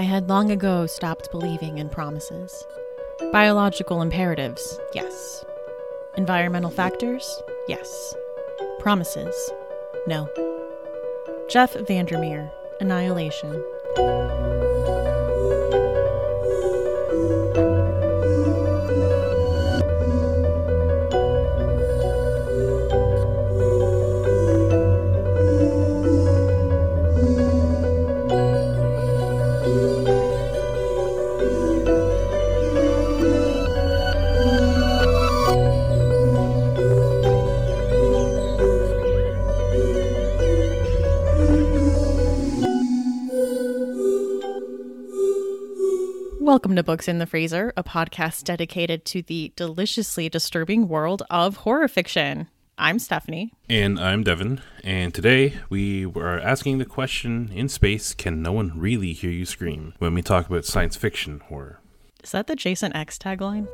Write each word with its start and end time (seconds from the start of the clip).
I 0.00 0.04
had 0.04 0.30
long 0.30 0.50
ago 0.50 0.86
stopped 0.86 1.30
believing 1.30 1.76
in 1.76 1.90
promises. 1.90 2.66
Biological 3.32 4.00
imperatives, 4.00 4.80
yes. 4.94 5.44
Environmental 6.16 6.70
factors, 6.70 7.42
yes. 7.68 8.14
Promises, 8.78 9.36
no. 10.06 10.26
Jeff 11.50 11.74
Vandermeer, 11.74 12.50
Annihilation. 12.80 13.62
Welcome 46.70 46.76
to 46.76 46.84
Books 46.84 47.08
in 47.08 47.18
the 47.18 47.26
Freezer, 47.26 47.72
a 47.76 47.82
podcast 47.82 48.44
dedicated 48.44 49.04
to 49.06 49.22
the 49.22 49.52
deliciously 49.56 50.28
disturbing 50.28 50.86
world 50.86 51.24
of 51.28 51.56
horror 51.56 51.88
fiction. 51.88 52.46
I'm 52.78 53.00
Stephanie. 53.00 53.52
And 53.68 53.98
I'm 53.98 54.22
Devin. 54.22 54.60
And 54.84 55.12
today 55.12 55.54
we 55.68 56.06
are 56.06 56.38
asking 56.38 56.78
the 56.78 56.84
question 56.84 57.50
in 57.52 57.68
space 57.68 58.14
can 58.14 58.40
no 58.40 58.52
one 58.52 58.78
really 58.78 59.12
hear 59.14 59.32
you 59.32 59.46
scream 59.46 59.94
when 59.98 60.14
we 60.14 60.22
talk 60.22 60.48
about 60.48 60.64
science 60.64 60.94
fiction 60.94 61.40
horror? 61.48 61.80
Is 62.22 62.30
that 62.30 62.46
the 62.46 62.54
Jason 62.54 62.94
X 62.94 63.18
tagline? 63.18 63.66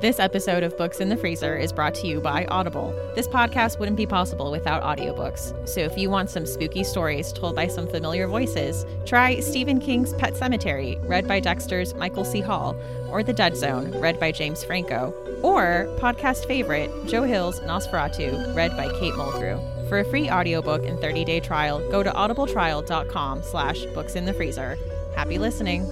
This 0.00 0.18
episode 0.18 0.64
of 0.64 0.76
Books 0.76 1.00
in 1.00 1.08
the 1.08 1.16
Freezer 1.16 1.56
is 1.56 1.72
brought 1.72 1.94
to 1.96 2.06
you 2.06 2.20
by 2.20 2.46
Audible. 2.46 2.92
This 3.14 3.28
podcast 3.28 3.78
wouldn't 3.78 3.96
be 3.96 4.06
possible 4.06 4.50
without 4.50 4.82
audiobooks. 4.82 5.68
So 5.68 5.80
if 5.80 5.96
you 5.96 6.10
want 6.10 6.30
some 6.30 6.46
spooky 6.46 6.82
stories 6.82 7.32
told 7.32 7.54
by 7.54 7.68
some 7.68 7.86
familiar 7.86 8.26
voices, 8.26 8.84
try 9.06 9.38
Stephen 9.38 9.80
King's 9.80 10.12
Pet 10.14 10.34
Sematary, 10.34 10.98
read 11.08 11.28
by 11.28 11.38
Dexter's 11.38 11.94
Michael 11.94 12.24
C. 12.24 12.40
Hall, 12.40 12.76
or 13.08 13.22
The 13.22 13.32
Dead 13.32 13.56
Zone, 13.56 13.92
read 14.00 14.18
by 14.18 14.32
James 14.32 14.64
Franco, 14.64 15.14
or 15.42 15.86
podcast 15.98 16.46
favorite 16.46 16.90
Joe 17.06 17.22
Hill's 17.22 17.60
NOS4A2, 17.60 18.54
read 18.54 18.76
by 18.76 18.88
Kate 18.98 19.14
Mulgrew. 19.14 19.88
For 19.88 20.00
a 20.00 20.04
free 20.04 20.28
audiobook 20.28 20.84
and 20.84 20.98
30-day 20.98 21.40
trial, 21.40 21.78
go 21.90 22.02
to 22.02 22.10
audibletrial.com 22.10 23.42
slash 23.44 23.84
books 23.86 24.16
in 24.16 24.24
the 24.24 24.34
freezer. 24.34 24.76
Happy 25.14 25.38
listening. 25.38 25.88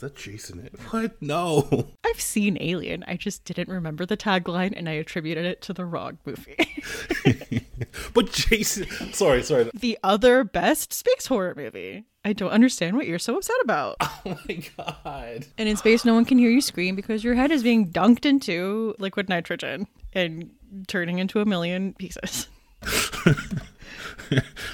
That 0.00 0.16
Jason 0.16 0.60
it? 0.60 0.74
What? 0.90 1.20
No. 1.20 1.88
I've 2.04 2.20
seen 2.20 2.58
Alien. 2.60 3.04
I 3.06 3.16
just 3.16 3.44
didn't 3.44 3.68
remember 3.68 4.06
the 4.06 4.16
tagline 4.16 4.72
and 4.76 4.88
I 4.88 4.92
attributed 4.92 5.44
it 5.44 5.62
to 5.62 5.72
the 5.72 5.84
wrong 5.84 6.18
movie. 6.24 6.56
but 8.14 8.32
Jason, 8.32 8.86
sorry, 9.12 9.42
sorry. 9.42 9.70
The 9.74 9.98
other 10.02 10.44
best 10.44 10.92
space 10.92 11.26
horror 11.26 11.54
movie. 11.56 12.04
I 12.24 12.32
don't 12.32 12.50
understand 12.50 12.96
what 12.96 13.06
you're 13.06 13.18
so 13.18 13.36
upset 13.36 13.56
about. 13.62 13.96
Oh 14.26 14.38
my 14.46 14.62
god. 14.76 15.46
And 15.56 15.68
in 15.68 15.76
space, 15.76 16.04
no 16.04 16.12
one 16.12 16.26
can 16.26 16.38
hear 16.38 16.50
you 16.50 16.60
scream 16.60 16.94
because 16.96 17.24
your 17.24 17.34
head 17.34 17.50
is 17.50 17.62
being 17.62 17.90
dunked 17.90 18.26
into 18.26 18.94
liquid 18.98 19.28
nitrogen 19.28 19.86
and 20.12 20.50
turning 20.86 21.18
into 21.18 21.40
a 21.40 21.46
million 21.46 21.94
pieces. 21.94 22.48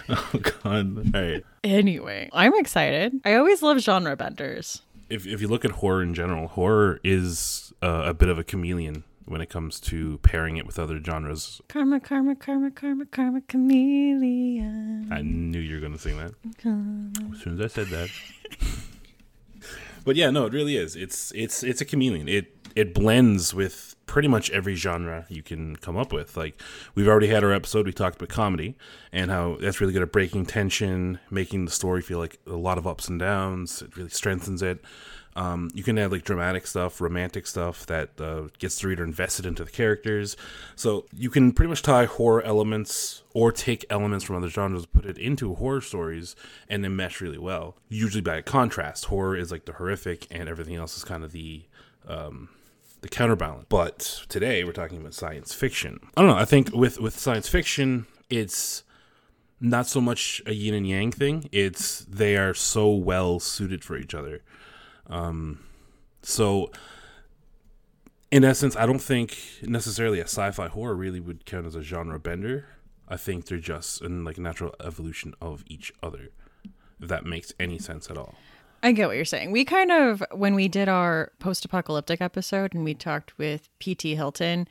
oh 0.09 0.41
god. 0.63 1.15
All 1.15 1.21
right. 1.21 1.45
Anyway, 1.63 2.31
I'm 2.33 2.55
excited. 2.57 3.21
I 3.25 3.35
always 3.35 3.63
love 3.63 3.79
genre 3.79 4.17
benders 4.17 4.83
if 5.09 5.27
if 5.27 5.41
you 5.41 5.49
look 5.49 5.65
at 5.65 5.73
horror 5.73 6.03
in 6.03 6.15
general, 6.15 6.49
horror 6.49 7.01
is 7.05 7.73
uh, 7.83 8.05
a 8.07 8.15
bit 8.15 8.29
of 8.29 8.39
a 8.39 8.45
chameleon 8.45 9.05
when 9.27 9.41
it 9.41 9.49
comes 9.49 9.81
to 9.81 10.19
pairing 10.19 10.57
it 10.57 10.67
with 10.67 10.79
other 10.79 11.01
genres. 11.03 11.61
Karma, 11.69 12.01
karma, 12.01 12.35
karma, 12.35 12.71
karma, 12.71 13.07
karma, 13.07 13.41
chameleon. 13.49 15.09
I 15.11 15.23
knew 15.23 15.61
you 15.61 15.77
were 15.77 15.81
going 15.81 15.93
to 15.93 15.99
sing 15.99 16.19
that. 16.19 16.35
As 17.33 17.41
soon 17.43 17.55
as 17.55 17.61
I 17.61 17.67
said 17.69 17.87
that. 17.89 18.11
but 20.05 20.17
yeah, 20.17 20.31
no, 20.31 20.47
it 20.47 20.53
really 20.53 20.77
is. 20.77 20.97
It's 20.97 21.33
it's 21.33 21.63
it's 21.63 21.81
a 21.81 21.85
chameleon. 21.85 22.29
It 22.29 22.54
it 22.75 22.95
blends 22.95 23.55
with 23.55 23.97
pretty 24.07 24.29
much 24.29 24.51
every 24.51 24.75
genre 24.75 25.27
you 25.29 25.43
can 25.43 25.77
come 25.77 25.97
up 25.97 26.13
with. 26.13 26.37
Like 26.37 26.61
we've 26.95 27.09
already 27.09 27.29
had 27.29 27.45
our 27.45 27.53
episode, 27.53 27.87
we 27.87 27.93
talked 27.93 28.17
about 28.17 28.29
comedy 28.29 28.77
and 29.13 29.31
how 29.31 29.57
that's 29.61 29.81
really 29.81 29.93
good 29.93 30.03
at 30.03 30.13
breaking 30.13 30.47
tension, 30.47 31.19
making 31.31 31.65
the 31.65 31.71
story 31.71 32.03
feel 32.03 32.19
like 32.19 32.39
a 32.47 32.57
lot 32.57 32.79
of 32.79 32.87
ups 32.87 33.09
and 33.09 33.19
downs. 33.19 33.83
It 33.83 33.97
really 33.97 34.11
strengthens 34.11 34.63
it. 34.63 34.85
Um, 35.37 35.71
you 35.75 35.83
can 35.83 35.99
add 35.99 36.13
like 36.13 36.23
dramatic 36.23 36.65
stuff, 36.67 37.01
romantic 37.01 37.47
stuff 37.49 37.87
that 37.87 38.21
uh, 38.21 38.49
gets 38.59 38.81
the 38.81 38.89
reader 38.89 39.03
invested 39.03 39.47
into 39.47 39.65
the 39.65 39.71
characters. 39.71 40.37
So 40.77 41.07
you 41.13 41.29
can 41.29 41.53
pretty 41.53 41.71
much 41.71 41.83
tie 41.83 42.05
horror 42.05 42.43
elements 42.43 43.25
or 43.33 43.51
take 43.51 43.85
elements 43.91 44.25
from 44.25 44.37
other 44.37 44.49
genres, 44.49 44.87
put 44.87 45.05
it 45.05 45.19
into 45.19 45.55
horror 45.55 45.81
stories, 45.81 46.37
and 46.69 46.85
then 46.85 46.95
mesh 46.95 47.21
really 47.21 47.39
well. 47.39 47.77
Usually 47.89 48.21
by 48.21 48.41
contrast, 48.43 49.07
horror 49.07 49.37
is 49.37 49.51
like 49.51 49.65
the 49.65 49.73
horrific, 49.73 50.29
and 50.31 50.49
everything 50.49 50.77
else 50.77 50.97
is 50.97 51.03
kind 51.03 51.25
of 51.25 51.33
the 51.33 51.65
um, 52.07 52.49
the 53.05 53.09
counterbalance. 53.11 53.67
But 53.69 54.25
today 54.31 54.65
we're 54.65 54.73
talking 54.73 54.99
about 54.99 55.13
science 55.13 55.53
fiction. 55.53 56.01
I 56.17 56.23
don't 56.23 56.31
know. 56.31 56.39
I 56.39 56.47
think 56.47 56.75
with 56.75 56.99
with 56.99 57.19
science 57.19 57.49
fiction, 57.49 58.07
it's 58.31 58.83
not 59.61 59.87
so 59.87 60.01
much 60.01 60.41
a 60.47 60.55
yin 60.55 60.73
and 60.73 60.89
yang 60.89 61.13
thing. 61.13 61.49
It's 61.53 62.01
they 62.07 62.37
are 62.37 62.55
so 62.55 62.91
well 62.91 63.39
suited 63.41 63.85
for 63.85 63.99
each 63.99 64.15
other. 64.15 64.41
Um, 65.07 65.61
so 66.23 66.71
in 68.31 68.43
essence, 68.43 68.75
I 68.75 68.87
don't 68.87 69.03
think 69.03 69.37
necessarily 69.61 70.19
a 70.19 70.25
sci-fi 70.25 70.69
horror 70.69 70.95
really 70.95 71.21
would 71.21 71.45
count 71.45 71.67
as 71.67 71.77
a 71.77 71.83
genre 71.83 72.19
bender. 72.19 72.69
I 73.07 73.19
think 73.19 73.45
they're 73.45 73.59
just 73.59 74.01
in 74.01 74.25
like 74.25 74.39
natural 74.39 74.75
evolution 74.83 75.35
of 75.43 75.63
each 75.67 75.93
other. 76.03 76.31
If 76.99 77.09
that 77.09 77.27
makes 77.27 77.53
any 77.61 77.79
sense 77.79 78.11
at 78.11 78.17
all. 78.17 78.35
I 78.85 78.93
get 78.93 79.07
what 79.07 79.17
you're 79.17 79.25
saying. 79.25 79.51
We 79.51 79.65
kind 79.65 79.91
of, 79.91 80.23
when 80.31 80.55
we 80.55 80.69
did 80.69 80.91
our 80.91 81.33
post 81.39 81.65
apocalyptic 81.65 82.21
episode 82.21 82.75
and 82.75 82.85
we 82.85 82.93
talked 82.93 83.37
with 83.39 83.71
P.T. 83.79 84.15
Hilton, 84.15 84.69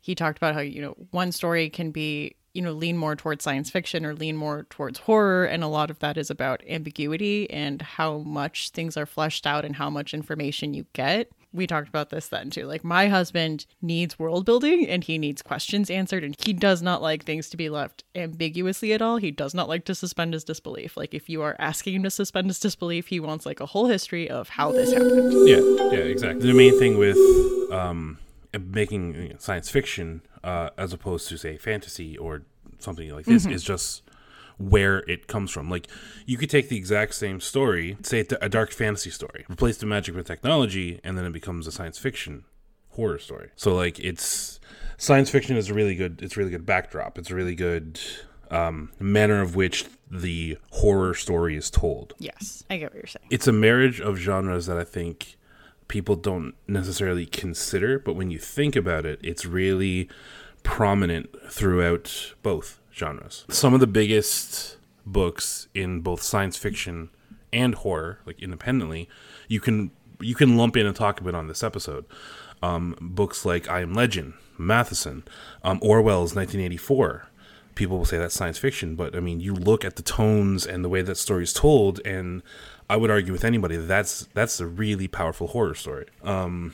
he 0.00 0.14
talked 0.14 0.38
about 0.38 0.54
how, 0.54 0.60
you 0.60 0.80
know, 0.80 0.94
one 1.10 1.32
story 1.32 1.68
can 1.68 1.90
be, 1.90 2.36
you 2.54 2.62
know, 2.62 2.70
lean 2.70 2.96
more 2.96 3.16
towards 3.16 3.42
science 3.42 3.68
fiction 3.68 4.06
or 4.06 4.14
lean 4.14 4.36
more 4.36 4.68
towards 4.70 5.00
horror. 5.00 5.46
And 5.46 5.64
a 5.64 5.66
lot 5.66 5.90
of 5.90 5.98
that 5.98 6.16
is 6.16 6.30
about 6.30 6.62
ambiguity 6.68 7.50
and 7.50 7.82
how 7.82 8.18
much 8.18 8.70
things 8.70 8.96
are 8.96 9.04
fleshed 9.04 9.48
out 9.48 9.64
and 9.64 9.74
how 9.74 9.90
much 9.90 10.14
information 10.14 10.72
you 10.72 10.86
get 10.92 11.32
we 11.56 11.66
talked 11.66 11.88
about 11.88 12.10
this 12.10 12.28
then 12.28 12.50
too. 12.50 12.66
Like 12.66 12.84
my 12.84 13.08
husband 13.08 13.66
needs 13.82 14.18
world 14.18 14.44
building 14.44 14.86
and 14.86 15.02
he 15.02 15.18
needs 15.18 15.42
questions 15.42 15.90
answered 15.90 16.22
and 16.22 16.36
he 16.44 16.52
does 16.52 16.82
not 16.82 17.02
like 17.02 17.24
things 17.24 17.48
to 17.50 17.56
be 17.56 17.68
left 17.68 18.04
ambiguously 18.14 18.92
at 18.92 19.02
all. 19.02 19.16
He 19.16 19.30
does 19.30 19.54
not 19.54 19.68
like 19.68 19.84
to 19.86 19.94
suspend 19.94 20.34
his 20.34 20.44
disbelief. 20.44 20.96
Like 20.96 21.14
if 21.14 21.28
you 21.28 21.42
are 21.42 21.56
asking 21.58 21.94
him 21.94 22.02
to 22.04 22.10
suspend 22.10 22.48
his 22.48 22.60
disbelief, 22.60 23.08
he 23.08 23.18
wants 23.18 23.46
like 23.46 23.60
a 23.60 23.66
whole 23.66 23.86
history 23.86 24.28
of 24.30 24.50
how 24.50 24.70
this 24.72 24.92
happened. 24.92 25.48
Yeah, 25.48 25.60
yeah, 25.92 26.04
exactly. 26.04 26.46
The 26.46 26.56
main 26.56 26.78
thing 26.78 26.98
with 26.98 27.18
um 27.72 28.18
making 28.58 29.36
science 29.38 29.68
fiction 29.68 30.22
uh 30.42 30.70
as 30.78 30.92
opposed 30.92 31.28
to 31.28 31.36
say 31.36 31.56
fantasy 31.56 32.16
or 32.16 32.42
something 32.78 33.10
like 33.10 33.26
this 33.26 33.44
mm-hmm. 33.44 33.52
is 33.52 33.62
just 33.62 34.02
where 34.58 34.98
it 35.08 35.26
comes 35.26 35.50
from. 35.50 35.70
Like 35.70 35.88
you 36.24 36.36
could 36.36 36.50
take 36.50 36.68
the 36.68 36.76
exact 36.76 37.14
same 37.14 37.40
story, 37.40 37.96
say 38.02 38.26
a 38.40 38.48
dark 38.48 38.72
fantasy 38.72 39.10
story, 39.10 39.44
replace 39.50 39.76
the 39.76 39.86
magic 39.86 40.14
with 40.14 40.26
technology, 40.26 41.00
and 41.04 41.16
then 41.16 41.24
it 41.24 41.32
becomes 41.32 41.66
a 41.66 41.72
science 41.72 41.98
fiction 41.98 42.44
horror 42.90 43.18
story. 43.18 43.50
So 43.56 43.74
like 43.74 43.98
it's 44.00 44.58
science 44.96 45.30
fiction 45.30 45.56
is 45.56 45.70
a 45.70 45.74
really 45.74 45.94
good 45.94 46.20
it's 46.22 46.36
a 46.36 46.40
really 46.40 46.50
good 46.50 46.66
backdrop. 46.66 47.18
It's 47.18 47.30
a 47.30 47.34
really 47.34 47.54
good 47.54 48.00
um, 48.50 48.92
manner 48.98 49.40
of 49.40 49.54
which 49.56 49.86
the 50.10 50.58
horror 50.70 51.14
story 51.14 51.56
is 51.56 51.70
told. 51.70 52.14
Yes, 52.18 52.64
I 52.70 52.78
get 52.78 52.92
what 52.92 52.96
you're 52.96 53.06
saying. 53.06 53.26
It's 53.30 53.46
a 53.46 53.52
marriage 53.52 54.00
of 54.00 54.16
genres 54.16 54.66
that 54.66 54.78
I 54.78 54.84
think 54.84 55.36
people 55.88 56.16
don't 56.16 56.54
necessarily 56.66 57.26
consider, 57.26 57.98
but 57.98 58.14
when 58.14 58.30
you 58.30 58.38
think 58.38 58.76
about 58.76 59.04
it, 59.04 59.20
it's 59.22 59.44
really 59.44 60.08
prominent 60.62 61.28
throughout 61.50 62.34
both 62.42 62.80
genres. 62.96 63.44
Some 63.48 63.74
of 63.74 63.80
the 63.80 63.86
biggest 63.86 64.76
books 65.04 65.68
in 65.74 66.00
both 66.00 66.22
science 66.22 66.56
fiction 66.56 67.10
and 67.52 67.74
horror, 67.74 68.20
like 68.26 68.42
independently, 68.42 69.08
you 69.48 69.60
can 69.60 69.90
you 70.20 70.34
can 70.34 70.56
lump 70.56 70.76
in 70.76 70.86
and 70.86 70.96
talk 70.96 71.20
about 71.20 71.34
on 71.34 71.46
this 71.46 71.62
episode. 71.62 72.06
Um, 72.62 72.96
books 73.00 73.44
like 73.44 73.68
I 73.68 73.82
Am 73.82 73.92
Legend, 73.92 74.32
Matheson, 74.56 75.24
um, 75.62 75.78
Orwell's 75.82 76.34
1984. 76.34 77.28
People 77.74 77.98
will 77.98 78.06
say 78.06 78.16
that's 78.16 78.34
science 78.34 78.56
fiction, 78.56 78.96
but 78.96 79.14
I 79.14 79.20
mean, 79.20 79.40
you 79.40 79.54
look 79.54 79.84
at 79.84 79.96
the 79.96 80.02
tones 80.02 80.66
and 80.66 80.82
the 80.82 80.88
way 80.88 81.02
that 81.02 81.16
story 81.16 81.42
is 81.42 81.52
told, 81.52 82.00
and 82.06 82.42
I 82.88 82.96
would 82.96 83.10
argue 83.10 83.32
with 83.32 83.44
anybody 83.44 83.76
that 83.76 83.86
that's 83.86 84.28
that's 84.32 84.58
a 84.60 84.66
really 84.66 85.08
powerful 85.08 85.48
horror 85.48 85.74
story. 85.74 86.06
Um, 86.22 86.72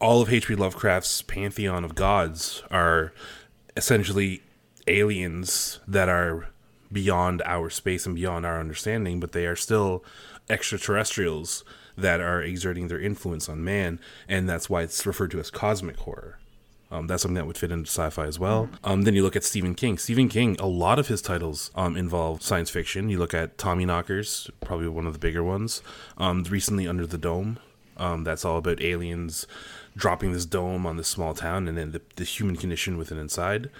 all 0.00 0.22
of 0.22 0.32
H.P. 0.32 0.54
Lovecraft's 0.54 1.22
pantheon 1.22 1.84
of 1.84 1.94
gods 1.94 2.62
are 2.70 3.12
essentially 3.76 4.42
aliens 4.86 5.80
that 5.86 6.08
are 6.08 6.48
beyond 6.92 7.42
our 7.44 7.70
space 7.70 8.06
and 8.06 8.14
beyond 8.14 8.46
our 8.46 8.60
understanding, 8.60 9.20
but 9.20 9.32
they 9.32 9.46
are 9.46 9.56
still 9.56 10.04
extraterrestrials 10.48 11.64
that 11.96 12.20
are 12.20 12.42
exerting 12.42 12.88
their 12.88 13.00
influence 13.00 13.48
on 13.48 13.62
man, 13.62 14.00
and 14.28 14.48
that's 14.48 14.68
why 14.68 14.82
it's 14.82 15.06
referred 15.06 15.30
to 15.30 15.40
as 15.40 15.50
cosmic 15.50 15.96
horror. 15.98 16.38
Um, 16.90 17.06
that's 17.08 17.22
something 17.22 17.34
that 17.34 17.46
would 17.46 17.58
fit 17.58 17.72
into 17.72 17.88
sci-fi 17.88 18.26
as 18.26 18.38
well. 18.38 18.68
Um, 18.84 19.02
then 19.02 19.14
you 19.14 19.22
look 19.22 19.34
at 19.34 19.42
Stephen 19.42 19.74
King. 19.74 19.98
Stephen 19.98 20.28
King, 20.28 20.56
a 20.60 20.66
lot 20.66 20.98
of 20.98 21.08
his 21.08 21.20
titles 21.20 21.72
um, 21.74 21.96
involve 21.96 22.42
science 22.42 22.70
fiction. 22.70 23.08
You 23.08 23.18
look 23.18 23.34
at 23.34 23.58
Tommyknockers, 23.58 24.48
probably 24.60 24.86
one 24.88 25.06
of 25.06 25.12
the 25.12 25.18
bigger 25.18 25.42
ones. 25.42 25.82
Um, 26.18 26.44
recently, 26.44 26.86
Under 26.86 27.06
the 27.06 27.18
Dome, 27.18 27.58
um, 27.96 28.22
that's 28.22 28.44
all 28.44 28.58
about 28.58 28.80
aliens 28.80 29.46
dropping 29.96 30.32
this 30.32 30.46
dome 30.46 30.86
on 30.86 30.96
this 30.96 31.08
small 31.08 31.34
town 31.34 31.68
and 31.68 31.78
then 31.78 31.92
the, 31.92 32.00
the 32.16 32.24
human 32.24 32.56
condition 32.56 32.98
within 32.98 33.18
inside. 33.18 33.70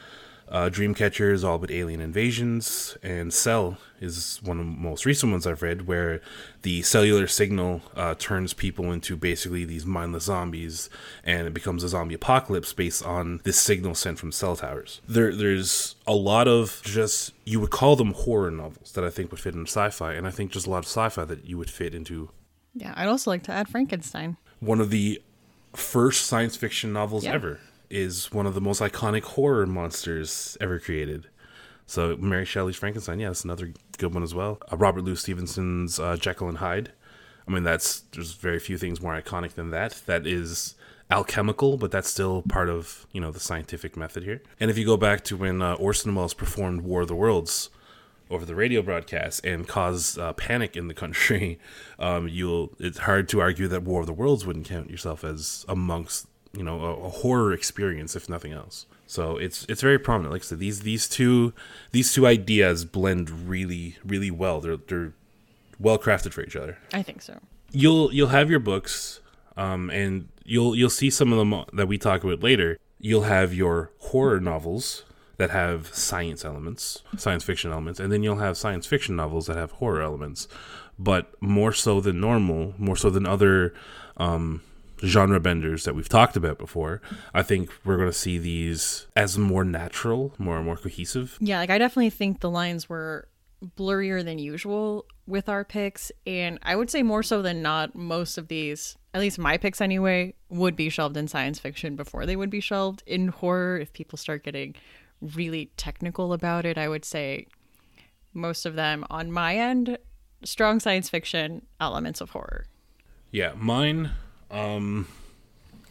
Uh, 0.49 0.69
Dreamcatcher 0.69 1.32
is 1.32 1.43
all 1.43 1.58
but 1.58 1.70
alien 1.70 2.00
invasions, 2.00 2.96
and 3.02 3.32
Cell 3.32 3.79
is 4.00 4.41
one 4.43 4.61
of 4.61 4.67
the 4.67 4.70
most 4.70 5.06
recent 5.06 5.32
ones 5.32 5.46
I've 5.46 5.62
read, 5.62 5.87
where 5.87 6.20
the 6.62 6.82
cellular 6.82 7.26
signal 7.26 7.81
uh, 7.96 8.14
turns 8.19 8.52
people 8.52 8.93
into 8.93 9.17
basically 9.17 9.64
these 9.64 9.87
mindless 9.87 10.25
zombies, 10.25 10.91
and 11.25 11.46
it 11.46 11.55
becomes 11.55 11.82
a 11.82 11.88
zombie 11.88 12.14
apocalypse 12.14 12.73
based 12.73 13.05
on 13.05 13.41
this 13.44 13.58
signal 13.58 13.94
sent 13.94 14.19
from 14.19 14.32
cell 14.32 14.55
towers. 14.55 15.00
There, 15.08 15.35
there's 15.35 15.96
a 16.06 16.14
lot 16.14 16.46
of 16.46 16.82
just 16.85 17.32
you 17.44 17.58
would 17.61 17.70
call 17.70 17.96
them 17.96 18.12
horror 18.12 18.50
novels 18.50 18.93
that 18.93 19.05
I 19.05 19.11
think 19.11 19.31
would 19.31 19.41
fit 19.41 19.55
into 19.55 19.70
sci-fi, 19.70 20.12
and 20.12 20.26
I 20.26 20.31
think 20.31 20.52
just 20.52 20.67
a 20.67 20.70
lot 20.70 20.79
of 20.79 20.87
sci-fi 20.87 21.25
that 21.25 21.46
you 21.46 21.56
would 21.56 21.70
fit 21.70 21.94
into. 21.94 22.31
Yeah, 22.75 22.93
I'd 22.96 23.08
also 23.08 23.31
like 23.31 23.44
to 23.44 23.52
add 23.52 23.69
Frankenstein. 23.69 24.37
One 24.61 24.81
of 24.81 24.91
the 24.91 25.23
first 25.73 26.26
science 26.26 26.55
fiction 26.56 26.93
novels 26.93 27.25
ever 27.25 27.61
is 27.91 28.33
one 28.33 28.47
of 28.47 28.55
the 28.55 28.61
most 28.61 28.81
iconic 28.81 29.23
horror 29.23 29.67
monsters 29.67 30.57
ever 30.61 30.79
created. 30.79 31.29
So 31.87 32.17
Mary 32.17 32.45
Shelley's 32.45 32.77
Frankenstein, 32.77 33.21
yeah, 33.21 33.29
that's 33.29 33.45
another 33.45 33.73
good 33.99 34.15
one 34.15 34.23
as 34.23 34.35
well. 34.35 34.59
Uh, 34.73 34.77
Robert 34.77 35.03
Louis 35.03 35.21
Stevenson's 35.21 35.99
uh, 35.99 36.17
Jekyll 36.17 36.49
and 36.49 36.59
Hyde. 36.59 36.93
I 37.47 37.51
mean, 37.51 37.63
that's 37.63 38.01
there's 38.13 38.33
very 38.33 38.59
few 38.59 38.79
things 38.79 39.01
more 39.01 39.21
iconic 39.21 39.53
than 39.53 39.71
that. 39.71 40.03
That 40.07 40.27
is 40.27 40.75
alchemical, 41.11 41.77
but 41.77 41.91
that's 41.91 42.09
still 42.09 42.43
part 42.43 42.69
of 42.69 43.07
you 43.13 43.21
know 43.21 43.31
the 43.31 43.41
scientific 43.41 43.97
method 43.97 44.23
here. 44.23 44.43
And 44.59 44.71
if 44.71 44.79
you 44.79 44.87
go 44.87 44.97
back 44.97 45.25
to 45.25 45.37
when 45.37 45.61
uh, 45.61 45.75
Orson 45.75 46.15
Welles 46.15 46.35
performed 46.35 46.83
War 46.83 47.03
of 47.03 47.09
the 47.09 47.15
Worlds 47.15 47.71
over 48.31 48.47
the 48.47 48.55
radio 48.55 48.81
broadcast 48.81 49.45
and 49.45 49.69
caused 49.69 50.19
uh, 50.19 50.33
panic 50.33 50.77
in 50.77 50.89
the 50.89 50.95
country, 50.95 51.59
um, 51.99 52.29
you'll 52.29 52.73
it's 52.79 52.99
hard 52.99 53.29
to 53.29 53.41
argue 53.41 53.69
that 53.69 53.83
War 53.83 54.01
of 54.01 54.07
the 54.07 54.15
Worlds 54.15 54.47
wouldn't 54.47 54.67
count 54.67 54.91
yourself 54.91 55.23
as 55.23 55.67
amongst 55.69 56.27
you 56.56 56.65
know 56.65 56.81
a, 56.81 56.95
a 57.06 57.11
horror 57.11 57.53
experience 57.53 58.17
if 58.17 58.29
nothing 58.29 58.53
else. 58.53 58.87
So 59.06 59.37
it's 59.37 59.67
it's 59.69 59.83
very 59.83 59.99
prominent. 59.99 60.33
Like 60.33 60.43
I 60.43 60.45
said, 60.47 60.59
these 60.59 60.81
these 60.81 61.09
two 61.09 61.53
these 61.93 62.12
two 62.12 62.27
ideas 62.27 62.85
blend 62.85 63.49
really 63.49 63.97
really 64.05 64.31
well. 64.31 64.61
They're 64.61 64.77
they're 64.77 65.12
well 65.81 65.99
crafted 65.99 66.33
for 66.33 66.41
each 66.43 66.55
other 66.55 66.79
I 66.93 67.03
think 67.03 67.21
so. 67.21 67.41
you'll 67.73 68.12
you'll 68.15 68.29
have 68.29 68.49
your 68.49 68.61
books 68.61 69.21
um, 69.56 69.91
and 69.91 70.29
you'll 70.45 70.77
you'll 70.77 70.89
see 70.89 71.11
some 71.11 71.33
of 71.33 71.39
them 71.39 71.65
that 71.73 71.89
we 71.89 71.99
talk 71.99 72.23
about 72.23 72.45
later 72.45 72.79
you'll 73.01 73.25
have 73.25 73.53
your 73.53 73.91
horror 73.99 74.39
novels 74.41 75.03
that 75.37 75.51
have 75.51 75.93
science 75.93 76.45
elements 76.45 77.03
science 77.17 77.43
fiction 77.43 77.73
elements 77.73 77.99
and 77.99 78.12
then 78.12 78.23
you'll 78.23 78.37
have 78.37 78.56
science 78.56 78.87
fiction 78.87 79.17
novels 79.17 79.47
that 79.49 79.56
have 79.56 79.73
horror 79.73 80.01
elements 80.01 80.47
but 80.97 81.33
more 81.43 81.73
so 81.73 82.01
than 82.01 82.21
normal 82.21 82.73
more 82.79 82.97
so 82.97 83.11
than 83.11 83.27
other 83.27 83.75
um, 84.17 84.62
genre 85.05 85.41
benders 85.41 85.85
that 85.85 85.95
we've 85.95 86.09
talked 86.09 86.37
about 86.37 86.59
before 86.59 87.01
i 87.33 87.43
think 87.43 87.71
we're 87.85 87.97
going 87.97 88.09
to 88.09 88.12
see 88.12 88.39
these 88.39 89.06
as 89.17 89.37
more 89.39 89.65
natural 89.65 90.33
more 90.39 90.56
and 90.56 90.65
more 90.67 90.77
cohesive 90.77 91.37
Yeah, 91.41 91.59
like 91.59 91.71
I 91.71 91.79
definitely 91.79 92.11
think 92.11 92.41
the 92.41 92.51
lines 92.51 92.89
were 92.89 93.29
blurrier 93.77 94.25
than 94.25 94.39
usual 94.39 95.06
with 95.27 95.49
our 95.49 95.65
picks, 95.65 96.12
and 96.27 96.59
I 96.62 96.77
would 96.77 96.91
say 96.91 97.03
more 97.03 97.23
so 97.23 97.41
than 97.41 97.62
not, 97.62 97.95
most 97.95 98.37
of 98.37 98.49
these, 98.49 98.97
at 99.15 99.21
least 99.21 99.39
my 99.39 99.56
picks 99.56 99.81
anyway, 99.81 100.35
would 100.51 100.77
be 100.77 100.91
shelved 100.91 101.17
in 101.17 101.29
science 101.29 101.59
fiction 101.59 101.97
before 101.97 102.27
they 102.27 102.37
would 102.37 102.51
be 102.51 102.61
shelved 102.61 103.03
in 103.06 103.29
horror. 103.29 103.79
If 103.79 103.93
people 103.93 104.19
start 104.19 104.45
getting 104.45 104.75
really 105.21 105.71
technical 105.77 106.33
about 106.33 106.67
it, 106.67 106.77
I 106.77 106.89
would 106.89 107.05
say 107.05 107.47
most 108.35 108.67
of 108.67 108.75
them 108.75 109.05
on 109.09 109.33
my 109.33 109.56
end, 109.56 109.97
strong 110.45 110.79
science 110.81 111.09
fiction, 111.09 111.65
elements 111.81 112.21
of 112.21 112.31
horror. 112.31 112.67
Yeah, 113.31 113.53
mine. 113.56 114.11
Um, 114.55 115.09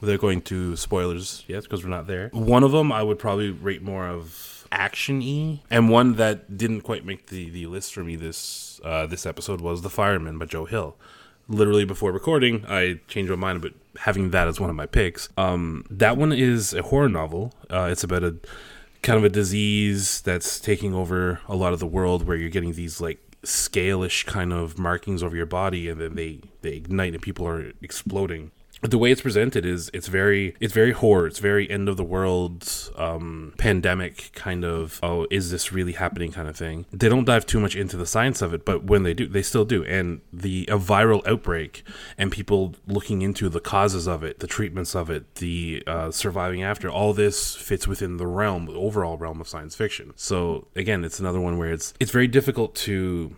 without 0.01 0.19
going 0.19 0.42
to 0.44 0.75
spoilers 0.75 1.44
yes, 1.48 1.63
because 1.63 1.83
we're 1.83 1.89
not 1.89 2.07
there. 2.07 2.30
One 2.33 2.63
of 2.63 2.71
them 2.71 2.92
I 2.92 3.04
would 3.04 3.19
probably 3.19 3.51
rate 3.51 3.81
more 3.81 4.07
of 4.07 4.68
action 4.71 5.19
y, 5.19 5.62
and 5.69 5.89
one 5.89 6.15
that 6.15 6.57
didn't 6.57 6.81
quite 6.81 7.06
make 7.06 7.27
the, 7.27 7.50
the 7.50 7.68
list 7.68 7.94
for 7.94 8.04
me 8.04 8.15
this 8.15 8.81
uh, 8.83 9.06
this 9.06 9.25
episode 9.25 9.62
was 9.62 9.81
The 9.81 9.89
Fireman 9.89 10.38
by 10.38 10.45
Joe 10.45 10.65
Hill. 10.65 10.95
Literally 11.48 11.86
before 11.86 12.12
recording, 12.12 12.65
I 12.68 13.00
changed 13.07 13.30
my 13.30 13.36
mind 13.36 13.57
about 13.57 13.74
having 14.00 14.31
that 14.31 14.48
as 14.48 14.60
one 14.60 14.69
of 14.69 14.75
my 14.75 14.86
picks. 14.86 15.30
Um, 15.38 15.86
that 15.89 16.18
one 16.18 16.31
is 16.31 16.74
a 16.74 16.81
horror 16.81 17.10
novel. 17.10 17.54
Uh, 17.69 17.89
it's 17.92 18.04
about 18.04 18.24
a 18.24 18.36
kind 19.04 19.18
of 19.18 19.25
a 19.25 19.30
disease 19.30 20.21
that's 20.21 20.60
taking 20.60 20.94
over 20.94 21.42
a 21.48 21.56
lot 21.56 21.74
of 21.74 21.80
the 21.80 21.88
world, 21.88 22.25
where 22.25 22.38
you're 22.38 22.50
getting 22.50 22.74
these 22.74 23.01
like 23.01 23.19
scalish 23.44 24.25
kind 24.25 24.54
of 24.54 24.78
markings 24.78 25.22
over 25.24 25.36
your 25.36 25.45
body, 25.45 25.90
and 25.90 26.00
then 26.00 26.16
they 26.16 26.42
they 26.62 26.75
ignite 26.75 27.13
and 27.13 27.22
people 27.22 27.48
are 27.48 27.74
exploding. 27.81 28.51
The 28.83 28.97
way 28.97 29.12
it's 29.12 29.21
presented 29.21 29.65
is 29.65 29.89
it's 29.94 30.07
very 30.07 30.56
it's 30.59 30.74
very 30.74 30.91
horror. 30.91 31.25
It's 31.27 31.39
very 31.39 31.69
end 31.69 31.88
of 31.88 31.95
the 31.95 32.03
world 32.03 32.91
um, 32.97 33.53
pandemic 33.57 34.31
kind 34.33 34.65
of 34.65 35.00
oh 35.01 35.25
is 35.31 35.51
this 35.51 35.71
really 35.71 35.94
happening 35.94 36.31
kind 36.31 36.50
of 36.50 36.57
thing. 36.57 36.85
They 36.91 37.07
don't 37.07 37.25
dive 37.25 37.45
too 37.45 37.59
much 37.59 37.75
into 37.75 37.95
the 37.95 38.06
science 38.06 38.41
of 38.41 38.53
it, 38.53 38.65
but 38.65 38.83
when 38.83 39.03
they 39.03 39.13
do, 39.13 39.27
they 39.27 39.41
still 39.41 39.63
do. 39.63 39.85
And 39.85 40.21
the 40.33 40.68
a 40.69 40.77
viral 40.77 41.25
outbreak 41.25 41.83
and 42.18 42.31
people 42.31 42.75
looking 42.85 43.21
into 43.21 43.47
the 43.47 43.62
causes 43.62 44.06
of 44.06 44.24
it, 44.24 44.39
the 44.39 44.47
treatments 44.47 44.95
of 44.95 45.09
it, 45.09 45.36
the 45.36 45.83
uh, 45.88 46.12
surviving 46.12 46.62
after, 46.62 46.89
all 46.89 47.13
this 47.13 47.56
fits 47.56 47.88
within 47.88 48.18
the 48.18 48.27
realm, 48.27 48.65
the 48.65 48.74
overall 48.74 49.18
realm 49.18 49.39
of 49.39 49.47
science 49.47 49.75
fiction. 49.75 50.12
So 50.18 50.68
again, 50.75 51.06
it's 51.06 51.19
another 51.21 51.39
one 51.39 51.57
where 51.57 51.71
it's 51.71 51.94
it's 52.01 52.12
very 52.12 52.27
difficult 52.27 52.75
to 52.75 53.33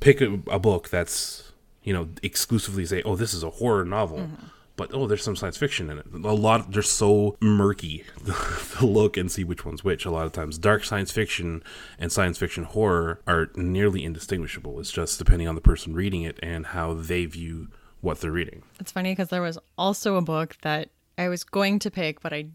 pick 0.00 0.20
a, 0.20 0.40
a 0.48 0.58
book 0.58 0.90
that's 0.90 1.52
you 1.82 1.92
know 1.92 2.08
exclusively 2.22 2.84
say 2.84 3.02
oh 3.04 3.14
this 3.16 3.32
is 3.32 3.42
a 3.42 3.50
horror 3.50 3.84
novel 3.84 4.28
but 4.76 4.92
oh 4.92 5.06
there's 5.06 5.22
some 5.24 5.36
science 5.36 5.56
fiction 5.56 5.90
in 5.90 5.98
it 5.98 6.06
a 6.12 6.32
lot 6.32 6.70
they're 6.72 6.82
so 6.82 7.36
murky 7.40 8.04
to 8.78 8.86
look 8.86 9.16
and 9.16 9.30
see 9.30 9.44
which 9.44 9.64
one's 9.64 9.82
which 9.82 10.04
a 10.04 10.10
lot 10.10 10.26
of 10.26 10.32
times 10.32 10.58
dark 10.58 10.84
science 10.84 11.10
fiction 11.10 11.62
and 11.98 12.12
science 12.12 12.38
fiction 12.38 12.64
horror 12.64 13.20
are 13.26 13.50
nearly 13.56 14.04
indistinguishable 14.04 14.78
it's 14.78 14.92
just 14.92 15.18
depending 15.18 15.48
on 15.48 15.54
the 15.54 15.60
person 15.60 15.94
reading 15.94 16.22
it 16.22 16.38
and 16.42 16.66
how 16.66 16.94
they 16.94 17.24
view 17.24 17.68
what 18.00 18.20
they're 18.20 18.30
reading 18.30 18.62
It's 18.78 18.92
funny 18.92 19.12
because 19.12 19.28
there 19.28 19.42
was 19.42 19.58
also 19.76 20.16
a 20.16 20.22
book 20.22 20.56
that 20.62 20.90
I 21.18 21.28
was 21.28 21.44
going 21.44 21.78
to 21.80 21.90
pick, 21.90 22.20
but 22.20 22.32
I 22.32 22.48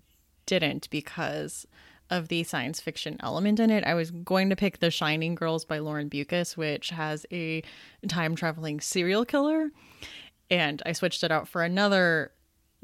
didn't 0.45 0.87
because 0.91 1.65
of 2.09 2.27
the 2.27 2.43
science 2.43 2.79
fiction 2.79 3.17
element 3.21 3.59
in 3.59 3.69
it. 3.71 3.83
I 3.85 3.95
was 3.95 4.11
going 4.11 4.49
to 4.49 4.55
pick 4.55 4.79
The 4.79 4.91
Shining 4.91 5.33
Girls 5.33 5.65
by 5.65 5.79
Lauren 5.79 6.09
Beukes, 6.09 6.55
which 6.55 6.89
has 6.89 7.25
a 7.31 7.63
time 8.07 8.35
traveling 8.35 8.79
serial 8.79 9.25
killer. 9.25 9.71
And 10.51 10.83
I 10.85 10.91
switched 10.91 11.23
it 11.23 11.31
out 11.31 11.47
for 11.47 11.63
another 11.63 12.31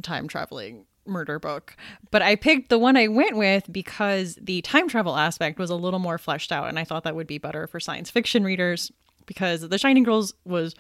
time 0.01 0.27
traveling 0.27 0.86
murder 1.05 1.38
book. 1.38 1.75
But 2.12 2.21
I 2.21 2.36
picked 2.36 2.69
the 2.69 2.79
one 2.79 2.97
I 2.97 3.07
went 3.07 3.38
with 3.38 3.71
because 3.71 4.38
the 4.41 4.62
time 4.62 4.88
travel 4.88 5.15
aspect 5.15 5.59
was 5.59 5.69
a 5.69 5.75
little 5.75 6.00
more 6.00 6.17
fleshed 6.17 6.51
out. 6.51 6.67
And 6.69 6.79
I 6.79 6.83
thought 6.83 7.03
that 7.03 7.15
would 7.15 7.27
be 7.27 7.38
better 7.38 7.67
for 7.67 7.79
science 7.79 8.09
fiction 8.09 8.43
readers 8.43 8.91
because 9.25 9.67
The 9.67 9.77
Shining 9.77 10.03
Girls 10.03 10.33
was 10.45 10.75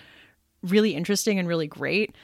really 0.63 0.95
interesting 0.95 1.37
and 1.37 1.47
really 1.47 1.67
great. 1.67 2.15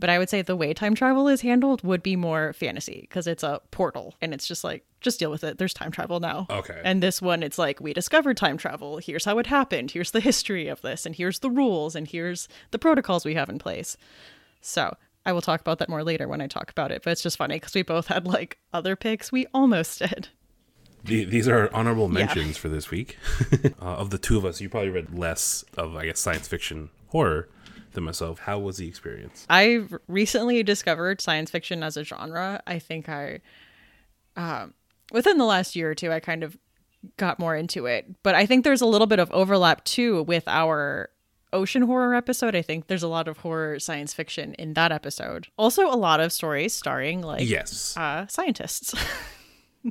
But 0.00 0.08
I 0.08 0.18
would 0.18 0.30
say 0.30 0.40
the 0.40 0.56
way 0.56 0.72
time 0.72 0.94
travel 0.94 1.28
is 1.28 1.42
handled 1.42 1.84
would 1.84 2.02
be 2.02 2.16
more 2.16 2.54
fantasy 2.54 3.02
because 3.02 3.26
it's 3.26 3.42
a 3.42 3.60
portal 3.70 4.14
and 4.22 4.32
it's 4.32 4.46
just 4.46 4.64
like, 4.64 4.82
just 5.02 5.18
deal 5.18 5.30
with 5.30 5.44
it. 5.44 5.58
There's 5.58 5.74
time 5.74 5.90
travel 5.90 6.20
now. 6.20 6.46
Okay. 6.48 6.80
And 6.82 7.02
this 7.02 7.20
one, 7.20 7.42
it's 7.42 7.58
like, 7.58 7.80
we 7.80 7.92
discovered 7.92 8.38
time 8.38 8.56
travel. 8.56 8.96
Here's 8.96 9.26
how 9.26 9.38
it 9.38 9.46
happened. 9.46 9.90
Here's 9.90 10.12
the 10.12 10.20
history 10.20 10.68
of 10.68 10.80
this. 10.80 11.04
And 11.04 11.14
here's 11.14 11.40
the 11.40 11.50
rules. 11.50 11.94
And 11.94 12.08
here's 12.08 12.48
the 12.70 12.78
protocols 12.78 13.26
we 13.26 13.34
have 13.34 13.50
in 13.50 13.58
place. 13.58 13.98
So 14.62 14.96
I 15.26 15.32
will 15.32 15.42
talk 15.42 15.60
about 15.60 15.78
that 15.80 15.90
more 15.90 16.02
later 16.02 16.26
when 16.26 16.40
I 16.40 16.46
talk 16.46 16.70
about 16.70 16.90
it. 16.90 17.02
But 17.04 17.10
it's 17.10 17.22
just 17.22 17.36
funny 17.36 17.56
because 17.56 17.74
we 17.74 17.82
both 17.82 18.06
had 18.06 18.26
like 18.26 18.56
other 18.72 18.96
picks 18.96 19.30
we 19.30 19.46
almost 19.52 19.98
did. 19.98 20.28
These 21.04 21.48
are 21.48 21.70
honorable 21.74 22.08
mentions 22.08 22.56
for 22.56 22.70
this 22.70 22.90
week. 22.90 23.18
uh, 23.80 23.84
of 23.84 24.10
the 24.10 24.18
two 24.18 24.38
of 24.38 24.46
us, 24.46 24.62
you 24.62 24.70
probably 24.70 24.90
read 24.90 25.16
less 25.16 25.64
of, 25.76 25.94
I 25.94 26.06
guess, 26.06 26.20
science 26.20 26.48
fiction 26.48 26.90
horror 27.08 27.48
than 27.92 28.04
myself. 28.04 28.40
How 28.40 28.58
was 28.58 28.76
the 28.78 28.88
experience? 28.88 29.46
I 29.50 29.84
recently 30.08 30.62
discovered 30.62 31.20
science 31.20 31.50
fiction 31.50 31.82
as 31.82 31.96
a 31.96 32.04
genre. 32.04 32.62
I 32.66 32.78
think 32.78 33.08
I, 33.08 33.40
um, 34.36 34.74
within 35.12 35.38
the 35.38 35.44
last 35.44 35.74
year 35.76 35.90
or 35.90 35.94
two, 35.94 36.12
I 36.12 36.20
kind 36.20 36.42
of 36.44 36.56
got 37.16 37.38
more 37.38 37.56
into 37.56 37.86
it. 37.86 38.06
But 38.22 38.34
I 38.34 38.46
think 38.46 38.64
there's 38.64 38.80
a 38.82 38.86
little 38.86 39.06
bit 39.06 39.18
of 39.18 39.30
overlap 39.32 39.84
too 39.84 40.22
with 40.24 40.46
our 40.46 41.10
ocean 41.52 41.82
horror 41.82 42.14
episode. 42.14 42.54
I 42.54 42.62
think 42.62 42.86
there's 42.86 43.02
a 43.02 43.08
lot 43.08 43.26
of 43.26 43.38
horror 43.38 43.78
science 43.80 44.14
fiction 44.14 44.54
in 44.54 44.74
that 44.74 44.92
episode. 44.92 45.48
Also, 45.56 45.86
a 45.86 45.96
lot 45.96 46.20
of 46.20 46.32
stories 46.32 46.72
starring 46.74 47.22
like 47.22 47.48
Yes. 47.48 47.96
uh, 47.96 48.26
scientists. 48.28 48.94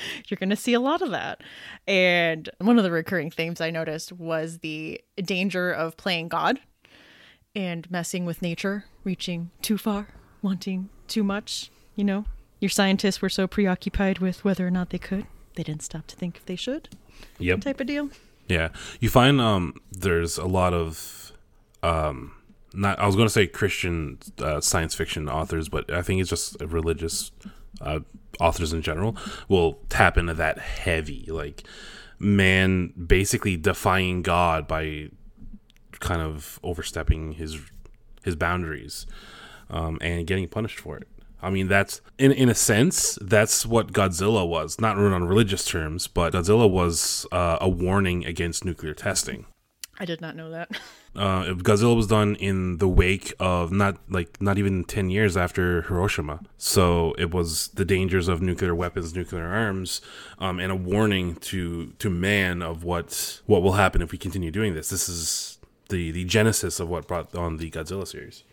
you're 0.28 0.36
going 0.36 0.50
to 0.50 0.56
see 0.56 0.74
a 0.74 0.80
lot 0.80 1.02
of 1.02 1.10
that. 1.10 1.40
And 1.86 2.48
one 2.58 2.78
of 2.78 2.84
the 2.84 2.90
recurring 2.90 3.30
themes 3.30 3.60
I 3.60 3.70
noticed 3.70 4.12
was 4.12 4.58
the 4.58 5.00
danger 5.16 5.70
of 5.70 5.96
playing 5.96 6.28
God 6.28 6.60
and 7.54 7.90
messing 7.90 8.24
with 8.24 8.42
nature, 8.42 8.84
reaching 9.04 9.50
too 9.60 9.78
far, 9.78 10.08
wanting 10.40 10.88
too 11.08 11.22
much. 11.22 11.70
You 11.94 12.04
know, 12.04 12.24
your 12.60 12.70
scientists 12.70 13.20
were 13.20 13.28
so 13.28 13.46
preoccupied 13.46 14.18
with 14.18 14.44
whether 14.44 14.66
or 14.66 14.70
not 14.70 14.90
they 14.90 14.98
could, 14.98 15.26
they 15.56 15.62
didn't 15.62 15.82
stop 15.82 16.06
to 16.08 16.16
think 16.16 16.36
if 16.36 16.46
they 16.46 16.56
should. 16.56 16.88
Yep. 17.38 17.60
Type 17.60 17.80
of 17.80 17.86
deal. 17.86 18.10
Yeah, 18.48 18.70
you 19.00 19.08
find 19.08 19.40
um 19.40 19.80
there's 19.90 20.36
a 20.36 20.46
lot 20.46 20.74
of 20.74 21.32
um 21.82 22.34
not 22.74 22.98
I 22.98 23.06
was 23.06 23.16
going 23.16 23.26
to 23.26 23.32
say 23.32 23.46
Christian 23.46 24.18
uh, 24.38 24.60
science 24.60 24.94
fiction 24.94 25.28
authors, 25.28 25.68
but 25.68 25.90
I 25.92 26.02
think 26.02 26.20
it's 26.20 26.30
just 26.30 26.60
religious 26.60 27.30
uh, 27.80 28.00
authors 28.40 28.72
in 28.72 28.82
general 28.82 29.16
will 29.48 29.80
tap 29.88 30.16
into 30.16 30.34
that 30.34 30.58
heavy 30.58 31.26
like 31.28 31.64
man 32.18 32.92
basically 33.06 33.56
defying 33.56 34.22
God 34.22 34.66
by 34.68 35.08
kind 36.00 36.22
of 36.22 36.58
overstepping 36.62 37.32
his 37.32 37.58
his 38.24 38.36
boundaries 38.36 39.06
um, 39.70 39.98
and 40.00 40.26
getting 40.26 40.46
punished 40.48 40.78
for 40.78 40.96
it. 40.96 41.08
I 41.40 41.50
mean, 41.50 41.66
that's 41.66 42.00
in 42.18 42.30
in 42.30 42.48
a 42.48 42.54
sense 42.54 43.18
that's 43.20 43.66
what 43.66 43.92
Godzilla 43.92 44.46
was. 44.46 44.80
Not 44.80 44.96
on 44.96 45.24
religious 45.24 45.64
terms, 45.64 46.06
but 46.06 46.32
Godzilla 46.32 46.70
was 46.70 47.26
uh, 47.32 47.58
a 47.60 47.68
warning 47.68 48.24
against 48.24 48.64
nuclear 48.64 48.94
testing. 48.94 49.46
I 49.98 50.04
did 50.04 50.20
not 50.20 50.36
know 50.36 50.50
that. 50.50 50.70
Uh, 51.14 51.44
Godzilla 51.54 51.94
was 51.94 52.06
done 52.06 52.36
in 52.36 52.78
the 52.78 52.88
wake 52.88 53.34
of 53.38 53.70
not 53.70 53.98
like 54.08 54.40
not 54.40 54.58
even 54.58 54.84
ten 54.84 55.10
years 55.10 55.36
after 55.36 55.82
Hiroshima, 55.82 56.40
so 56.56 57.14
it 57.18 57.32
was 57.32 57.68
the 57.68 57.84
dangers 57.84 58.28
of 58.28 58.40
nuclear 58.40 58.74
weapons, 58.74 59.14
nuclear 59.14 59.46
arms, 59.46 60.00
um, 60.38 60.58
and 60.58 60.72
a 60.72 60.76
warning 60.76 61.36
to 61.36 61.92
to 61.98 62.08
man 62.08 62.62
of 62.62 62.82
what 62.82 63.40
what 63.46 63.62
will 63.62 63.72
happen 63.72 64.00
if 64.00 64.10
we 64.10 64.18
continue 64.18 64.50
doing 64.50 64.74
this. 64.74 64.88
This 64.88 65.08
is 65.08 65.58
the 65.90 66.10
the 66.12 66.24
genesis 66.24 66.80
of 66.80 66.88
what 66.88 67.06
brought 67.06 67.34
on 67.34 67.58
the 67.58 67.70
Godzilla 67.70 68.08
series 68.08 68.44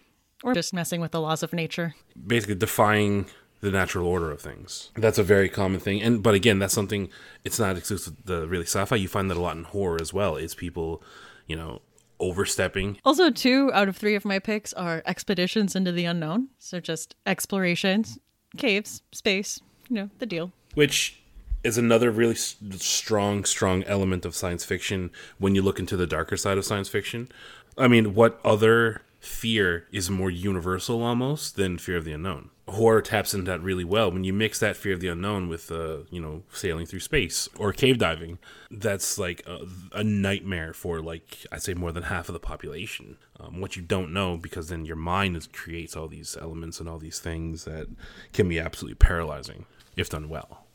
or 0.44 0.54
just 0.54 0.74
messing 0.74 1.02
with 1.02 1.12
the 1.12 1.22
laws 1.22 1.44
of 1.44 1.54
nature. 1.54 1.96
Basically, 2.28 2.56
defying 2.56 3.28
the 3.62 3.72
natural 3.72 4.08
order 4.08 4.32
of 4.32 4.42
things. 4.42 4.92
That's 4.96 5.18
a 5.18 5.24
very 5.24 5.50
common 5.50 5.80
thing, 5.80 6.02
and 6.02 6.24
but 6.24 6.34
again, 6.34 6.60
that's 6.60 6.74
something. 6.74 7.10
It's 7.44 7.60
not 7.60 7.78
exclusive 7.78 8.18
to 8.18 8.24
the 8.26 8.48
really 8.48 8.66
sci-fi. 8.66 8.96
You 8.96 9.08
find 9.08 9.30
that 9.30 9.38
a 9.38 9.42
lot 9.42 9.58
in 9.58 9.64
horror 9.66 9.98
as 10.00 10.14
well. 10.14 10.36
Is 10.36 10.56
people, 10.56 11.04
you 11.48 11.56
know, 11.56 11.82
overstepping. 12.20 12.98
Also, 13.06 13.30
two 13.30 13.72
out 13.74 13.88
of 13.88 13.98
three 13.98 14.16
of 14.16 14.26
my 14.26 14.40
picks 14.40 14.74
are 14.74 15.02
expeditions 15.06 15.76
into 15.76 15.92
the 15.92 16.06
unknown. 16.06 16.50
So 16.58 16.80
just 16.80 17.16
explorations, 17.26 18.20
caves, 18.58 19.02
space, 19.12 19.62
you 19.90 19.96
know, 19.96 20.10
the 20.20 20.26
deal. 20.26 20.52
Which 20.74 21.22
is 21.64 21.78
another 21.78 22.12
really 22.12 22.36
strong, 22.36 23.44
strong 23.44 23.84
element 23.84 24.26
of 24.26 24.36
science 24.36 24.64
fiction 24.64 25.12
when 25.38 25.56
you 25.56 25.62
look 25.62 25.80
into 25.80 25.98
the 25.98 26.08
darker 26.08 26.38
side 26.38 26.58
of 26.58 26.66
science 26.66 26.88
fiction. 26.90 27.30
I 27.78 27.88
mean, 27.88 28.14
what 28.16 28.40
other 28.44 29.02
fear 29.20 29.86
is 29.92 30.10
more 30.10 30.30
universal 30.30 31.04
almost 31.04 31.56
than 31.56 31.78
fear 31.78 31.98
of 31.98 32.06
the 32.06 32.14
unknown. 32.14 32.50
Horror 32.70 33.02
taps 33.02 33.34
into 33.34 33.50
that 33.52 33.62
really 33.62 33.84
well. 33.84 34.12
When 34.12 34.24
you 34.24 34.34
mix 34.34 34.60
that 34.60 34.78
fear 34.78 34.94
of 34.94 35.00
the 35.00 35.08
unknown 35.08 35.50
with, 35.50 35.72
uh, 35.72 36.00
you 36.10 36.22
know, 36.22 36.44
sailing 36.54 36.86
through 36.86 37.00
space 37.00 37.50
or 37.58 37.74
cave 37.74 37.98
diving, 37.98 38.40
that's 38.72 39.18
like 39.18 39.44
a, 39.48 39.60
a 39.94 40.04
nightmare 40.04 40.74
for 40.74 41.02
like 41.02 41.46
I'd 41.52 41.64
say 41.64 41.74
more 41.74 41.92
than 41.92 42.04
half 42.04 42.30
of 42.30 42.34
the 42.34 42.40
population. 42.40 43.18
Um, 43.40 43.62
what 43.62 43.76
you 43.76 43.82
don't 43.82 44.12
know, 44.14 44.38
because 44.38 44.70
then 44.70 44.86
your 44.86 44.96
mind 44.96 45.36
is, 45.38 45.48
creates 45.48 45.96
all 45.96 46.08
these 46.08 46.38
elements 46.40 46.80
and 46.80 46.90
all 46.90 46.98
these 46.98 47.20
things 47.20 47.64
that 47.66 47.88
can 48.34 48.50
be 48.50 48.60
absolutely 48.60 48.96
paralyzing 48.96 49.66
if 49.96 50.10
done 50.10 50.30
well, 50.30 50.66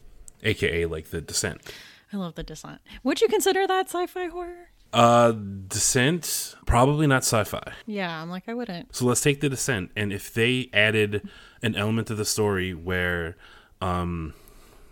aka 0.42 0.86
like 0.86 1.10
the 1.10 1.20
Descent. 1.20 1.60
I 2.12 2.16
love 2.16 2.34
the 2.34 2.42
Descent. 2.42 2.80
Would 3.02 3.20
you 3.20 3.28
consider 3.28 3.66
that 3.66 3.86
sci-fi 3.86 4.26
horror? 4.26 4.68
Uh, 4.92 5.32
Descent, 5.32 6.54
probably 6.66 7.06
not 7.08 7.24
sci-fi. 7.24 7.72
Yeah, 7.84 8.22
I'm 8.22 8.30
like 8.30 8.44
I 8.48 8.54
wouldn't. 8.54 8.94
So 8.94 9.06
let's 9.06 9.20
take 9.20 9.40
the 9.40 9.48
Descent, 9.48 9.90
and 9.96 10.12
if 10.12 10.32
they 10.32 10.70
added 10.72 11.28
an 11.64 11.75
element 11.75 12.06
to 12.09 12.14
the 12.14 12.25
story 12.25 12.75
where, 12.75 13.37
um, 13.80 14.35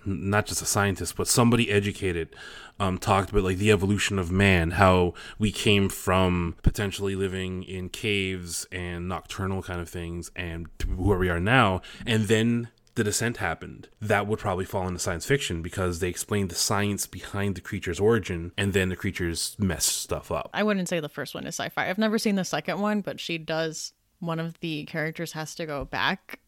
not 0.05 0.47
just 0.47 0.62
a 0.62 0.67
scientist, 0.67 1.17
but 1.17 1.29
somebody 1.29 1.71
educated, 1.71 2.35
um, 2.81 2.99
talked 2.99 3.31
about 3.31 3.45
like 3.45 3.59
the 3.59 3.71
evolution 3.71 4.19
of 4.19 4.33
man, 4.33 4.73
how 4.73 5.14
we 5.38 5.52
came 5.52 5.88
from 5.88 6.57
potentially 6.62 7.14
living 7.14 7.62
in 7.62 7.88
caves 7.88 8.67
and 8.73 9.09
nocturnal 9.09 9.62
kind 9.62 9.81
of 9.81 9.88
things, 9.88 10.31
and 10.35 10.69
where 10.97 11.19
we 11.19 11.29
are 11.29 11.38
now, 11.38 11.83
and 12.07 12.25
then 12.25 12.69
the 12.95 13.05
descent 13.05 13.38
happened, 13.38 13.88
that 14.00 14.26
would 14.26 14.38
probably 14.38 14.64
fall 14.64 14.87
into 14.87 14.99
science 14.99 15.25
fiction 15.25 15.62
because 15.62 16.00
they 16.00 16.09
explained 16.09 16.50
the 16.50 16.55
science 16.55 17.07
behind 17.07 17.55
the 17.55 17.61
creature's 17.61 18.00
origin 18.00 18.52
and 18.59 18.73
then 18.73 18.88
the 18.88 18.97
creatures 18.97 19.57
mess 19.59 19.85
stuff 19.85 20.31
up. 20.31 20.50
I 20.52 20.62
wouldn't 20.62 20.88
say 20.88 21.00
the 21.00 21.09
first 21.09 21.35
one 21.35 21.47
is 21.47 21.55
sci 21.55 21.69
fi. 21.71 21.88
I've 21.88 21.99
never 21.99 22.19
seen 22.19 22.35
the 22.35 22.45
second 22.45 22.81
one, 22.81 23.00
but 23.00 23.19
she 23.19 23.38
does. 23.38 23.93
One 24.19 24.38
of 24.38 24.61
the 24.61 24.85
characters 24.85 25.33
has 25.33 25.55
to 25.57 25.67
go 25.67 25.85
back 25.85 26.38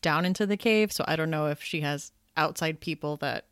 down 0.00 0.24
into 0.24 0.46
the 0.46 0.56
cave. 0.56 0.92
So 0.92 1.04
I 1.06 1.16
don't 1.16 1.30
know 1.30 1.46
if 1.46 1.62
she 1.62 1.80
has 1.82 2.12
outside 2.36 2.80
people 2.80 3.16
that 3.18 3.46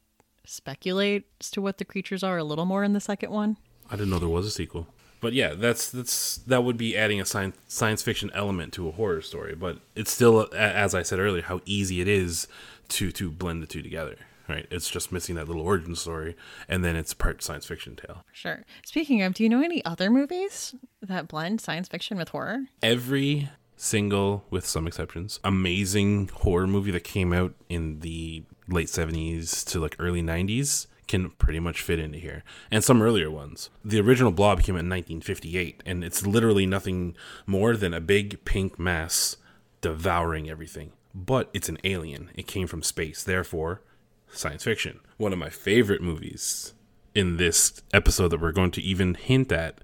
speculate 0.44 1.26
as 1.40 1.50
to 1.52 1.60
what 1.60 1.78
the 1.78 1.84
creatures 1.84 2.22
are 2.22 2.38
a 2.38 2.44
little 2.44 2.64
more 2.64 2.82
in 2.82 2.92
the 2.92 3.00
second 3.00 3.30
one. 3.30 3.56
I 3.88 3.96
didn't 3.96 4.10
know 4.10 4.18
there 4.18 4.28
was 4.28 4.46
a 4.46 4.50
sequel 4.50 4.86
but 5.20 5.34
yeah, 5.34 5.54
that's 5.54 5.90
that's 5.90 6.38
that 6.38 6.64
would 6.64 6.76
be 6.76 6.96
adding 6.96 7.20
a 7.20 7.24
science 7.24 7.56
science 7.68 8.02
fiction 8.02 8.30
element 8.34 8.72
to 8.74 8.88
a 8.88 8.92
horror 8.92 9.20
story. 9.20 9.54
But 9.54 9.78
it's 9.94 10.10
still, 10.10 10.48
as 10.54 10.94
I 10.94 11.02
said 11.02 11.18
earlier, 11.18 11.42
how 11.42 11.60
easy 11.66 12.00
it 12.00 12.08
is 12.08 12.48
to 12.88 13.12
to 13.12 13.30
blend 13.30 13.62
the 13.62 13.66
two 13.66 13.82
together. 13.82 14.16
Right, 14.48 14.66
it's 14.68 14.90
just 14.90 15.12
missing 15.12 15.36
that 15.36 15.46
little 15.46 15.62
origin 15.62 15.94
story, 15.94 16.34
and 16.68 16.84
then 16.84 16.96
it's 16.96 17.14
part 17.14 17.40
science 17.40 17.66
fiction 17.66 17.94
tale. 17.94 18.24
Sure. 18.32 18.64
Speaking 18.84 19.22
of, 19.22 19.32
do 19.32 19.44
you 19.44 19.48
know 19.48 19.62
any 19.62 19.84
other 19.84 20.10
movies 20.10 20.74
that 21.00 21.28
blend 21.28 21.60
science 21.60 21.86
fiction 21.86 22.16
with 22.16 22.30
horror? 22.30 22.62
Every 22.82 23.48
single, 23.80 24.44
with 24.50 24.66
some 24.66 24.86
exceptions, 24.86 25.40
amazing 25.42 26.28
horror 26.28 26.66
movie 26.66 26.90
that 26.90 27.04
came 27.04 27.32
out 27.32 27.54
in 27.68 28.00
the 28.00 28.44
late 28.68 28.88
70s 28.88 29.64
to 29.64 29.80
like 29.80 29.96
early 29.98 30.22
90s 30.22 30.86
can 31.08 31.30
pretty 31.30 31.58
much 31.58 31.82
fit 31.82 31.98
into 31.98 32.18
here, 32.18 32.44
and 32.70 32.84
some 32.84 33.02
earlier 33.02 33.30
ones. 33.30 33.68
The 33.84 34.00
original 34.00 34.30
Blob 34.30 34.62
came 34.62 34.76
out 34.76 34.84
in 34.84 34.90
1958, 34.90 35.82
and 35.84 36.04
it's 36.04 36.24
literally 36.24 36.66
nothing 36.66 37.16
more 37.46 37.76
than 37.76 37.92
a 37.92 38.00
big 38.00 38.44
pink 38.44 38.78
mass 38.78 39.36
devouring 39.80 40.48
everything. 40.48 40.92
But 41.12 41.50
it's 41.52 41.68
an 41.68 41.78
alien. 41.82 42.30
It 42.36 42.46
came 42.46 42.68
from 42.68 42.84
space, 42.84 43.24
therefore, 43.24 43.82
science 44.30 44.62
fiction. 44.62 45.00
One 45.16 45.32
of 45.32 45.38
my 45.40 45.50
favorite 45.50 46.00
movies 46.00 46.74
in 47.12 47.38
this 47.38 47.82
episode 47.92 48.28
that 48.28 48.40
we're 48.40 48.52
going 48.52 48.70
to 48.72 48.82
even 48.82 49.14
hint 49.14 49.50
at 49.50 49.80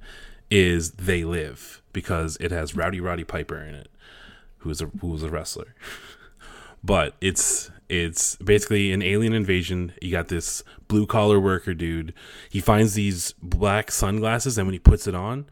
is 0.50 0.93
They 0.93 1.25
Live 1.25 1.83
because 1.93 2.37
it 2.41 2.50
has 2.50 2.76
Rowdy 2.76 3.00
Roddy 3.00 3.25
Piper 3.25 3.59
in 3.59 3.75
it, 3.75 3.88
who's 4.59 4.81
a 4.81 4.87
who's 5.00 5.23
a 5.23 5.31
wrestler. 5.31 5.75
but 6.85 7.15
it's 7.21 7.71
it's 7.88 8.37
basically 8.37 8.93
an 8.93 9.03
alien 9.03 9.33
invasion. 9.33 9.93
You 10.03 10.11
got 10.11 10.29
this 10.29 10.62
blue 10.88 11.07
collar 11.07 11.38
worker 11.38 11.75
dude. 11.75 12.12
He 12.50 12.61
finds 12.61 12.95
these 12.95 13.33
black 13.43 13.91
sunglasses, 13.91 14.59
and 14.59 14.67
when 14.67 14.73
he 14.73 14.79
puts 14.79 15.07
it 15.07 15.15
on, 15.15 15.47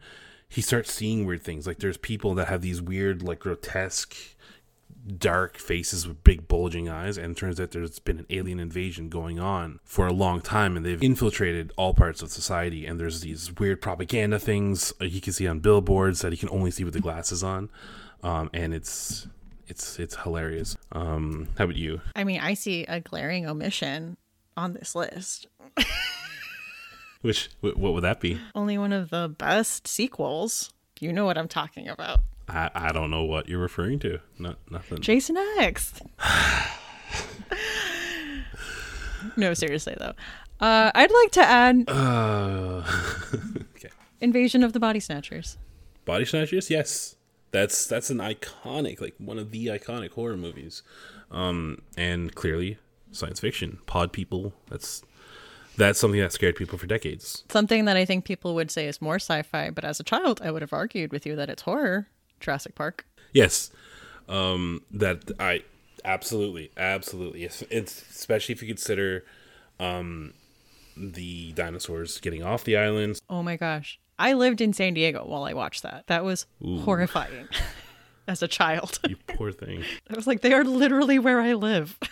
he 0.47 0.61
starts 0.61 0.91
seeing 0.91 1.25
weird 1.25 1.43
things. 1.43 1.65
Like 1.65 1.79
there's 1.79 1.97
people 1.97 2.35
that 2.35 2.47
have 2.47 2.61
these 2.61 2.81
weird, 2.81 3.23
like 3.23 3.39
grotesque, 3.39 4.15
dark 5.05 5.57
faces 5.57 6.07
with 6.07 6.23
big 6.23 6.47
bulging 6.47 6.89
eyes, 6.89 7.17
and 7.17 7.37
turns 7.37 7.59
out 7.59 7.71
there's 7.71 7.99
been 7.99 8.19
an 8.19 8.25
alien 8.29 8.59
invasion 8.59 9.09
going 9.09 9.39
on 9.39 9.79
for 9.83 10.07
a 10.07 10.13
long 10.13 10.41
time, 10.41 10.75
and 10.75 10.85
they've 10.85 11.01
infiltrated 11.01 11.71
all 11.77 11.93
parts 11.93 12.21
of 12.21 12.31
society. 12.31 12.85
And 12.85 12.99
there's 12.99 13.21
these 13.21 13.53
weird 13.53 13.81
propaganda 13.81 14.39
things 14.39 14.93
he 14.99 15.19
can 15.21 15.33
see 15.33 15.47
on 15.47 15.59
billboards 15.59 16.21
that 16.21 16.31
he 16.33 16.37
can 16.37 16.49
only 16.49 16.71
see 16.71 16.83
with 16.83 16.93
the 16.93 16.99
glasses 16.99 17.43
on, 17.43 17.69
um, 18.23 18.49
and 18.53 18.73
it's 18.73 19.27
it's 19.67 19.99
it's 19.99 20.15
hilarious. 20.15 20.75
Um, 20.91 21.49
how 21.57 21.65
about 21.65 21.75
you? 21.75 22.01
I 22.15 22.23
mean, 22.23 22.39
I 22.39 22.53
see 22.53 22.85
a 22.85 22.99
glaring 22.99 23.47
omission 23.47 24.17
on 24.57 24.73
this 24.73 24.95
list. 24.95 25.47
Which 27.21 27.49
what 27.61 27.77
would 27.77 28.03
that 28.03 28.19
be? 28.19 28.39
Only 28.53 28.77
one 28.77 28.93
of 28.93 29.09
the 29.09 29.27
best 29.27 29.87
sequels. 29.87 30.71
You 30.99 31.11
know 31.11 31.25
what 31.25 31.37
I'm 31.37 31.47
talking 31.47 31.87
about. 31.87 32.19
I, 32.47 32.69
I 32.73 32.91
don't 32.91 33.09
know 33.09 33.23
what 33.23 33.49
you're 33.49 33.59
referring 33.59 33.99
to. 33.99 34.19
Not 34.37 34.57
nothing. 34.69 35.01
Jason 35.01 35.37
X. 35.57 35.99
no, 39.37 39.53
seriously 39.53 39.95
though. 39.97 40.13
Uh, 40.59 40.91
I'd 40.95 41.11
like 41.11 41.31
to 41.31 41.41
add. 41.41 41.83
Uh, 41.87 42.83
okay. 43.75 43.89
Invasion 44.21 44.63
of 44.63 44.73
the 44.73 44.79
Body 44.79 44.99
Snatchers. 44.99 45.57
Body 46.05 46.25
Snatchers, 46.25 46.69
yes 46.69 47.15
that's 47.55 47.87
that's 47.87 48.09
an 48.09 48.17
iconic, 48.17 48.99
like 48.99 49.15
one 49.17 49.39
of 49.39 49.51
the 49.51 49.67
iconic 49.67 50.11
horror 50.11 50.35
movies, 50.35 50.83
um, 51.31 51.81
and 51.95 52.35
clearly 52.35 52.77
science 53.11 53.39
fiction. 53.39 53.79
Pod 53.85 54.11
people. 54.11 54.53
That's 54.69 55.03
that's 55.77 55.97
something 55.97 56.19
that 56.19 56.33
scared 56.33 56.57
people 56.57 56.77
for 56.77 56.85
decades. 56.85 57.45
Something 57.49 57.85
that 57.85 57.95
I 57.95 58.03
think 58.03 58.25
people 58.25 58.55
would 58.55 58.71
say 58.71 58.87
is 58.87 59.01
more 59.01 59.15
sci-fi, 59.15 59.69
but 59.69 59.85
as 59.85 60.01
a 60.01 60.03
child, 60.03 60.41
I 60.43 60.51
would 60.51 60.61
have 60.61 60.73
argued 60.73 61.13
with 61.13 61.25
you 61.25 61.37
that 61.37 61.49
it's 61.49 61.61
horror. 61.61 62.07
Jurassic 62.45 62.75
Park. 62.75 63.05
Yes, 63.33 63.71
um, 64.29 64.81
that 64.91 65.31
I 65.39 65.63
absolutely, 66.05 66.71
absolutely. 66.77 67.43
It's, 67.43 67.63
it's 67.69 68.01
especially 68.09 68.53
if 68.53 68.61
you 68.61 68.67
consider 68.67 69.25
Um, 69.79 70.33
the 70.95 71.51
dinosaurs 71.51 72.19
getting 72.21 72.41
off 72.43 72.63
the 72.63 72.77
islands. 72.77 73.21
Oh 73.29 73.43
my 73.43 73.57
gosh. 73.57 73.99
I 74.17 74.31
lived 74.31 74.61
in 74.61 74.71
San 74.71 74.93
Diego 74.93 75.25
while 75.25 75.43
I 75.43 75.51
watched 75.53 75.83
that. 75.83 76.07
That 76.07 76.23
was 76.23 76.45
horrifying 76.63 77.49
as 78.29 78.41
a 78.41 78.47
child. 78.47 78.99
You 79.05 79.17
poor 79.27 79.51
thing. 79.51 79.83
I 80.09 80.15
was 80.15 80.25
like, 80.27 80.39
they 80.39 80.53
are 80.53 80.63
literally 80.63 81.19
where 81.19 81.41
I 81.41 81.53
live. 81.53 81.97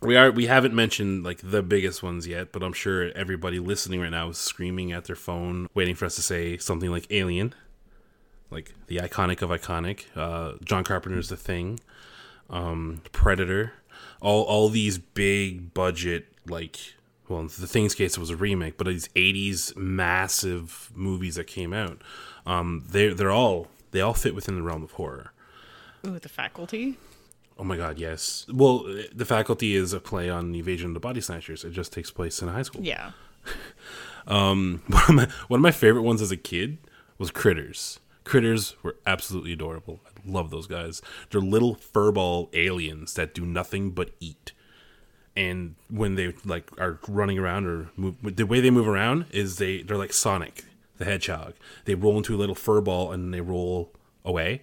We 0.00 0.16
are 0.16 0.30
we 0.30 0.46
haven't 0.46 0.74
mentioned 0.74 1.24
like 1.24 1.40
the 1.42 1.62
biggest 1.62 2.02
ones 2.02 2.26
yet, 2.26 2.52
but 2.52 2.62
I'm 2.62 2.74
sure 2.74 3.10
everybody 3.14 3.58
listening 3.58 4.00
right 4.02 4.10
now 4.10 4.28
is 4.28 4.36
screaming 4.36 4.92
at 4.92 5.04
their 5.06 5.16
phone, 5.16 5.66
waiting 5.72 5.94
for 5.94 6.04
us 6.04 6.14
to 6.16 6.22
say 6.22 6.58
something 6.58 6.90
like 6.90 7.06
Alien, 7.10 7.54
like 8.54 8.72
the 8.86 8.96
iconic 8.96 9.42
of 9.42 9.50
iconic. 9.50 10.04
Uh, 10.16 10.52
John 10.64 10.84
Carpenter's 10.84 11.28
The 11.28 11.36
Thing, 11.36 11.80
um, 12.48 13.02
Predator, 13.12 13.72
all 14.20 14.42
all 14.44 14.68
these 14.68 14.98
big 14.98 15.74
budget 15.74 16.26
like 16.46 16.94
well, 17.28 17.40
in 17.40 17.46
the 17.46 17.66
Thing's 17.66 17.94
case 17.94 18.16
it 18.16 18.20
was 18.20 18.30
a 18.30 18.36
remake, 18.36 18.76
but 18.78 18.86
these 18.86 19.08
'80s 19.08 19.76
massive 19.76 20.90
movies 20.94 21.34
that 21.34 21.46
came 21.46 21.72
out, 21.72 22.00
um, 22.46 22.84
they 22.88 23.08
they're 23.08 23.30
all 23.30 23.68
they 23.90 24.00
all 24.00 24.14
fit 24.14 24.34
within 24.34 24.56
the 24.56 24.62
realm 24.62 24.82
of 24.82 24.92
horror. 24.92 25.32
Ooh, 26.06 26.18
the 26.18 26.28
faculty. 26.28 26.96
Oh 27.58 27.64
my 27.64 27.76
god, 27.76 27.98
yes. 27.98 28.46
Well, 28.52 28.84
the 29.14 29.24
faculty 29.24 29.76
is 29.76 29.92
a 29.92 30.00
play 30.00 30.28
on 30.28 30.52
the 30.52 30.58
Invasion 30.58 30.88
of 30.88 30.94
the 30.94 31.00
Body 31.00 31.20
Snatchers. 31.20 31.64
It 31.64 31.70
just 31.70 31.92
takes 31.92 32.10
place 32.10 32.42
in 32.42 32.48
a 32.48 32.52
high 32.52 32.62
school. 32.62 32.82
Yeah. 32.82 33.12
Um, 34.26 34.82
one 34.88 35.02
of 35.08 35.14
my 35.14 35.28
one 35.48 35.58
of 35.58 35.62
my 35.62 35.70
favorite 35.70 36.02
ones 36.02 36.22
as 36.22 36.30
a 36.30 36.36
kid 36.36 36.78
was 37.18 37.30
Critters. 37.30 38.00
Critters 38.24 38.74
were 38.82 38.96
absolutely 39.06 39.52
adorable. 39.52 40.00
I 40.06 40.10
love 40.26 40.50
those 40.50 40.66
guys. 40.66 41.02
They're 41.30 41.40
little 41.40 41.76
furball 41.76 42.48
aliens 42.54 43.14
that 43.14 43.34
do 43.34 43.44
nothing 43.44 43.90
but 43.90 44.10
eat. 44.20 44.52
And 45.36 45.74
when 45.90 46.14
they 46.14 46.34
like 46.44 46.70
are 46.78 47.00
running 47.08 47.38
around 47.38 47.66
or 47.66 47.90
move, 47.96 48.16
the 48.22 48.46
way 48.46 48.60
they 48.60 48.70
move 48.70 48.88
around 48.88 49.26
is 49.30 49.58
they 49.58 49.82
they're 49.82 49.98
like 49.98 50.12
Sonic 50.12 50.64
the 50.98 51.04
Hedgehog. 51.04 51.54
They 51.84 51.94
roll 51.94 52.16
into 52.16 52.34
a 52.34 52.38
little 52.38 52.54
furball 52.54 53.12
and 53.12 53.34
they 53.34 53.40
roll 53.40 53.92
away. 54.24 54.62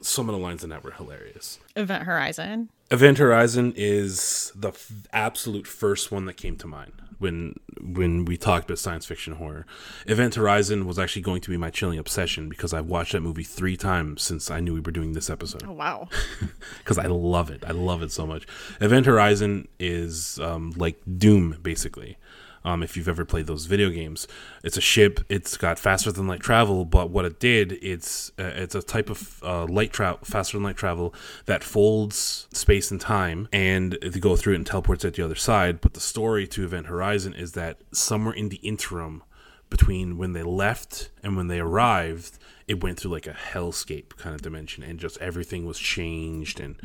Some 0.00 0.28
of 0.28 0.34
the 0.34 0.40
lines 0.40 0.64
in 0.64 0.70
that 0.70 0.82
were 0.82 0.92
hilarious. 0.92 1.58
Event 1.76 2.04
Horizon. 2.04 2.70
Event 2.90 3.18
Horizon 3.18 3.74
is 3.76 4.52
the 4.54 4.68
f- 4.68 4.92
absolute 5.12 5.66
first 5.66 6.10
one 6.10 6.24
that 6.24 6.34
came 6.34 6.56
to 6.56 6.66
mind 6.66 6.92
when 7.18 7.58
when 7.80 8.24
we 8.24 8.36
talked 8.36 8.66
about 8.66 8.78
science 8.78 9.06
fiction 9.06 9.34
horror. 9.34 9.66
Event 10.06 10.34
Horizon 10.34 10.86
was 10.86 10.98
actually 10.98 11.22
going 11.22 11.40
to 11.42 11.50
be 11.50 11.56
my 11.56 11.70
chilling 11.70 11.98
obsession 11.98 12.48
because 12.48 12.72
I've 12.72 12.86
watched 12.86 13.12
that 13.12 13.20
movie 13.20 13.44
three 13.44 13.76
times 13.76 14.22
since 14.22 14.50
I 14.50 14.60
knew 14.60 14.74
we 14.74 14.80
were 14.80 14.92
doing 14.92 15.12
this 15.12 15.30
episode. 15.30 15.64
Oh 15.66 15.72
wow. 15.72 16.08
Because 16.78 16.98
I 16.98 17.06
love 17.06 17.50
it. 17.50 17.64
I 17.66 17.72
love 17.72 18.02
it 18.02 18.10
so 18.12 18.26
much. 18.26 18.46
Event 18.80 19.06
Horizon 19.06 19.68
is 19.78 20.38
um, 20.40 20.72
like 20.76 20.98
Doom, 21.18 21.58
basically. 21.62 22.16
Um, 22.64 22.82
if 22.82 22.96
you've 22.96 23.08
ever 23.08 23.24
played 23.24 23.46
those 23.46 23.66
video 23.66 23.90
games, 23.90 24.26
it's 24.62 24.76
a 24.76 24.80
ship. 24.80 25.20
It's 25.28 25.56
got 25.56 25.78
faster 25.78 26.12
than 26.12 26.26
light 26.26 26.40
travel, 26.40 26.84
but 26.84 27.10
what 27.10 27.24
it 27.24 27.38
did, 27.38 27.72
it's 27.82 28.30
uh, 28.38 28.52
it's 28.54 28.74
a 28.74 28.82
type 28.82 29.10
of 29.10 29.42
uh, 29.42 29.66
light 29.66 29.92
travel, 29.92 30.20
faster 30.24 30.56
than 30.56 30.64
light 30.64 30.76
travel 30.76 31.14
that 31.46 31.64
folds 31.64 32.48
space 32.52 32.90
and 32.90 33.00
time, 33.00 33.48
and 33.52 33.98
to 34.00 34.20
go 34.20 34.36
through 34.36 34.54
it 34.54 34.56
and 34.56 34.66
teleports 34.66 35.04
at 35.04 35.14
the 35.14 35.24
other 35.24 35.34
side. 35.34 35.80
But 35.80 35.94
the 35.94 36.00
story 36.00 36.46
to 36.48 36.64
Event 36.64 36.86
Horizon 36.86 37.34
is 37.34 37.52
that 37.52 37.78
somewhere 37.92 38.34
in 38.34 38.48
the 38.48 38.56
interim 38.56 39.22
between 39.70 40.16
when 40.16 40.32
they 40.32 40.42
left 40.42 41.10
and 41.22 41.36
when 41.36 41.48
they 41.48 41.60
arrived, 41.60 42.38
it 42.66 42.82
went 42.82 42.98
through 42.98 43.12
like 43.12 43.26
a 43.26 43.32
hellscape 43.32 44.16
kind 44.16 44.34
of 44.34 44.42
dimension, 44.42 44.82
and 44.82 44.98
just 44.98 45.18
everything 45.18 45.66
was 45.66 45.78
changed. 45.78 46.60
And 46.60 46.80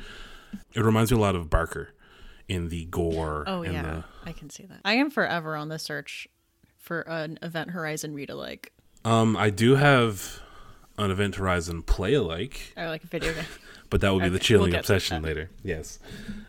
it 0.73 0.83
reminds 0.83 1.11
me 1.11 1.17
a 1.17 1.21
lot 1.21 1.35
of 1.35 1.49
Barker 1.49 1.93
in 2.53 2.69
the 2.69 2.85
gore. 2.85 3.43
Oh 3.47 3.63
yeah, 3.63 3.81
the, 3.81 4.03
I 4.25 4.31
can 4.31 4.49
see 4.49 4.65
that. 4.65 4.79
I 4.85 4.93
am 4.93 5.09
forever 5.09 5.55
on 5.55 5.69
the 5.69 5.79
search 5.79 6.27
for 6.77 7.01
an 7.01 7.39
Event 7.41 7.71
Horizon 7.71 8.13
read 8.13 8.29
alike. 8.29 8.71
Um, 9.05 9.35
I 9.35 9.49
do 9.49 9.75
have 9.75 10.41
an 10.97 11.11
Event 11.11 11.35
Horizon 11.35 11.81
play 11.81 12.13
alike, 12.13 12.73
I 12.77 12.87
like 12.87 13.03
a 13.03 13.07
video 13.07 13.33
game. 13.33 13.45
but 13.89 14.01
that 14.01 14.11
will 14.11 14.19
be 14.19 14.29
the 14.29 14.39
chilling 14.39 14.71
we'll 14.71 14.79
obsession 14.79 15.21
later. 15.23 15.49
Yes. 15.63 15.99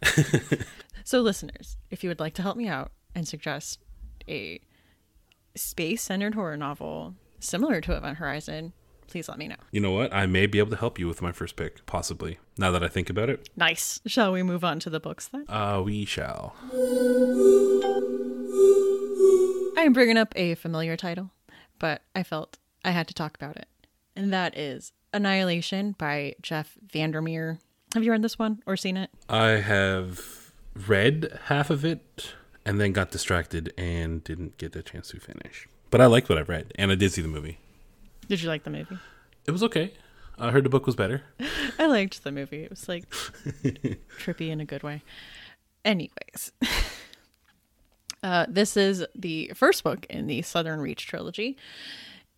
So, 1.07 1.21
listeners, 1.21 1.77
if 1.91 2.03
you 2.03 2.09
would 2.09 2.19
like 2.19 2.33
to 2.35 2.43
help 2.43 2.57
me 2.57 2.67
out 2.67 2.91
and 3.15 3.29
suggest 3.29 3.79
a 4.27 4.59
space 5.55 6.01
centered 6.03 6.35
horror 6.35 6.57
novel 6.57 7.15
similar 7.41 7.83
to 7.83 7.95
Event 7.95 8.17
Horizon, 8.17 8.73
please 9.09 9.29
let 9.29 9.39
me 9.39 9.49
know. 9.49 9.57
You 9.71 9.81
know 9.81 9.91
what? 9.93 10.13
I 10.13 10.27
may 10.27 10.47
be 10.47 10.59
able 10.59 10.71
to 10.71 10.77
help 10.77 10.99
you 10.99 11.07
with 11.09 11.23
my 11.23 11.33
first 11.33 11.57
pick, 11.57 11.85
possibly. 11.87 12.39
Now 12.59 12.71
that 12.71 12.83
I 12.85 12.89
think 12.89 13.09
about 13.11 13.29
it, 13.31 13.49
Nice. 13.57 14.01
Shall 14.07 14.33
we 14.33 14.43
move 14.43 14.65
on 14.65 14.81
to 14.81 14.91
the 14.91 15.01
books 15.01 15.29
then? 15.29 15.45
uh, 15.49 15.83
we 15.85 16.05
shall. 16.05 16.55
I 19.77 19.83
am 19.87 19.93
bringing 19.93 20.17
up 20.17 20.33
a 20.37 20.55
familiar 20.55 20.97
title, 20.97 21.31
but 21.79 22.03
I 22.15 22.23
felt 22.23 22.59
I 22.85 22.91
had 22.93 23.07
to 23.09 23.15
talk 23.15 23.37
about 23.37 23.57
it. 23.57 23.67
And 24.17 24.33
that 24.33 24.57
is 24.57 24.93
Annihilation 25.13 25.93
by 25.99 26.35
Jeff 26.43 26.77
Vandermeer. 26.93 27.59
Have 27.95 28.03
you 28.05 28.11
read 28.13 28.23
this 28.23 28.39
one 28.39 28.63
or 28.67 28.77
seen 28.77 28.97
it? 28.97 29.11
I 29.29 29.49
have 29.61 30.53
read 30.89 31.39
half 31.47 31.71
of 31.71 31.85
it 31.85 32.35
and 32.65 32.81
then 32.81 32.93
got 32.93 33.11
distracted 33.11 33.73
and 33.77 34.25
didn't 34.25 34.57
get 34.59 34.73
the 34.73 34.83
chance 34.83 35.09
to 35.09 35.21
finish. 35.21 35.69
But 35.91 36.01
I 36.01 36.07
liked 36.07 36.29
what 36.29 36.39
I've 36.39 36.49
read, 36.49 36.73
and 36.77 36.91
I 36.91 36.95
did 36.95 37.13
see 37.13 37.23
the 37.23 37.29
movie. 37.29 37.59
Did 38.29 38.43
you 38.43 38.49
like 38.49 38.65
the 38.65 38.71
movie? 38.71 38.99
It 39.47 39.51
was 39.51 39.63
okay. 39.65 39.93
I 40.39 40.51
heard 40.51 40.65
the 40.65 40.71
book 40.71 40.87
was 40.87 40.97
better. 40.97 41.23
I 41.79 41.87
liked 41.87 42.25
the 42.25 42.33
movie. 42.33 42.63
It 42.63 42.71
was 42.71 42.89
like 42.89 43.09
trippy 44.19 44.51
in 44.51 44.61
a 44.61 44.65
good 44.65 44.83
way. 44.83 45.03
Anyways, 45.85 46.53
uh, 48.23 48.47
this 48.49 48.77
is 48.77 49.05
the 49.15 49.53
first 49.55 49.85
book 49.85 50.07
in 50.09 50.27
the 50.27 50.43
Southern 50.43 50.81
Reach 50.81 51.07
trilogy, 51.07 51.57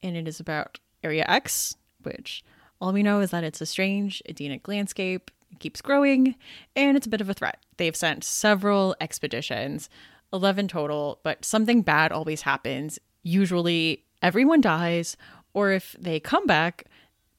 and 0.03 0.17
it 0.17 0.27
is 0.27 0.41
about 0.41 0.81
Area 1.05 1.25
X, 1.29 1.77
which 2.03 2.45
all 2.81 2.93
we 2.93 3.03
know 3.03 3.21
is 3.21 3.31
that 3.31 3.45
it's 3.45 3.61
a 3.61 3.67
strange 3.67 4.23
Edenic 4.29 4.67
landscape, 4.69 5.31
it 5.53 5.61
keeps 5.61 5.81
growing, 5.81 6.35
and 6.75 6.97
it's 6.97 7.07
a 7.07 7.11
bit 7.11 7.21
of 7.21 7.31
a 7.31 7.35
threat. 7.35 7.63
They've 7.77 7.97
sent 7.97 8.25
several 8.25 8.97
expeditions, 9.01 9.89
11 10.33 10.69
total, 10.69 11.21
but 11.23 11.45
something 11.45 11.83
bad 11.83 12.13
always 12.13 12.43
happens. 12.43 12.99
Usually, 13.23 14.05
everyone 14.23 14.61
dies, 14.61 15.17
or 15.57 15.73
if 15.73 15.97
they 15.99 16.21
come 16.21 16.47
back, 16.47 16.85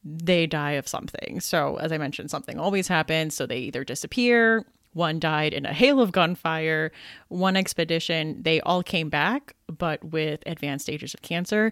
they 0.04 0.48
die 0.48 0.72
of 0.72 0.88
something. 0.88 1.40
So, 1.40 1.76
as 1.76 1.92
I 1.92 2.00
mentioned, 2.00 2.32
something 2.32 2.58
always 2.60 2.88
happens. 2.88 3.36
So, 3.36 3.46
they 3.46 3.60
either 3.60 3.84
disappear, 3.84 4.66
one 4.94 5.20
died 5.20 5.54
in 5.54 5.68
a 5.68 5.74
hail 5.74 6.02
of 6.02 6.12
gunfire, 6.12 6.92
one 7.28 7.56
expedition, 7.56 8.42
they 8.42 8.60
all 8.62 8.82
came 8.82 9.10
back, 9.10 9.56
but 9.68 10.04
with 10.04 10.42
advanced 10.48 10.86
stages 10.86 11.14
of 11.14 11.22
cancer. 11.22 11.72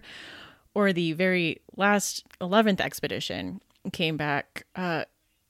Or 0.72 0.92
the 0.92 1.14
very 1.14 1.62
last 1.76 2.24
11th 2.40 2.80
expedition 2.80 3.60
came 3.92 4.16
back 4.16 4.66
uh, 4.76 5.04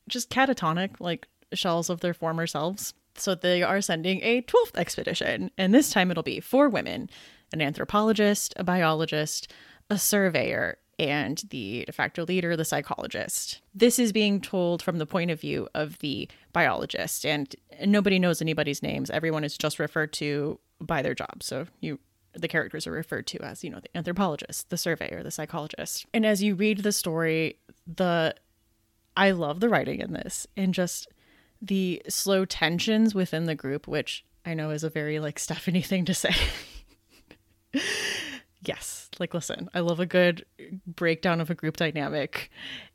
just 0.08 0.30
catatonic, 0.30 0.98
like 0.98 1.28
shells 1.52 1.90
of 1.90 2.00
their 2.00 2.14
former 2.14 2.46
selves. 2.46 2.94
So, 3.18 3.34
they 3.34 3.62
are 3.62 3.82
sending 3.82 4.22
a 4.22 4.40
12th 4.40 4.76
expedition. 4.76 5.50
And 5.58 5.74
this 5.74 5.90
time 5.90 6.10
it'll 6.10 6.22
be 6.22 6.40
four 6.40 6.70
women 6.70 7.10
an 7.52 7.60
anthropologist, 7.60 8.54
a 8.56 8.64
biologist, 8.64 9.52
a 9.88 9.98
surveyor, 9.98 10.78
and 10.98 11.42
the 11.50 11.84
de 11.84 11.92
facto 11.92 12.24
leader, 12.24 12.56
the 12.56 12.64
psychologist. 12.64 13.60
This 13.74 13.98
is 13.98 14.12
being 14.12 14.40
told 14.40 14.82
from 14.82 14.98
the 14.98 15.06
point 15.06 15.30
of 15.30 15.40
view 15.40 15.68
of 15.74 15.98
the 15.98 16.28
biologist, 16.52 17.26
and 17.26 17.54
nobody 17.84 18.18
knows 18.18 18.40
anybody's 18.40 18.82
names. 18.82 19.10
Everyone 19.10 19.44
is 19.44 19.58
just 19.58 19.78
referred 19.78 20.12
to 20.14 20.58
by 20.80 21.02
their 21.02 21.14
job. 21.14 21.42
So 21.42 21.66
you 21.80 21.98
the 22.32 22.48
characters 22.48 22.86
are 22.86 22.92
referred 22.92 23.26
to 23.28 23.42
as, 23.42 23.64
you 23.64 23.70
know, 23.70 23.80
the 23.80 23.96
anthropologist, 23.96 24.68
the 24.68 24.76
surveyor, 24.76 25.22
the 25.22 25.30
psychologist. 25.30 26.04
And 26.12 26.26
as 26.26 26.42
you 26.42 26.54
read 26.54 26.82
the 26.82 26.92
story, 26.92 27.58
the 27.86 28.34
I 29.16 29.30
love 29.30 29.60
the 29.60 29.68
writing 29.68 30.00
in 30.00 30.12
this 30.12 30.46
and 30.56 30.74
just 30.74 31.08
the 31.62 32.02
slow 32.08 32.44
tensions 32.44 33.14
within 33.14 33.46
the 33.46 33.54
group, 33.54 33.88
which 33.88 34.24
I 34.44 34.54
know 34.54 34.70
is 34.70 34.84
a 34.84 34.90
very 34.90 35.18
like 35.18 35.38
Stephanie 35.46 35.82
thing 35.82 36.04
to 36.04 36.14
say. 36.14 36.34
yes, 38.62 39.05
like 39.20 39.34
listen, 39.34 39.68
I 39.74 39.80
love 39.80 40.00
a 40.00 40.06
good 40.06 40.44
breakdown 40.86 41.40
of 41.40 41.50
a 41.50 41.54
group 41.54 41.76
dynamic 41.76 42.50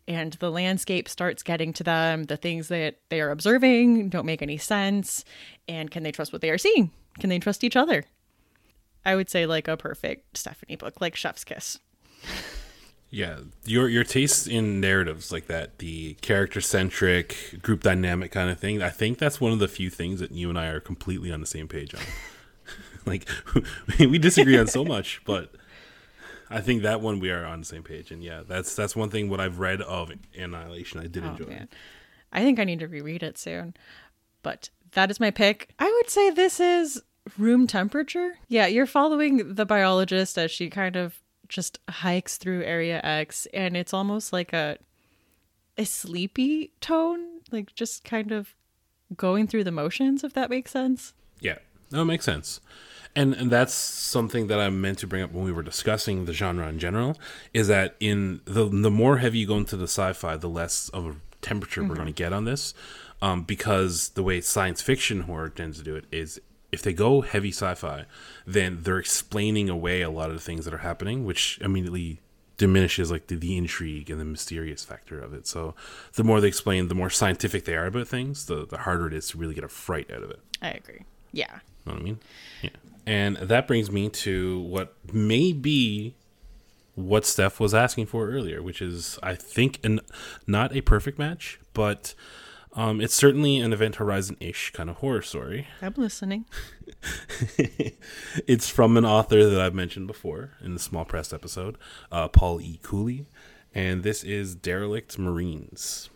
and 0.08 0.34
the 0.34 0.52
landscape 0.52 1.08
starts 1.08 1.44
getting 1.44 1.74
to 1.74 1.84
them. 1.84 2.24
The 2.24 2.38
things 2.38 2.68
that 2.70 2.98
they 3.10 3.22
are 3.22 3.32
observing 3.32 4.10
don't 4.10 4.26
make 4.26 4.42
any 4.42 4.58
sense. 4.58 5.24
And 5.68 5.92
can 5.92 6.04
they 6.04 6.12
trust 6.12 6.34
what 6.34 6.42
they 6.42 6.50
are 6.50 6.58
seeing? 6.58 6.92
Can 7.20 7.30
they 7.30 7.40
trust 7.40 7.64
each 7.64 7.76
other? 7.76 8.06
I 9.06 9.16
would 9.16 9.30
say 9.30 9.46
like 9.46 9.68
a 9.68 9.78
perfect 9.78 10.38
Stephanie 10.38 10.76
book, 10.76 11.02
like 11.02 11.16
Chef's 11.16 11.44
Kiss. 11.44 11.80
Yeah, 13.10 13.40
your 13.66 13.90
your 13.90 14.06
taste 14.06 14.48
in 14.48 14.80
narratives 14.80 15.32
like 15.32 15.48
that, 15.48 15.80
the 15.80 16.14
character 16.16 16.62
centric, 16.62 17.60
group 17.62 17.84
dynamic 17.84 18.32
kind 18.32 18.50
of 18.50 18.60
thing. 18.60 18.82
I 18.82 18.90
think 18.90 19.18
that's 19.18 19.42
one 19.42 19.52
of 19.52 19.60
the 19.60 19.68
few 19.68 19.90
things 19.90 20.22
that 20.22 20.32
you 20.32 20.50
and 20.50 20.58
I 20.58 20.68
are 20.68 20.80
completely 20.80 21.32
on 21.32 21.42
the 21.42 21.48
same 21.48 21.68
page 21.68 21.94
on. 21.94 22.02
like 23.06 23.28
we 24.00 24.18
disagree 24.18 24.58
on 24.58 24.68
so 24.68 24.86
much, 24.86 25.22
but 25.26 25.54
I 26.52 26.62
think 26.62 26.84
that 26.84 27.02
one 27.02 27.20
we 27.20 27.32
are 27.32 27.46
on 27.46 27.60
the 27.60 27.66
same 27.66 27.84
page. 27.84 28.12
And 28.12 28.24
yeah, 28.24 28.44
that's 28.48 28.76
that's 28.76 28.96
one 28.96 29.10
thing 29.10 29.30
what 29.30 29.40
I've 29.40 29.60
read 29.60 29.82
of 29.82 30.12
Annihilation 30.38 31.00
I 31.00 31.08
did 31.08 31.24
oh, 31.24 31.30
enjoy. 31.30 31.46
Oh, 31.46 31.50
man. 31.50 31.70
I 32.32 32.42
think 32.42 32.60
I 32.60 32.64
need 32.64 32.80
to 32.80 32.88
reread 32.88 33.24
it 33.24 33.38
soon. 33.38 33.76
But 34.44 34.70
that 34.94 35.12
is 35.12 35.20
my 35.20 35.32
pick. 35.32 35.70
I 35.80 35.92
would 35.92 36.10
say 36.10 36.30
this 36.30 36.60
is 36.60 37.02
room 37.38 37.68
temperature. 37.68 38.38
Yeah, 38.48 38.68
you're 38.68 38.86
following 38.86 39.56
the 39.56 39.66
biologist 39.66 40.38
as 40.38 40.52
she 40.52 40.70
kind 40.70 40.96
of 40.96 41.20
just 41.48 41.80
hikes 41.90 42.38
through 42.38 42.64
Area 42.64 43.02
X, 43.04 43.48
and 43.54 43.76
it's 43.76 43.94
almost 43.94 44.34
like 44.34 44.54
a 44.54 44.78
a 45.78 45.86
sleepy 45.86 46.72
tone, 46.82 47.42
like 47.52 47.74
just 47.76 48.04
kind 48.04 48.32
of 48.32 48.56
going 49.16 49.48
through 49.48 49.64
the 49.64 49.72
motions, 49.72 50.24
if 50.24 50.34
that 50.34 50.50
makes 50.50 50.72
sense. 50.72 51.14
Yeah, 51.40 51.58
no, 51.92 52.02
it 52.02 52.06
makes 52.06 52.26
sense. 52.26 52.62
And 53.16 53.34
and 53.34 53.52
that's 53.52 53.74
something 53.74 54.48
that 54.48 54.60
I 54.60 54.70
meant 54.70 55.00
to 55.00 55.08
bring 55.08 55.22
up 55.22 55.32
when 55.34 55.44
we 55.44 55.52
were 55.52 55.64
discussing 55.64 56.26
the 56.26 56.34
genre 56.34 56.68
in 56.68 56.80
general. 56.80 57.18
Is 57.54 57.68
that 57.68 57.96
in 58.00 58.42
the 58.46 58.70
the 58.70 58.92
more 58.92 59.18
heavy 59.18 59.40
you 59.40 59.48
go 59.48 59.58
into 59.58 59.76
the 59.76 59.84
sci-fi, 59.84 60.38
the 60.38 60.48
less 60.48 60.90
of 60.90 61.06
a 61.06 61.16
temperature 61.42 61.82
mm-hmm. 61.82 61.90
we're 61.90 61.96
going 61.96 62.08
to 62.08 62.14
get 62.14 62.32
on 62.32 62.46
this, 62.46 62.74
um, 63.22 63.44
because 63.44 64.10
the 64.10 64.24
way 64.24 64.40
science 64.40 64.82
fiction 64.82 65.22
horror 65.22 65.50
tends 65.50 65.78
to 65.78 65.84
do 65.84 65.96
it 65.96 66.06
is 66.12 66.40
if 66.72 66.82
they 66.82 66.94
go 66.94 67.20
heavy 67.20 67.50
sci-fi, 67.50 68.06
then 68.48 68.80
they're 68.84 68.98
explaining 68.98 69.70
away 69.70 70.02
a 70.02 70.10
lot 70.10 70.30
of 70.30 70.36
the 70.36 70.42
things 70.42 70.64
that 70.64 70.74
are 70.74 70.78
happening, 70.80 71.26
which 71.26 71.60
immediately 71.60 72.22
diminishes 72.58 73.12
like 73.12 73.28
the, 73.28 73.36
the 73.36 73.58
intrigue 73.58 74.10
and 74.10 74.22
the 74.22 74.26
mysterious 74.26 74.86
factor 74.86 75.20
of 75.20 75.34
it. 75.34 75.48
So 75.48 75.76
the 76.14 76.24
more 76.24 76.40
they 76.40 76.48
explain, 76.48 76.88
the 76.88 76.96
more 76.96 77.10
scientific 77.10 77.66
they 77.66 77.76
are 77.76 77.88
about 77.88 78.08
things, 78.08 78.46
the, 78.46 78.66
the 78.66 78.78
harder 78.78 79.08
it 79.08 79.14
is 79.14 79.30
to 79.30 79.38
really 79.38 79.56
get 79.56 79.64
a 79.64 79.68
fright 79.68 80.12
out 80.12 80.24
of 80.24 80.30
it. 80.30 80.40
I 80.62 80.70
agree. 80.70 81.02
Yeah. 81.34 81.60
Know 81.86 81.94
what 81.94 82.02
I 82.02 82.06
mean? 82.06 82.20
Yeah. 82.62 82.70
And 83.06 83.38
that 83.38 83.68
brings 83.68 83.92
me 83.92 84.10
to 84.10 84.60
what 84.62 84.96
may 85.12 85.54
be 85.54 86.16
what 86.96 87.26
Steph 87.26 87.60
was 87.60 87.74
asking 87.74 88.08
for 88.08 88.30
earlier, 88.30 88.62
which 88.62 88.82
is, 88.82 89.18
I 89.24 89.36
think, 89.36 89.80
an, 89.84 90.02
not 90.46 90.76
a 90.76 90.82
perfect 90.82 91.18
match, 91.18 91.60
but 91.74 92.14
um, 92.74 93.02
it's 93.02 93.14
certainly 93.14 93.58
an 93.58 93.74
Event 93.74 93.96
Horizon 93.96 94.38
ish 94.40 94.72
kind 94.72 94.90
of 94.90 94.98
horror 94.98 95.22
story. 95.22 95.68
I'm 95.82 95.94
listening. 95.98 96.46
it's 98.48 98.70
from 98.70 98.98
an 98.98 99.06
author 99.06 99.50
that 99.50 99.60
I've 99.60 99.74
mentioned 99.74 100.08
before 100.08 100.52
in 100.62 100.74
the 100.74 100.80
small 100.80 101.06
press 101.06 101.34
episode, 101.34 101.78
uh, 102.12 102.28
Paul 102.28 102.62
E. 102.62 102.80
Cooley, 102.82 103.28
and 103.74 104.04
this 104.04 104.24
is 104.24 104.56
Derelict 104.56 105.18
Marines. 105.18 106.10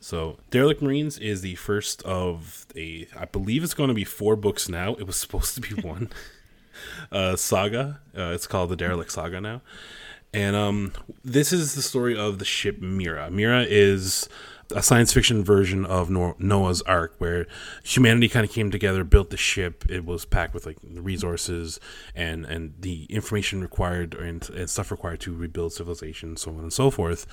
So, 0.00 0.38
Derelict 0.50 0.80
Marines 0.80 1.18
is 1.18 1.42
the 1.42 1.54
first 1.56 2.02
of 2.02 2.66
a, 2.74 3.06
I 3.16 3.26
believe 3.26 3.62
it's 3.62 3.74
going 3.74 3.88
to 3.88 3.94
be 3.94 4.04
four 4.04 4.34
books 4.34 4.68
now. 4.68 4.94
It 4.94 5.06
was 5.06 5.16
supposed 5.20 5.54
to 5.56 5.60
be 5.60 5.80
one 5.80 6.10
uh, 7.12 7.36
saga. 7.36 8.00
Uh, 8.16 8.32
it's 8.32 8.46
called 8.46 8.70
the 8.70 8.76
Derelict 8.76 9.12
Saga 9.12 9.40
now. 9.40 9.60
And 10.32 10.54
um, 10.56 10.92
this 11.24 11.52
is 11.52 11.74
the 11.74 11.82
story 11.82 12.16
of 12.16 12.38
the 12.38 12.44
ship 12.44 12.80
Mira. 12.80 13.30
Mira 13.30 13.66
is 13.68 14.28
a 14.72 14.82
science 14.82 15.12
fiction 15.12 15.44
version 15.44 15.84
of 15.84 16.10
Noah's 16.10 16.82
Ark, 16.82 17.14
where 17.18 17.46
humanity 17.82 18.28
kind 18.28 18.44
of 18.44 18.52
came 18.52 18.70
together, 18.70 19.04
built 19.04 19.30
the 19.30 19.36
ship. 19.36 19.84
It 19.88 20.04
was 20.04 20.24
packed 20.24 20.54
with 20.54 20.66
like 20.66 20.78
resources 20.82 21.80
and 22.14 22.44
and 22.44 22.74
the 22.78 23.04
information 23.04 23.60
required 23.60 24.14
and, 24.14 24.48
and 24.50 24.68
stuff 24.68 24.90
required 24.90 25.20
to 25.20 25.34
rebuild 25.34 25.72
civilization, 25.72 26.36
so 26.36 26.52
on 26.52 26.60
and 26.60 26.72
so 26.72 26.90
forth. 26.90 27.26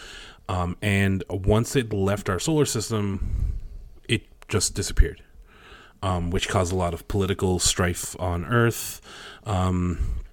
Um, 0.49 0.77
and 0.81 1.23
once 1.29 1.75
it 1.75 1.91
left 1.91 2.29
our 2.29 2.39
solar 2.39 2.65
system, 2.65 3.57
it 4.07 4.23
just 4.47 4.73
disappeared, 4.73 5.21
um, 6.01 6.31
which 6.31 6.47
caused 6.47 6.71
a 6.71 6.75
lot 6.75 6.93
of 6.93 7.07
political 7.07 7.59
strife 7.59 8.15
on 8.19 8.45
Earth. 8.45 9.01
Um, 9.45 10.23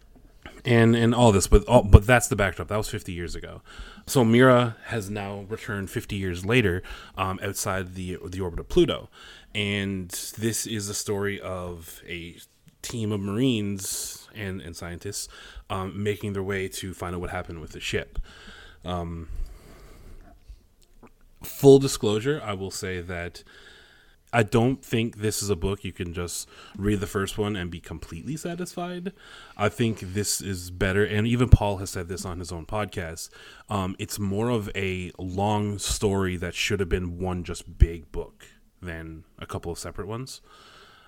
and 0.64 0.97
and 0.97 1.14
all 1.14 1.31
this, 1.33 1.47
but 1.47 1.64
all, 1.64 1.83
but 1.83 2.07
that's 2.07 2.29
the 2.29 2.37
backdrop. 2.37 2.69
That 2.69 2.79
was 2.79 2.88
50 2.88 3.12
years 3.12 3.35
ago. 3.35 3.61
So 4.07 4.25
Mira 4.25 4.77
has 4.87 5.09
now 5.09 5.47
returned 5.49 5.90
50 5.90 6.17
years 6.17 6.45
later, 6.45 6.83
um, 7.17 7.40
outside 7.43 7.95
the 7.95 8.19
the 8.25 8.40
orbit 8.40 8.61
of 8.61 8.69
Pluto, 8.69 9.09
and 9.55 10.11
this 10.38 10.67
is 10.67 10.88
a 10.88 10.95
story 10.95 11.40
of 11.40 12.03
a 12.07 12.37
team 12.83 13.12
of 13.12 13.21
Marines 13.21 14.29
and 14.35 14.61
and 14.61 14.77
scientists 14.77 15.29
um, 15.71 16.03
making 16.03 16.35
their 16.35 16.43
way 16.43 16.69
to 16.69 16.93
find 16.93 17.14
out 17.14 17.21
what 17.21 17.31
happened 17.31 17.61
with 17.61 17.73
the 17.73 17.81
ship. 17.81 18.19
Um, 18.85 19.29
full 21.43 21.79
disclosure, 21.79 22.43
I 22.45 22.53
will 22.53 22.71
say 22.71 23.01
that 23.01 23.43
I 24.35 24.42
don't 24.42 24.85
think 24.85 25.18
this 25.18 25.44
is 25.44 25.49
a 25.49 25.55
book 25.55 25.85
you 25.85 25.92
can 25.92 26.12
just 26.12 26.49
read 26.77 26.99
the 26.99 27.07
first 27.07 27.38
one 27.38 27.55
and 27.55 27.70
be 27.70 27.79
completely 27.79 28.37
satisfied. 28.37 29.12
I 29.57 29.68
think 29.68 30.01
this 30.01 30.40
is 30.40 30.73
better, 30.73 31.05
and 31.05 31.25
even 31.25 31.49
Paul 31.49 31.77
has 31.77 31.90
said 31.90 32.09
this 32.09 32.25
on 32.25 32.40
his 32.40 32.51
own 32.51 32.66
podcast. 32.66 33.31
Um, 33.70 33.94
it's 34.01 34.18
more 34.18 34.51
of 34.51 34.68
a 34.75 35.12
long 35.18 35.79
story 35.79 36.37
that 36.37 36.55
should 36.55 36.81
have 36.81 36.88
been 36.88 37.20
one 37.20 37.44
just 37.44 37.79
big 37.79 38.11
book 38.11 38.47
than 38.83 39.23
a 39.38 39.47
couple 39.47 39.70
of 39.70 39.79
separate 39.79 40.09
ones. 40.09 40.40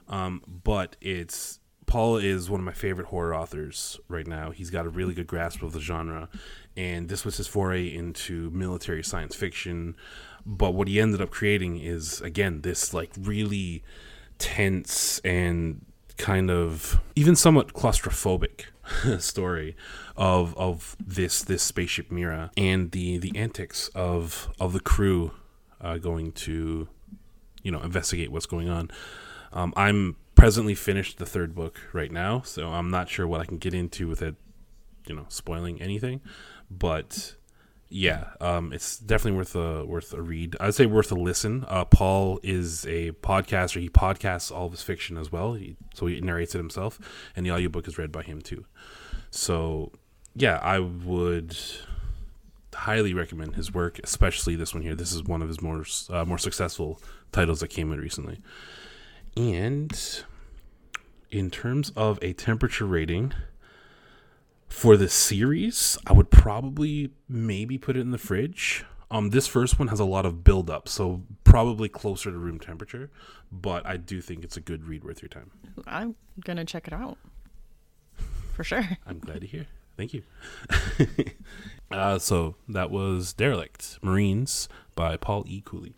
Um, 0.08 0.40
but 0.62 0.94
it's 1.00 1.58
Paul 1.86 2.18
is 2.18 2.48
one 2.48 2.60
of 2.60 2.64
my 2.64 2.72
favorite 2.72 3.08
horror 3.08 3.34
authors 3.34 3.98
right 4.08 4.26
now. 4.26 4.50
He's 4.50 4.70
got 4.70 4.86
a 4.86 4.88
really 4.88 5.14
good 5.14 5.26
grasp 5.26 5.62
of 5.62 5.72
the 5.72 5.80
genre, 5.80 6.28
and 6.76 7.08
this 7.08 7.24
was 7.24 7.38
his 7.38 7.48
foray 7.48 7.86
into 7.86 8.50
military 8.50 9.02
science 9.02 9.34
fiction. 9.34 9.96
But 10.46 10.74
what 10.74 10.88
he 10.88 11.00
ended 11.00 11.20
up 11.20 11.30
creating 11.30 11.80
is 11.80 12.20
again 12.20 12.62
this 12.62 12.94
like 12.94 13.10
really 13.18 13.82
tense 14.38 15.20
and 15.24 15.84
kind 16.16 16.50
of 16.50 16.98
even 17.14 17.36
somewhat 17.36 17.74
claustrophobic 17.74 18.66
story 19.18 19.76
of 20.16 20.56
of 20.56 20.96
this 21.04 21.42
this 21.42 21.62
spaceship 21.62 22.10
Mira 22.10 22.50
and 22.56 22.92
the 22.92 23.18
the 23.18 23.36
antics 23.36 23.88
of 23.94 24.48
of 24.60 24.72
the 24.72 24.80
crew 24.80 25.32
uh, 25.80 25.98
going 25.98 26.32
to 26.32 26.88
you 27.62 27.70
know 27.70 27.80
investigate 27.80 28.30
what's 28.30 28.46
going 28.46 28.68
on. 28.68 28.90
Um, 29.52 29.72
I'm 29.76 30.16
presently 30.34 30.74
finished 30.74 31.18
the 31.18 31.26
third 31.26 31.54
book 31.54 31.80
right 31.92 32.12
now, 32.12 32.42
so 32.42 32.68
I'm 32.68 32.90
not 32.90 33.08
sure 33.08 33.26
what 33.26 33.40
I 33.40 33.44
can 33.44 33.58
get 33.58 33.74
into 33.74 34.06
with 34.06 34.22
it, 34.22 34.36
you 35.06 35.16
know, 35.16 35.24
spoiling 35.28 35.80
anything. 35.80 36.20
But 36.70 37.34
yeah, 37.88 38.30
um, 38.40 38.72
it's 38.72 38.98
definitely 38.98 39.38
worth 39.38 39.54
a 39.54 39.84
worth 39.84 40.12
a 40.12 40.20
read. 40.20 40.56
I'd 40.58 40.74
say 40.74 40.86
worth 40.86 41.12
a 41.12 41.14
listen. 41.14 41.64
Uh, 41.68 41.84
Paul 41.84 42.40
is 42.42 42.84
a 42.86 43.12
podcaster. 43.12 43.80
He 43.80 43.88
podcasts 43.88 44.50
all 44.50 44.66
of 44.66 44.72
his 44.72 44.82
fiction 44.82 45.16
as 45.16 45.30
well, 45.30 45.54
he, 45.54 45.76
so 45.94 46.06
he 46.06 46.20
narrates 46.20 46.54
it 46.54 46.58
himself, 46.58 46.98
and 47.36 47.46
the 47.46 47.52
audiobook 47.52 47.86
is 47.86 47.96
read 47.96 48.10
by 48.10 48.22
him 48.22 48.40
too. 48.40 48.64
So, 49.30 49.92
yeah, 50.34 50.58
I 50.62 50.80
would 50.80 51.56
highly 52.74 53.14
recommend 53.14 53.54
his 53.54 53.72
work, 53.72 54.00
especially 54.02 54.56
this 54.56 54.74
one 54.74 54.82
here. 54.82 54.94
This 54.94 55.12
is 55.12 55.22
one 55.22 55.40
of 55.42 55.48
his 55.48 55.62
more 55.62 55.84
uh, 56.10 56.24
more 56.24 56.38
successful 56.38 57.00
titles 57.30 57.60
that 57.60 57.68
came 57.68 57.92
in 57.92 58.00
recently. 58.00 58.40
And 59.36 59.92
in 61.30 61.50
terms 61.50 61.92
of 61.96 62.18
a 62.22 62.32
temperature 62.32 62.86
rating, 62.86 63.32
for 64.68 64.96
the 64.96 65.08
series, 65.08 65.98
I 66.06 66.12
would 66.12 66.30
probably 66.30 67.10
maybe 67.28 67.78
put 67.78 67.96
it 67.96 68.00
in 68.00 68.10
the 68.10 68.18
fridge. 68.18 68.84
Um, 69.10 69.30
this 69.30 69.46
first 69.46 69.78
one 69.78 69.88
has 69.88 70.00
a 70.00 70.04
lot 70.04 70.26
of 70.26 70.42
build 70.42 70.68
up, 70.68 70.88
so 70.88 71.22
probably 71.44 71.88
closer 71.88 72.30
to 72.30 72.36
room 72.36 72.58
temperature, 72.58 73.10
but 73.52 73.86
I 73.86 73.96
do 73.96 74.20
think 74.20 74.42
it's 74.42 74.56
a 74.56 74.60
good 74.60 74.84
read 74.84 75.04
worth 75.04 75.22
your 75.22 75.28
time. 75.28 75.52
I'm 75.86 76.16
gonna 76.44 76.64
check 76.64 76.88
it 76.88 76.92
out 76.92 77.16
for 78.52 78.64
sure. 78.64 78.84
I'm 79.06 79.20
glad 79.20 79.42
to 79.42 79.46
hear. 79.46 79.66
Thank 79.96 80.12
you. 80.12 80.22
uh, 81.90 82.18
so 82.18 82.56
that 82.68 82.90
was 82.90 83.32
Derelict 83.32 83.98
Marines 84.02 84.68
by 84.94 85.16
Paul 85.16 85.44
E. 85.46 85.62
Cooley. 85.64 85.94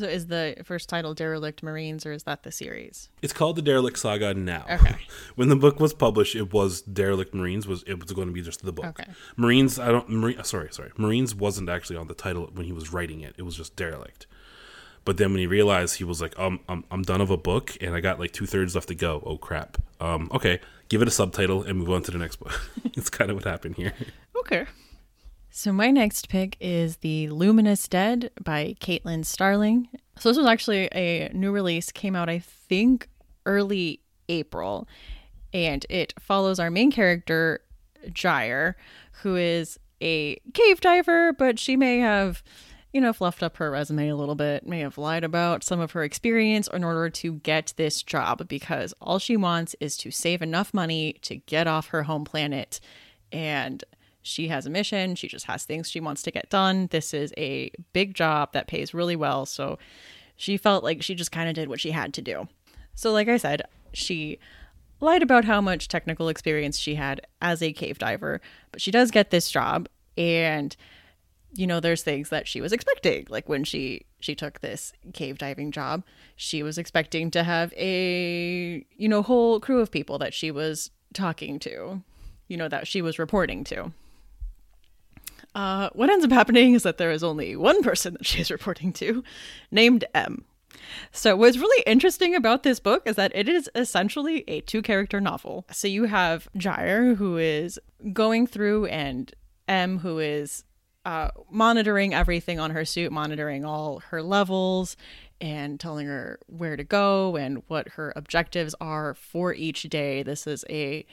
So 0.00 0.06
is 0.06 0.28
the 0.28 0.56
first 0.64 0.88
title 0.88 1.12
Derelict 1.12 1.62
Marines 1.62 2.06
or 2.06 2.12
is 2.12 2.22
that 2.22 2.42
the 2.42 2.50
series? 2.50 3.10
It's 3.20 3.34
called 3.34 3.56
the 3.56 3.60
Derelict 3.60 3.98
Saga 3.98 4.32
now. 4.32 4.64
Okay. 4.70 4.96
when 5.34 5.50
the 5.50 5.56
book 5.56 5.78
was 5.78 5.92
published, 5.92 6.34
it 6.34 6.54
was 6.54 6.80
Derelict 6.80 7.34
Marines 7.34 7.66
was 7.66 7.82
it 7.82 8.00
was 8.00 8.10
going 8.12 8.26
to 8.26 8.32
be 8.32 8.40
just 8.40 8.64
the 8.64 8.72
book. 8.72 8.86
Okay. 8.86 9.04
Marines 9.36 9.78
I 9.78 9.88
don't 9.88 10.08
Marine, 10.08 10.42
sorry, 10.42 10.72
sorry. 10.72 10.90
Marines 10.96 11.34
wasn't 11.34 11.68
actually 11.68 11.96
on 11.96 12.08
the 12.08 12.14
title 12.14 12.48
when 12.54 12.64
he 12.64 12.72
was 12.72 12.94
writing 12.94 13.20
it. 13.20 13.34
It 13.36 13.42
was 13.42 13.58
just 13.58 13.76
Derelict. 13.76 14.26
But 15.04 15.18
then 15.18 15.32
when 15.32 15.40
he 15.40 15.46
realized 15.46 15.96
he 15.96 16.04
was 16.04 16.22
like, 16.22 16.38
um, 16.38 16.60
I'm, 16.66 16.84
I'm 16.90 17.02
done 17.02 17.20
of 17.20 17.28
a 17.28 17.36
book 17.36 17.76
and 17.82 17.94
I 17.94 18.00
got 18.00 18.18
like 18.18 18.32
two 18.32 18.46
thirds 18.46 18.74
left 18.74 18.88
to 18.88 18.94
go. 18.94 19.22
Oh 19.26 19.36
crap. 19.36 19.76
Um, 20.00 20.30
okay, 20.32 20.60
give 20.88 21.02
it 21.02 21.08
a 21.08 21.10
subtitle 21.10 21.62
and 21.62 21.78
move 21.78 21.90
on 21.90 22.02
to 22.04 22.10
the 22.10 22.16
next 22.16 22.36
book. 22.36 22.58
it's 22.84 23.10
kind 23.10 23.30
of 23.30 23.36
what 23.36 23.44
happened 23.44 23.76
here. 23.76 23.92
Okay. 24.38 24.64
So 25.52 25.72
my 25.72 25.90
next 25.90 26.28
pick 26.28 26.56
is 26.60 26.98
The 26.98 27.28
Luminous 27.28 27.88
Dead 27.88 28.30
by 28.40 28.76
Caitlin 28.80 29.26
Starling. 29.26 29.88
So 30.16 30.28
this 30.28 30.38
was 30.38 30.46
actually 30.46 30.88
a 30.92 31.28
new 31.34 31.50
release, 31.50 31.90
came 31.90 32.14
out 32.14 32.28
I 32.28 32.38
think 32.38 33.08
early 33.44 34.00
April, 34.28 34.86
and 35.52 35.84
it 35.90 36.14
follows 36.20 36.60
our 36.60 36.70
main 36.70 36.92
character 36.92 37.62
Gyre, 38.12 38.76
who 39.22 39.34
is 39.34 39.78
a 40.00 40.40
cave 40.54 40.80
diver, 40.80 41.32
but 41.32 41.58
she 41.58 41.76
may 41.76 41.98
have 41.98 42.44
you 42.92 43.00
know, 43.00 43.12
fluffed 43.12 43.42
up 43.42 43.56
her 43.56 43.70
resume 43.70 44.08
a 44.08 44.16
little 44.16 44.34
bit, 44.34 44.66
may 44.66 44.80
have 44.80 44.98
lied 44.98 45.22
about 45.22 45.62
some 45.62 45.78
of 45.78 45.92
her 45.92 46.02
experience 46.02 46.68
in 46.72 46.82
order 46.82 47.08
to 47.08 47.34
get 47.34 47.72
this 47.76 48.02
job 48.02 48.48
because 48.48 48.92
all 49.00 49.18
she 49.18 49.36
wants 49.36 49.76
is 49.78 49.96
to 49.96 50.10
save 50.10 50.42
enough 50.42 50.74
money 50.74 51.12
to 51.22 51.36
get 51.36 51.68
off 51.68 51.88
her 51.88 52.04
home 52.04 52.24
planet 52.24 52.80
and 53.30 53.84
she 54.22 54.48
has 54.48 54.66
a 54.66 54.70
mission. 54.70 55.14
She 55.14 55.28
just 55.28 55.46
has 55.46 55.64
things 55.64 55.90
she 55.90 56.00
wants 56.00 56.22
to 56.22 56.30
get 56.30 56.50
done. 56.50 56.88
This 56.90 57.14
is 57.14 57.32
a 57.36 57.70
big 57.92 58.14
job 58.14 58.52
that 58.52 58.66
pays 58.66 58.92
really 58.92 59.16
well. 59.16 59.46
So 59.46 59.78
she 60.36 60.56
felt 60.56 60.84
like 60.84 61.02
she 61.02 61.14
just 61.14 61.32
kind 61.32 61.48
of 61.48 61.54
did 61.54 61.68
what 61.68 61.80
she 61.80 61.90
had 61.90 62.14
to 62.14 62.22
do. 62.22 62.48
So, 62.94 63.12
like 63.12 63.28
I 63.28 63.36
said, 63.36 63.62
she 63.92 64.38
lied 65.00 65.22
about 65.22 65.44
how 65.44 65.60
much 65.60 65.88
technical 65.88 66.28
experience 66.28 66.78
she 66.78 66.96
had 66.96 67.20
as 67.40 67.62
a 67.62 67.72
cave 67.72 67.98
diver, 67.98 68.40
but 68.72 68.80
she 68.80 68.90
does 68.90 69.10
get 69.10 69.30
this 69.30 69.50
job 69.50 69.88
and 70.16 70.76
you 71.52 71.66
know 71.66 71.80
there's 71.80 72.02
things 72.02 72.28
that 72.28 72.46
she 72.46 72.60
was 72.60 72.72
expecting 72.72 73.26
like 73.28 73.48
when 73.48 73.64
she 73.64 74.06
she 74.20 74.34
took 74.34 74.60
this 74.60 74.92
cave 75.12 75.38
diving 75.38 75.72
job 75.72 76.04
she 76.36 76.62
was 76.62 76.78
expecting 76.78 77.30
to 77.30 77.42
have 77.42 77.72
a 77.76 78.84
you 78.96 79.08
know 79.08 79.22
whole 79.22 79.58
crew 79.58 79.80
of 79.80 79.90
people 79.90 80.18
that 80.18 80.34
she 80.34 80.50
was 80.50 80.90
talking 81.12 81.58
to 81.58 82.02
you 82.46 82.56
know 82.56 82.68
that 82.68 82.86
she 82.86 83.02
was 83.02 83.18
reporting 83.18 83.64
to 83.64 83.92
uh, 85.54 85.90
what 85.92 86.10
ends 86.10 86.24
up 86.24 86.32
happening 86.32 86.74
is 86.74 86.82
that 86.82 86.98
there 86.98 87.10
is 87.10 87.22
only 87.24 87.56
one 87.56 87.82
person 87.82 88.14
that 88.14 88.26
she's 88.26 88.50
reporting 88.50 88.92
to 88.94 89.22
named 89.70 90.04
m 90.14 90.44
so, 91.12 91.36
what's 91.36 91.58
really 91.58 91.82
interesting 91.86 92.34
about 92.34 92.62
this 92.62 92.80
book 92.80 93.02
is 93.06 93.16
that 93.16 93.32
it 93.34 93.48
is 93.48 93.68
essentially 93.74 94.44
a 94.48 94.60
two 94.62 94.82
character 94.82 95.20
novel. 95.20 95.66
So, 95.70 95.88
you 95.88 96.04
have 96.04 96.48
Gyre, 96.56 97.14
who 97.14 97.36
is 97.36 97.78
going 98.12 98.46
through, 98.46 98.86
and 98.86 99.32
M, 99.68 99.98
who 99.98 100.18
is 100.18 100.64
uh, 101.04 101.30
monitoring 101.50 102.14
everything 102.14 102.60
on 102.60 102.70
her 102.70 102.84
suit, 102.84 103.12
monitoring 103.12 103.64
all 103.64 104.00
her 104.10 104.22
levels, 104.22 104.96
and 105.40 105.80
telling 105.80 106.06
her 106.06 106.38
where 106.46 106.76
to 106.76 106.84
go 106.84 107.36
and 107.36 107.62
what 107.68 107.88
her 107.90 108.12
objectives 108.16 108.74
are 108.80 109.14
for 109.14 109.54
each 109.54 109.84
day. 109.84 110.22
This 110.22 110.46
is 110.46 110.64
a 110.68 111.06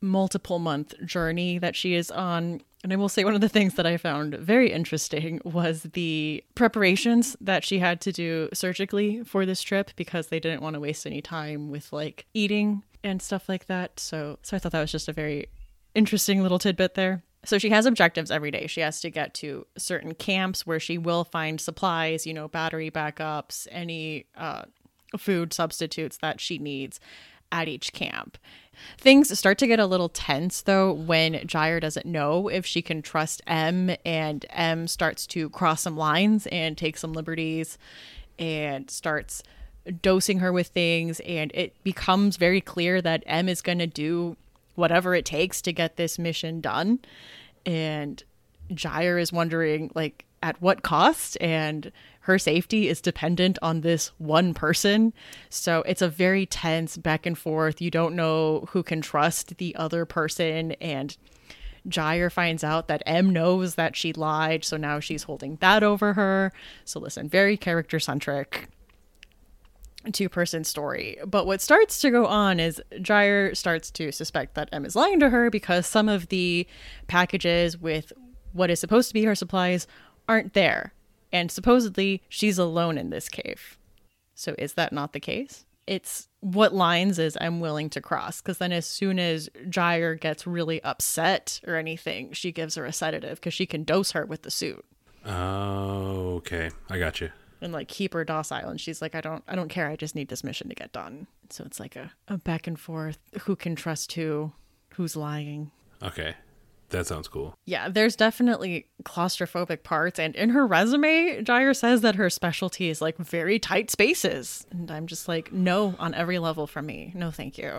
multiple 0.00 0.58
month 0.58 0.94
journey 1.04 1.58
that 1.58 1.76
she 1.76 1.94
is 1.94 2.10
on. 2.10 2.62
And 2.82 2.92
I 2.92 2.96
will 2.96 3.08
say 3.08 3.24
one 3.24 3.34
of 3.34 3.40
the 3.40 3.48
things 3.48 3.74
that 3.74 3.86
I 3.86 3.96
found 3.96 4.34
very 4.34 4.72
interesting 4.72 5.40
was 5.44 5.82
the 5.82 6.42
preparations 6.56 7.36
that 7.40 7.64
she 7.64 7.78
had 7.78 8.00
to 8.00 8.12
do 8.12 8.48
surgically 8.52 9.22
for 9.22 9.46
this 9.46 9.62
trip 9.62 9.92
because 9.94 10.28
they 10.28 10.40
didn't 10.40 10.62
want 10.62 10.74
to 10.74 10.80
waste 10.80 11.06
any 11.06 11.22
time 11.22 11.70
with 11.70 11.92
like 11.92 12.26
eating 12.34 12.82
and 13.04 13.22
stuff 13.22 13.48
like 13.48 13.66
that. 13.66 14.00
So 14.00 14.38
so 14.42 14.56
I 14.56 14.58
thought 14.58 14.72
that 14.72 14.80
was 14.80 14.92
just 14.92 15.08
a 15.08 15.12
very 15.12 15.48
interesting 15.94 16.42
little 16.42 16.58
tidbit 16.58 16.94
there. 16.94 17.22
So 17.44 17.58
she 17.58 17.70
has 17.70 17.86
objectives 17.86 18.30
every 18.30 18.50
day. 18.50 18.66
She 18.66 18.80
has 18.80 19.00
to 19.00 19.10
get 19.10 19.34
to 19.34 19.66
certain 19.76 20.14
camps 20.14 20.66
where 20.66 20.80
she 20.80 20.98
will 20.98 21.24
find 21.24 21.60
supplies, 21.60 22.26
you 22.26 22.34
know, 22.34 22.48
battery 22.48 22.90
backups, 22.90 23.66
any 23.70 24.26
uh, 24.36 24.62
food 25.18 25.52
substitutes 25.52 26.18
that 26.18 26.40
she 26.40 26.58
needs 26.58 27.00
at 27.52 27.68
each 27.68 27.92
camp. 27.92 28.38
Things 28.98 29.38
start 29.38 29.58
to 29.58 29.66
get 29.66 29.78
a 29.78 29.86
little 29.86 30.08
tense 30.08 30.62
though 30.62 30.92
when 30.92 31.46
Gyre 31.46 31.78
doesn't 31.78 32.06
know 32.06 32.48
if 32.48 32.66
she 32.66 32.82
can 32.82 33.02
trust 33.02 33.42
M 33.46 33.94
and 34.04 34.44
M 34.50 34.88
starts 34.88 35.26
to 35.28 35.50
cross 35.50 35.82
some 35.82 35.96
lines 35.96 36.48
and 36.48 36.76
take 36.76 36.96
some 36.96 37.12
liberties 37.12 37.78
and 38.38 38.90
starts 38.90 39.42
dosing 40.00 40.38
her 40.38 40.52
with 40.52 40.68
things 40.68 41.20
and 41.20 41.50
it 41.54 41.74
becomes 41.84 42.36
very 42.36 42.60
clear 42.60 43.02
that 43.02 43.22
M 43.26 43.48
is 43.48 43.60
going 43.60 43.78
to 43.78 43.86
do 43.86 44.36
whatever 44.74 45.14
it 45.14 45.24
takes 45.24 45.60
to 45.62 45.72
get 45.72 45.96
this 45.96 46.18
mission 46.18 46.60
done. 46.60 46.98
And 47.66 48.22
Gyre 48.72 49.18
is 49.18 49.32
wondering 49.32 49.90
like 49.94 50.24
at 50.42 50.60
what 50.60 50.82
cost 50.82 51.36
and 51.40 51.92
her 52.22 52.38
safety 52.38 52.88
is 52.88 53.00
dependent 53.00 53.58
on 53.62 53.80
this 53.80 54.12
one 54.18 54.54
person. 54.54 55.12
So 55.50 55.82
it's 55.82 56.02
a 56.02 56.08
very 56.08 56.46
tense 56.46 56.96
back 56.96 57.26
and 57.26 57.36
forth. 57.36 57.80
You 57.80 57.90
don't 57.90 58.14
know 58.14 58.68
who 58.70 58.84
can 58.84 59.00
trust 59.00 59.56
the 59.58 59.74
other 59.74 60.04
person. 60.04 60.72
And 60.72 61.16
Gyre 61.88 62.30
finds 62.30 62.62
out 62.62 62.86
that 62.86 63.02
M 63.06 63.30
knows 63.30 63.74
that 63.74 63.96
she 63.96 64.12
lied. 64.12 64.64
So 64.64 64.76
now 64.76 65.00
she's 65.00 65.24
holding 65.24 65.56
that 65.56 65.82
over 65.82 66.12
her. 66.12 66.52
So 66.84 67.00
listen, 67.00 67.28
very 67.28 67.56
character 67.56 67.98
centric 67.98 68.68
two 70.12 70.28
person 70.28 70.62
story. 70.62 71.18
But 71.26 71.46
what 71.46 71.60
starts 71.60 72.00
to 72.02 72.10
go 72.10 72.26
on 72.26 72.60
is 72.60 72.80
Gyre 73.00 73.52
starts 73.54 73.90
to 73.92 74.12
suspect 74.12 74.54
that 74.54 74.68
M 74.72 74.84
is 74.84 74.94
lying 74.94 75.18
to 75.20 75.30
her 75.30 75.50
because 75.50 75.86
some 75.86 76.08
of 76.08 76.28
the 76.28 76.68
packages 77.08 77.78
with 77.78 78.12
what 78.52 78.70
is 78.70 78.78
supposed 78.78 79.08
to 79.08 79.14
be 79.14 79.24
her 79.24 79.34
supplies 79.34 79.88
aren't 80.28 80.54
there 80.54 80.92
and 81.32 81.50
supposedly 81.50 82.22
she's 82.28 82.58
alone 82.58 82.98
in 82.98 83.10
this 83.10 83.28
cave. 83.28 83.78
So 84.34 84.54
is 84.58 84.74
that 84.74 84.92
not 84.92 85.12
the 85.12 85.20
case? 85.20 85.64
It's 85.86 86.28
what 86.40 86.72
lines 86.74 87.18
is 87.18 87.36
I'm 87.40 87.60
willing 87.60 87.90
to 87.90 88.00
cross 88.00 88.40
because 88.40 88.58
then 88.58 88.72
as 88.72 88.86
soon 88.86 89.18
as 89.18 89.48
Gyre 89.68 90.14
gets 90.14 90.46
really 90.46 90.82
upset 90.82 91.60
or 91.66 91.76
anything, 91.76 92.32
she 92.32 92.52
gives 92.52 92.76
her 92.76 92.84
a 92.84 92.92
sedative 92.92 93.40
because 93.40 93.54
she 93.54 93.66
can 93.66 93.82
dose 93.82 94.12
her 94.12 94.24
with 94.24 94.42
the 94.42 94.50
suit. 94.50 94.84
Oh, 95.24 96.34
okay. 96.36 96.70
I 96.88 96.98
got 96.98 97.20
you. 97.20 97.30
And 97.60 97.72
like 97.72 97.88
keep 97.88 98.12
her 98.14 98.24
docile, 98.24 98.70
and 98.70 98.80
she's 98.80 99.00
like, 99.00 99.14
I 99.14 99.20
don't, 99.20 99.44
I 99.46 99.54
don't 99.54 99.68
care. 99.68 99.88
I 99.88 99.94
just 99.94 100.16
need 100.16 100.28
this 100.28 100.42
mission 100.42 100.68
to 100.68 100.74
get 100.74 100.92
done. 100.92 101.28
So 101.50 101.62
it's 101.64 101.78
like 101.78 101.94
a, 101.94 102.12
a 102.26 102.38
back 102.38 102.66
and 102.66 102.78
forth. 102.78 103.18
Who 103.42 103.54
can 103.54 103.76
trust 103.76 104.12
who? 104.12 104.52
Who's 104.94 105.16
lying? 105.16 105.70
Okay. 106.02 106.34
That 106.92 107.06
sounds 107.06 107.26
cool. 107.26 107.56
Yeah, 107.64 107.88
there's 107.88 108.16
definitely 108.16 108.86
claustrophobic 109.02 109.82
parts. 109.82 110.18
And 110.18 110.36
in 110.36 110.50
her 110.50 110.66
resume, 110.66 111.42
Gyre 111.42 111.72
says 111.72 112.02
that 112.02 112.16
her 112.16 112.28
specialty 112.28 112.90
is 112.90 113.00
like 113.00 113.16
very 113.16 113.58
tight 113.58 113.90
spaces. 113.90 114.66
And 114.70 114.90
I'm 114.90 115.06
just 115.06 115.26
like, 115.26 115.52
no, 115.52 115.94
on 115.98 116.14
every 116.14 116.38
level 116.38 116.66
from 116.66 116.86
me. 116.86 117.10
No, 117.14 117.30
thank 117.30 117.56
you. 117.56 117.72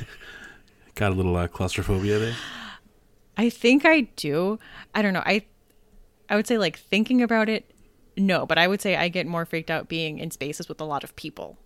Got 0.96 1.12
a 1.12 1.14
little 1.14 1.36
uh, 1.36 1.46
claustrophobia 1.46 2.18
there? 2.18 2.34
I 3.36 3.48
think 3.48 3.84
I 3.86 4.02
do. 4.16 4.58
I 4.94 5.02
don't 5.02 5.12
know. 5.12 5.22
I 5.24 5.44
I 6.28 6.34
would 6.34 6.48
say 6.48 6.58
like 6.58 6.78
thinking 6.78 7.22
about 7.22 7.48
it, 7.48 7.70
no, 8.16 8.44
but 8.44 8.58
I 8.58 8.66
would 8.66 8.80
say 8.80 8.96
I 8.96 9.08
get 9.08 9.26
more 9.26 9.44
freaked 9.44 9.70
out 9.70 9.88
being 9.88 10.18
in 10.18 10.32
spaces 10.32 10.68
with 10.68 10.80
a 10.80 10.84
lot 10.84 11.04
of 11.04 11.14
people. 11.14 11.58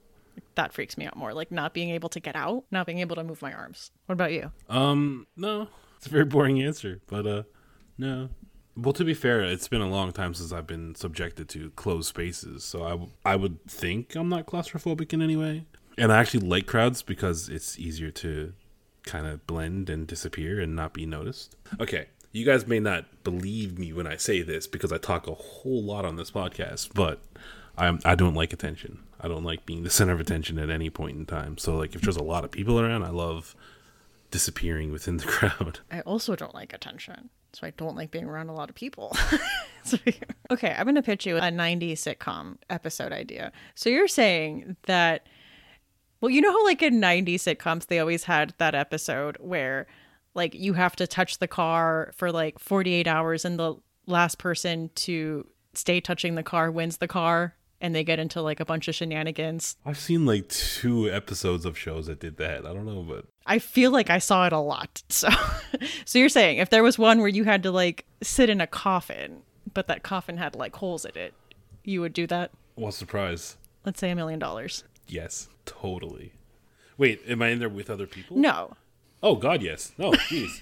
That 0.57 0.75
freaks 0.75 0.99
me 0.99 1.07
out 1.07 1.16
more. 1.16 1.33
Like 1.33 1.51
not 1.51 1.73
being 1.73 1.90
able 1.90 2.11
to 2.11 2.20
get 2.20 2.37
out, 2.37 2.64
not 2.70 2.87
being 2.87 2.99
able 2.99 3.16
to 3.16 3.25
move 3.25 3.40
my 3.40 3.53
arms. 3.53 3.92
What 4.07 4.14
about 4.14 4.33
you? 4.33 4.51
Um, 4.68 5.27
no. 5.37 5.68
It's 6.01 6.07
a 6.07 6.11
very 6.11 6.25
boring 6.25 6.63
answer, 6.63 7.03
but 7.09 7.27
uh, 7.27 7.43
no. 7.99 8.31
Well, 8.75 8.95
to 8.95 9.05
be 9.05 9.13
fair, 9.13 9.43
it's 9.43 9.69
been 9.69 9.83
a 9.83 9.91
long 9.91 10.13
time 10.13 10.33
since 10.33 10.51
I've 10.51 10.67
been 10.67 10.95
subjected 10.95 11.47
to 11.51 11.69
closed 11.73 12.09
spaces, 12.09 12.65
so 12.65 12.85
I, 12.85 12.91
w- 12.91 13.11
I 13.23 13.37
would 13.37 13.63
think 13.67 14.15
I'm 14.15 14.31
not 14.31 14.47
claustrophobic 14.47 15.13
in 15.13 15.21
any 15.21 15.37
way. 15.37 15.67
And 15.99 16.11
I 16.11 16.19
actually 16.19 16.47
like 16.49 16.67
crowds 16.67 17.03
because 17.03 17.51
it's 17.51 17.79
easier 17.79 18.11
to 18.13 18.55
kind 19.03 19.27
of 19.27 19.47
blend 19.47 19.91
and 19.91 20.07
disappear 20.07 20.59
and 20.59 20.75
not 20.75 20.95
be 20.95 21.05
noticed. 21.05 21.55
Okay, 21.79 22.07
you 22.33 22.47
guys 22.47 22.67
may 22.67 22.81
not 22.81 23.23
believe 23.23 23.79
me 23.79 23.93
when 23.93 24.07
I 24.07 24.17
say 24.17 24.41
this 24.41 24.67
because 24.67 24.93
I 24.93 24.97
talk 24.97 25.27
a 25.27 25.35
whole 25.35 25.83
lot 25.83 26.07
on 26.07 26.17
this 26.17 26.31
podcast, 26.31 26.95
but 26.95 27.21
I'm 27.77 28.01
I 28.07 28.15
don't 28.15 28.35
like 28.35 28.55
attention. 28.55 29.01
I 29.21 29.29
don't 29.29 29.45
like 29.45 29.67
being 29.67 29.83
the 29.83 29.91
center 29.91 30.13
of 30.13 30.21
attention 30.21 30.59
at 30.59 30.71
any 30.71 30.89
point 30.89 31.19
in 31.19 31.27
time. 31.27 31.59
So 31.59 31.77
like 31.77 31.95
if 31.95 32.01
there's 32.01 32.17
a 32.17 32.23
lot 32.23 32.45
of 32.45 32.51
people 32.51 32.81
around, 32.81 33.03
I 33.03 33.11
love 33.11 33.55
disappearing 34.31 34.93
within 34.93 35.16
the 35.16 35.25
crowd. 35.27 35.81
I 35.90 36.01
also 36.01 36.37
don't 36.37 36.55
like 36.55 36.73
attention. 36.73 37.31
So 37.53 37.66
I 37.66 37.71
don't 37.71 37.97
like 37.97 38.11
being 38.11 38.27
around 38.27 38.49
a 38.49 38.55
lot 38.55 38.69
of 38.69 38.77
people. 38.77 39.16
okay, 40.51 40.75
I'm 40.77 40.85
going 40.85 40.95
to 40.95 41.03
pitch 41.03 41.27
you 41.27 41.37
a 41.37 41.40
90s 41.40 41.93
sitcom 41.93 42.59
episode 42.69 43.12
idea. 43.12 43.51
So 43.75 43.90
you're 43.90 44.09
saying 44.09 44.77
that, 44.87 45.27
well, 46.21 46.31
you 46.31 46.40
know 46.40 46.53
how, 46.53 46.64
like, 46.64 46.83
in 46.83 47.01
90s 47.01 47.37
sitcoms, 47.37 47.87
they 47.87 47.99
always 47.99 48.25
had 48.25 48.55
that 48.59 48.75
episode 48.75 49.37
where, 49.40 49.87
like, 50.35 50.55
you 50.55 50.75
have 50.75 50.95
to 50.97 51.07
touch 51.07 51.38
the 51.38 51.49
car 51.49 52.12
for 52.14 52.31
like 52.31 52.59
48 52.59 53.09
hours 53.09 53.45
and 53.45 53.59
the 53.59 53.77
last 54.07 54.38
person 54.38 54.90
to 54.95 55.47
stay 55.75 56.01
touching 56.01 56.35
the 56.35 56.43
car 56.43 56.71
wins 56.71 56.99
the 56.99 57.09
car 57.09 57.57
and 57.81 57.95
they 57.95 58.05
get 58.05 58.19
into 58.19 58.43
like 58.43 58.61
a 58.61 58.64
bunch 58.64 58.88
of 58.88 58.95
shenanigans. 58.95 59.77
I've 59.85 59.99
seen 59.99 60.27
like 60.27 60.49
two 60.49 61.11
episodes 61.11 61.64
of 61.64 61.79
shows 61.79 62.07
that 62.07 62.21
did 62.21 62.37
that. 62.37 62.66
I 62.66 62.73
don't 62.73 62.87
know, 62.87 63.03
but 63.03 63.27
I 63.47 63.59
feel 63.59 63.90
like 63.90 64.11
I 64.11 64.19
saw 64.19 64.47
it 64.47 64.53
a 64.53 64.59
lot. 64.59 65.03
So 65.09 65.29
so 66.05 66.19
you're 66.19 66.29
saying 66.29 66.59
if 66.59 66.71
there 66.71 66.83
was 66.83 66.99
one 66.99 67.21
where 67.21 67.29
you 67.29 67.45
had 67.45 67.62
to 67.64 67.71
like 67.71 68.05
sit 68.23 68.51
in 68.51 68.61
a 68.61 68.66
coffin, 68.66 69.43
but 69.73 69.87
that 69.88 70.03
coffin 70.03 70.37
had 70.37 70.55
like 70.55 70.77
holes 70.77 71.05
in 71.05 71.16
it, 71.16 71.35
you 71.85 72.01
would 72.01 72.12
do 72.12 72.27
that? 72.27 72.51
What 72.75 72.95
surprise? 72.95 73.57
Let's 73.85 74.01
say 74.01 74.11
a 74.11 74.16
million 74.16 74.38
dollars. 74.38 74.85
Yes, 75.09 75.49
totally. 75.64 76.33
Wait, 76.99 77.23
am 77.27 77.40
I 77.43 77.49
in 77.49 77.59
there 77.59 77.69
with 77.69 77.88
other 77.90 78.07
people? 78.07 78.37
No. 78.37 78.77
Oh 79.23 79.37
God, 79.37 79.62
yes. 79.62 79.93
No, 79.99 80.12
jeez. 80.31 80.61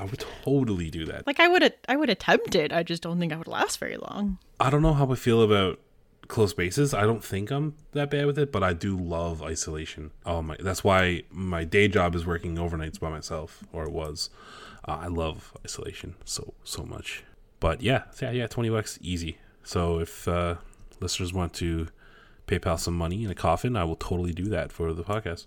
I 0.00 0.04
would 0.04 0.24
totally 0.44 0.90
do 0.90 1.04
that. 1.06 1.26
Like 1.26 1.40
I 1.40 1.48
would 1.48 1.74
I 1.88 1.96
would 1.96 2.10
attempt 2.10 2.54
it. 2.54 2.72
I 2.72 2.82
just 2.82 3.02
don't 3.02 3.18
think 3.18 3.32
I 3.32 3.36
would 3.36 3.48
last 3.48 3.78
very 3.78 3.96
long. 3.96 4.38
I 4.60 4.70
don't 4.70 4.82
know 4.82 4.94
how 4.94 5.10
I 5.10 5.14
feel 5.14 5.42
about 5.42 5.80
close 6.28 6.50
spaces. 6.50 6.94
I 6.94 7.02
don't 7.02 7.22
think 7.22 7.50
I'm 7.50 7.74
that 7.92 8.10
bad 8.10 8.26
with 8.26 8.38
it, 8.38 8.50
but 8.50 8.62
I 8.62 8.72
do 8.72 8.96
love 8.96 9.42
isolation. 9.42 10.10
Oh 10.24 10.42
my, 10.42 10.56
that's 10.58 10.82
why 10.82 11.22
my 11.30 11.64
day 11.64 11.88
job 11.88 12.14
is 12.14 12.26
working 12.26 12.56
overnights 12.56 12.98
by 12.98 13.10
myself, 13.10 13.62
or 13.72 13.84
it 13.84 13.92
was. 13.92 14.30
Uh, 14.86 14.98
I 15.02 15.06
love 15.06 15.52
isolation 15.64 16.14
so 16.24 16.54
so 16.62 16.82
much. 16.82 17.24
But 17.60 17.82
yeah, 17.82 18.04
yeah, 18.20 18.30
yeah, 18.30 18.46
twenty 18.46 18.70
bucks 18.70 18.98
easy. 19.02 19.38
So 19.62 19.98
if 19.98 20.28
uh, 20.28 20.56
listeners 21.00 21.32
want 21.32 21.54
to 21.54 21.88
PayPal 22.46 22.78
some 22.78 22.94
money 22.94 23.24
in 23.24 23.30
a 23.30 23.34
coffin, 23.34 23.76
I 23.76 23.84
will 23.84 23.96
totally 23.96 24.32
do 24.32 24.44
that 24.46 24.72
for 24.72 24.92
the 24.92 25.02
podcast. 25.02 25.46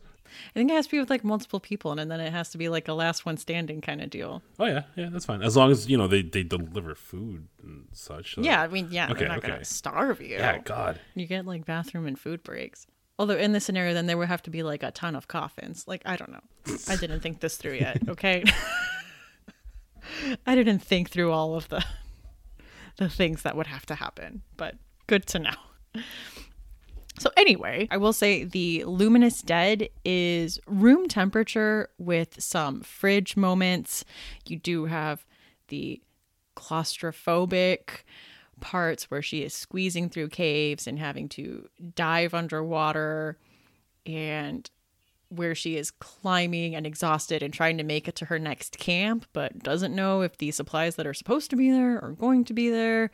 I 0.49 0.53
think 0.53 0.71
it 0.71 0.73
has 0.73 0.85
to 0.87 0.91
be 0.91 0.99
with 0.99 1.09
like 1.09 1.23
multiple 1.23 1.59
people, 1.59 1.97
and 1.97 2.09
then 2.11 2.19
it 2.19 2.31
has 2.31 2.49
to 2.49 2.57
be 2.57 2.69
like 2.69 2.87
a 2.87 2.93
last 2.93 3.25
one 3.25 3.37
standing 3.37 3.81
kind 3.81 4.01
of 4.01 4.09
deal. 4.09 4.41
Oh 4.59 4.65
yeah, 4.65 4.83
yeah, 4.95 5.09
that's 5.11 5.25
fine. 5.25 5.41
As 5.41 5.55
long 5.55 5.71
as 5.71 5.89
you 5.89 5.97
know 5.97 6.07
they, 6.07 6.21
they 6.21 6.43
deliver 6.43 6.95
food 6.95 7.47
and 7.61 7.87
such. 7.93 8.35
So. 8.35 8.41
Yeah, 8.41 8.61
I 8.61 8.67
mean, 8.67 8.87
yeah, 8.91 9.09
okay, 9.09 9.19
they're 9.19 9.27
not 9.29 9.39
okay. 9.39 9.47
gonna 9.49 9.65
starve 9.65 10.21
you. 10.21 10.37
Yeah, 10.37 10.59
God. 10.59 10.99
You 11.15 11.25
get 11.25 11.45
like 11.45 11.65
bathroom 11.65 12.05
and 12.05 12.19
food 12.19 12.43
breaks. 12.43 12.87
Although 13.19 13.37
in 13.37 13.51
this 13.51 13.65
scenario, 13.65 13.93
then 13.93 14.05
there 14.05 14.17
would 14.17 14.27
have 14.27 14.43
to 14.43 14.51
be 14.51 14.61
like 14.63 14.83
a 14.83 14.91
ton 14.91 15.15
of 15.15 15.27
coffins. 15.27 15.87
Like 15.87 16.01
I 16.05 16.15
don't 16.15 16.31
know. 16.31 16.75
I 16.87 16.95
didn't 16.95 17.21
think 17.21 17.39
this 17.39 17.57
through 17.57 17.75
yet. 17.75 18.01
Okay. 18.09 18.43
I 20.45 20.55
didn't 20.55 20.79
think 20.79 21.09
through 21.09 21.31
all 21.31 21.55
of 21.55 21.67
the 21.67 21.83
the 22.97 23.09
things 23.09 23.43
that 23.43 23.55
would 23.55 23.67
have 23.67 23.85
to 23.87 23.95
happen, 23.95 24.41
but 24.55 24.75
good 25.05 25.25
to 25.27 25.39
know. 25.39 26.01
So 27.19 27.31
anyway, 27.35 27.87
I 27.89 27.97
will 27.97 28.13
say 28.13 28.43
the 28.43 28.83
luminous 28.85 29.41
dead 29.41 29.89
is 30.05 30.59
room 30.67 31.07
temperature 31.07 31.89
with 31.97 32.41
some 32.41 32.81
fridge 32.81 33.35
moments. 33.35 34.05
You 34.45 34.57
do 34.57 34.85
have 34.85 35.25
the 35.69 36.01
claustrophobic 36.55 38.03
parts 38.59 39.09
where 39.09 39.21
she 39.21 39.43
is 39.43 39.53
squeezing 39.53 40.09
through 40.09 40.29
caves 40.29 40.87
and 40.87 40.99
having 40.99 41.29
to 41.29 41.69
dive 41.95 42.33
underwater 42.33 43.37
and 44.05 44.69
where 45.29 45.55
she 45.55 45.75
is 45.75 45.91
climbing 45.91 46.73
and 46.75 46.85
exhausted 46.87 47.43
and 47.43 47.53
trying 47.53 47.77
to 47.77 47.83
make 47.83 48.07
it 48.07 48.15
to 48.15 48.25
her 48.25 48.39
next 48.39 48.77
camp, 48.79 49.25
but 49.33 49.59
doesn't 49.59 49.93
know 49.93 50.21
if 50.21 50.37
the 50.37 50.51
supplies 50.51 50.95
that 50.95 51.05
are 51.05 51.13
supposed 51.13 51.49
to 51.49 51.55
be 51.55 51.69
there 51.69 52.03
are 52.03 52.11
going 52.11 52.45
to 52.45 52.53
be 52.53 52.69
there. 52.69 53.11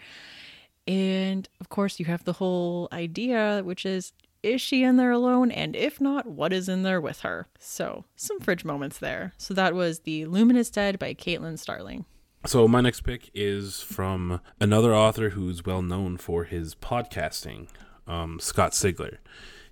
And 0.88 1.48
of 1.60 1.70
course, 1.70 2.00
you 2.00 2.06
have 2.06 2.24
the 2.26 2.34
whole 2.34 2.90
idea, 2.92 3.62
which 3.64 3.86
is 3.86 4.14
is 4.44 4.60
she 4.60 4.84
in 4.84 4.98
there 4.98 5.12
alone? 5.12 5.52
And 5.52 5.74
if 5.74 6.02
not, 6.02 6.28
what 6.28 6.52
is 6.52 6.68
in 6.68 6.84
there 6.84 7.00
with 7.00 7.22
her? 7.22 7.48
So, 7.60 8.04
some 8.18 8.42
fridge 8.42 8.66
moments 8.66 8.98
there. 8.98 9.32
So, 9.38 9.54
that 9.54 9.74
was 9.74 10.02
The 10.02 10.26
Luminous 10.26 10.70
Dead 10.70 11.00
by 11.00 11.14
Caitlin 11.14 11.58
Starling. 11.58 12.04
So, 12.46 12.68
my 12.68 12.82
next 12.82 13.02
pick 13.02 13.32
is 13.34 13.80
from 13.82 14.42
another 14.60 14.94
author 14.94 15.30
who's 15.30 15.66
well 15.66 15.82
known 15.82 16.18
for 16.18 16.44
his 16.44 16.76
podcasting, 16.76 17.70
um, 18.06 18.38
Scott 18.42 18.74
Sigler. 18.74 19.20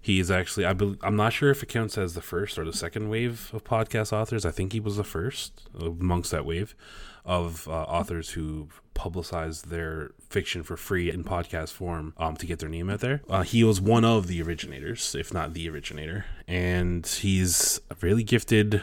He 0.02 0.20
is 0.20 0.32
actually, 0.32 0.66
I 0.66 0.74
be, 0.74 0.98
I'm 1.04 1.16
not 1.16 1.32
sure 1.32 1.52
if 1.52 1.62
it 1.62 1.70
counts 1.70 1.98
as 1.98 2.16
the 2.16 2.22
first 2.22 2.58
or 2.58 2.66
the 2.66 2.74
second 2.74 3.10
wave 3.10 3.52
of 3.54 3.64
podcast 3.64 4.12
authors. 4.12 4.46
I 4.46 4.52
think 4.52 4.74
he 4.74 4.80
was 4.80 4.98
the 4.98 5.04
first 5.04 5.70
amongst 5.80 6.32
that 6.32 6.46
wave 6.46 6.76
of 7.24 7.68
uh, 7.68 7.72
authors 7.72 8.32
who 8.32 8.68
publicized 8.96 9.70
their 9.70 10.12
fiction 10.28 10.64
for 10.64 10.76
free 10.76 11.12
in 11.12 11.24
podcast 11.24 11.72
form 11.72 12.14
um, 12.18 12.36
to 12.38 12.48
get 12.48 12.60
their 12.60 12.70
name 12.70 12.90
out 12.90 13.00
there. 13.00 13.22
Uh, 13.30 13.44
he 13.44 13.64
was 13.64 13.80
one 13.80 14.04
of 14.04 14.28
the 14.28 14.42
originators, 14.42 15.14
if 15.14 15.34
not 15.34 15.54
the 15.54 15.70
originator, 15.70 16.26
and 16.48 17.06
he's 17.06 17.80
a 17.92 17.96
really 18.02 18.24
gifted, 18.24 18.82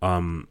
um, 0.00 0.46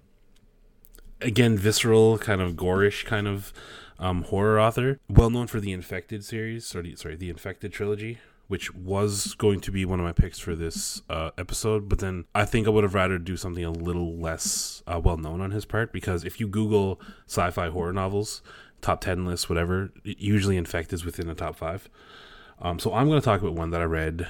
again, 1.21 1.58
visceral, 1.58 2.17
kind 2.17 2.41
of 2.41 2.56
gorish 2.56 3.06
kind 3.06 3.28
of 3.28 3.54
um, 3.97 4.24
horror 4.24 4.60
author. 4.60 5.00
Well 5.08 5.30
known 5.30 5.47
for 5.47 5.62
the 5.62 5.71
Infected 5.71 6.26
series, 6.26 6.65
sorry, 6.65 6.95
sorry, 6.95 7.15
the 7.15 7.30
Infected 7.30 7.71
trilogy, 7.71 8.17
which 8.52 8.76
was 8.76 9.34
going 9.36 9.62
to 9.62 9.72
be 9.72 9.86
one 9.86 9.98
of 9.98 10.06
my 10.06 10.12
picks 10.12 10.38
for 10.38 10.58
this 10.58 11.02
uh, 11.10 11.32
episode, 11.38 11.88
but 11.88 12.00
then 12.00 12.26
I 12.36 12.44
think 12.44 12.68
I 12.68 12.70
would 12.70 12.84
have 12.84 12.94
rather 12.94 13.18
do 13.18 13.38
something 13.38 13.64
a 13.64 13.72
little 13.72 14.18
less 14.18 14.84
uh, 14.86 15.00
well 15.02 15.16
known 15.16 15.40
on 15.40 15.52
his 15.52 15.64
part 15.64 15.94
because 15.94 16.26
if 16.26 16.38
you 16.38 16.50
Google 16.50 17.00
sci-fi 17.28 17.70
horror 17.70 17.94
novels, 17.94 18.42
top 18.82 19.00
ten 19.00 19.26
lists, 19.26 19.48
whatever, 19.48 19.94
usually 20.04 20.58
Infect 20.58 20.92
is 20.92 21.06
within 21.06 21.28
the 21.28 21.34
top 21.34 21.56
five. 21.56 21.88
Um, 22.62 22.78
so 22.78 22.94
I'm 22.94 23.08
going 23.08 23.22
to 23.22 23.24
talk 23.24 23.40
about 23.40 23.54
one 23.54 23.70
that 23.70 23.80
I 23.80 23.86
read. 23.86 24.28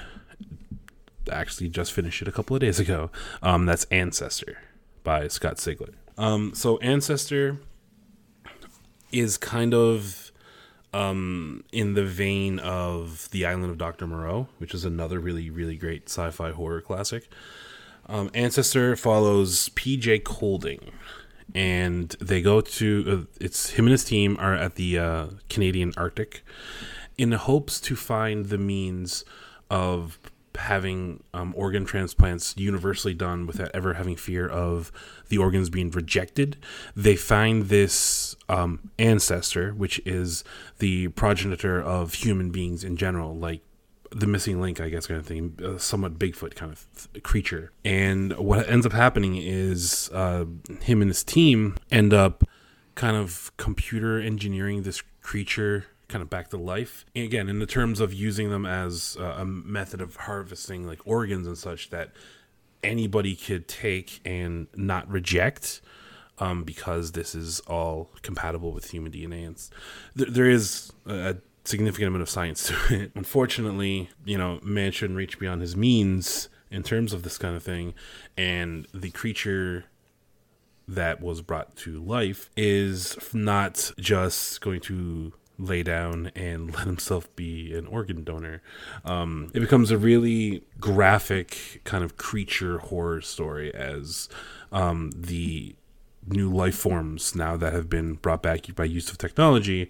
Actually, 1.28 1.68
just 1.68 1.92
finished 1.92 2.22
it 2.22 2.28
a 2.28 2.32
couple 2.32 2.54
of 2.54 2.60
days 2.60 2.78
ago. 2.78 3.10
Um, 3.42 3.66
that's 3.66 3.86
Ancestor 3.86 4.58
by 5.02 5.26
Scott 5.26 5.56
Sigler. 5.56 5.94
Um, 6.16 6.54
so 6.54 6.78
Ancestor 6.78 7.58
is 9.10 9.36
kind 9.36 9.74
of 9.74 10.21
um, 10.92 11.64
in 11.72 11.94
the 11.94 12.04
vein 12.04 12.58
of 12.58 13.28
The 13.30 13.46
Island 13.46 13.70
of 13.70 13.78
Dr. 13.78 14.06
Moreau, 14.06 14.48
which 14.58 14.74
is 14.74 14.84
another 14.84 15.18
really, 15.20 15.50
really 15.50 15.76
great 15.76 16.08
sci 16.08 16.30
fi 16.30 16.50
horror 16.50 16.80
classic. 16.80 17.28
Um, 18.06 18.30
Ancestor 18.34 18.96
follows 18.96 19.70
PJ 19.70 20.24
Colding, 20.24 20.90
and 21.54 22.10
they 22.20 22.42
go 22.42 22.60
to 22.60 23.26
uh, 23.30 23.38
it's 23.40 23.70
him 23.70 23.86
and 23.86 23.92
his 23.92 24.04
team 24.04 24.36
are 24.38 24.54
at 24.54 24.74
the 24.74 24.98
uh, 24.98 25.26
Canadian 25.48 25.92
Arctic 25.96 26.44
in 27.16 27.32
hopes 27.32 27.80
to 27.80 27.94
find 27.94 28.46
the 28.46 28.58
means 28.58 29.24
of 29.70 30.18
having 30.56 31.22
um, 31.32 31.54
organ 31.56 31.84
transplants 31.84 32.54
universally 32.56 33.14
done 33.14 33.46
without 33.46 33.70
ever 33.72 33.94
having 33.94 34.16
fear 34.16 34.46
of 34.46 34.92
the 35.32 35.38
organs 35.38 35.70
being 35.70 35.90
rejected. 35.90 36.58
They 36.94 37.16
find 37.16 37.70
this 37.70 38.36
um, 38.50 38.90
ancestor, 38.98 39.72
which 39.72 39.98
is 40.04 40.44
the 40.78 41.08
progenitor 41.08 41.80
of 41.80 42.12
human 42.12 42.50
beings 42.50 42.84
in 42.84 42.98
general, 42.98 43.34
like 43.34 43.62
the 44.10 44.26
missing 44.26 44.60
link, 44.60 44.78
I 44.78 44.90
guess, 44.90 45.06
kind 45.06 45.18
of 45.18 45.26
thing, 45.26 45.78
somewhat 45.78 46.18
Bigfoot 46.18 46.54
kind 46.54 46.70
of 46.70 46.86
th- 46.94 47.22
creature. 47.22 47.72
And 47.82 48.36
what 48.36 48.68
ends 48.68 48.84
up 48.84 48.92
happening 48.92 49.36
is 49.38 50.10
uh, 50.12 50.44
him 50.82 51.00
and 51.00 51.08
his 51.08 51.24
team 51.24 51.78
end 51.90 52.12
up 52.12 52.44
kind 52.94 53.16
of 53.16 53.50
computer 53.56 54.20
engineering 54.20 54.82
this 54.82 55.02
creature 55.22 55.86
kind 56.08 56.20
of 56.20 56.28
back 56.28 56.50
to 56.50 56.58
life. 56.58 57.06
And 57.16 57.24
again, 57.24 57.48
in 57.48 57.58
the 57.58 57.64
terms 57.64 58.00
of 58.00 58.12
using 58.12 58.50
them 58.50 58.66
as 58.66 59.16
uh, 59.18 59.36
a 59.38 59.46
method 59.46 60.02
of 60.02 60.14
harvesting 60.16 60.86
like 60.86 61.00
organs 61.06 61.46
and 61.46 61.56
such 61.56 61.88
that 61.88 62.10
anybody 62.82 63.36
could 63.36 63.68
take 63.68 64.20
and 64.24 64.66
not 64.74 65.08
reject. 65.10 65.80
Um, 66.38 66.64
because 66.64 67.12
this 67.12 67.36
is 67.36 67.60
all 67.68 68.10
compatible 68.22 68.72
with 68.72 68.90
human 68.90 69.12
DNA. 69.12 69.46
And 69.46 69.56
th- 70.16 70.30
there 70.30 70.48
is 70.48 70.90
a 71.06 71.36
significant 71.64 72.08
amount 72.08 72.22
of 72.22 72.30
science 72.30 72.66
to 72.68 72.74
it. 72.90 73.12
Unfortunately, 73.14 74.10
you 74.24 74.38
know, 74.38 74.58
man 74.62 74.92
shouldn't 74.92 75.16
reach 75.16 75.38
beyond 75.38 75.60
his 75.60 75.76
means 75.76 76.48
in 76.70 76.82
terms 76.82 77.12
of 77.12 77.22
this 77.22 77.38
kind 77.38 77.54
of 77.54 77.62
thing. 77.62 77.94
And 78.36 78.88
the 78.92 79.10
creature 79.10 79.84
that 80.88 81.20
was 81.20 81.42
brought 81.42 81.76
to 81.76 82.02
life 82.02 82.50
is 82.56 83.16
not 83.32 83.92
just 83.98 84.60
going 84.60 84.80
to 84.80 85.32
lay 85.58 85.82
down 85.82 86.30
and 86.34 86.74
let 86.74 86.86
himself 86.86 87.34
be 87.36 87.74
an 87.74 87.86
organ 87.86 88.24
donor. 88.24 88.62
Um, 89.04 89.50
it 89.54 89.60
becomes 89.60 89.90
a 89.90 89.98
really 89.98 90.62
graphic 90.80 91.80
kind 91.84 92.04
of 92.04 92.16
creature 92.16 92.78
horror 92.78 93.20
story 93.20 93.74
as 93.74 94.28
um, 94.70 95.12
the 95.14 95.74
new 96.26 96.52
life 96.52 96.76
forms 96.76 97.34
now 97.34 97.56
that 97.56 97.72
have 97.72 97.88
been 97.88 98.14
brought 98.14 98.42
back 98.42 98.72
by 98.76 98.84
use 98.84 99.10
of 99.10 99.18
technology 99.18 99.88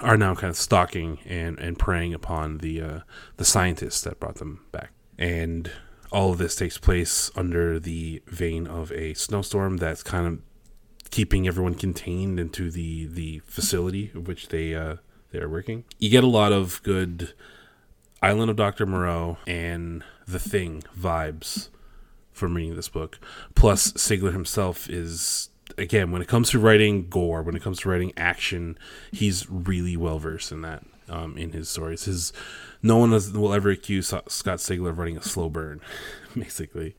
are 0.00 0.16
now 0.16 0.34
kind 0.34 0.50
of 0.50 0.56
stalking 0.56 1.18
and, 1.26 1.58
and 1.58 1.78
preying 1.78 2.14
upon 2.14 2.58
the 2.58 2.80
uh, 2.80 3.00
the 3.36 3.44
scientists 3.44 4.00
that 4.00 4.18
brought 4.18 4.36
them 4.36 4.64
back. 4.72 4.92
And 5.18 5.70
all 6.10 6.32
of 6.32 6.38
this 6.38 6.56
takes 6.56 6.78
place 6.78 7.30
under 7.36 7.78
the 7.78 8.22
vein 8.26 8.66
of 8.66 8.92
a 8.92 9.14
snowstorm 9.14 9.76
that's 9.76 10.02
kind 10.02 10.26
of 10.26 10.38
keeping 11.10 11.46
everyone 11.46 11.74
contained 11.74 12.38
into 12.38 12.70
the 12.70 13.06
the 13.06 13.40
facility 13.46 14.10
of 14.14 14.26
which 14.28 14.48
they 14.48 14.74
uh, 14.74 14.96
they 15.30 15.38
are 15.38 15.48
working. 15.48 15.84
You 15.98 16.10
get 16.10 16.24
a 16.24 16.28
lot 16.28 16.52
of 16.52 16.82
good 16.82 17.32
Island 18.22 18.50
of 18.50 18.56
Dr. 18.56 18.86
Moreau 18.86 19.38
and 19.46 20.02
The 20.26 20.38
Thing 20.38 20.82
vibes 20.98 21.68
from 22.32 22.54
reading 22.54 22.76
this 22.76 22.88
book. 22.88 23.18
Plus, 23.54 23.92
Sigler 23.92 24.32
himself 24.32 24.88
is 24.88 25.50
again 25.78 26.10
when 26.12 26.22
it 26.22 26.28
comes 26.28 26.50
to 26.50 26.58
writing 26.58 27.08
gore, 27.08 27.42
when 27.42 27.56
it 27.56 27.62
comes 27.62 27.80
to 27.80 27.88
writing 27.88 28.12
action, 28.16 28.78
he's 29.12 29.48
really 29.50 29.96
well 29.96 30.18
versed 30.18 30.52
in 30.52 30.62
that. 30.62 30.84
Um, 31.08 31.38
in 31.38 31.52
his 31.52 31.68
stories, 31.68 32.06
his 32.06 32.32
no 32.82 32.96
one 32.96 33.12
has, 33.12 33.30
will 33.30 33.54
ever 33.54 33.70
accuse 33.70 34.08
Scott 34.08 34.58
Sigler 34.58 34.88
of 34.88 34.98
writing 34.98 35.16
a 35.16 35.22
slow 35.22 35.48
burn, 35.48 35.80
basically. 36.36 36.96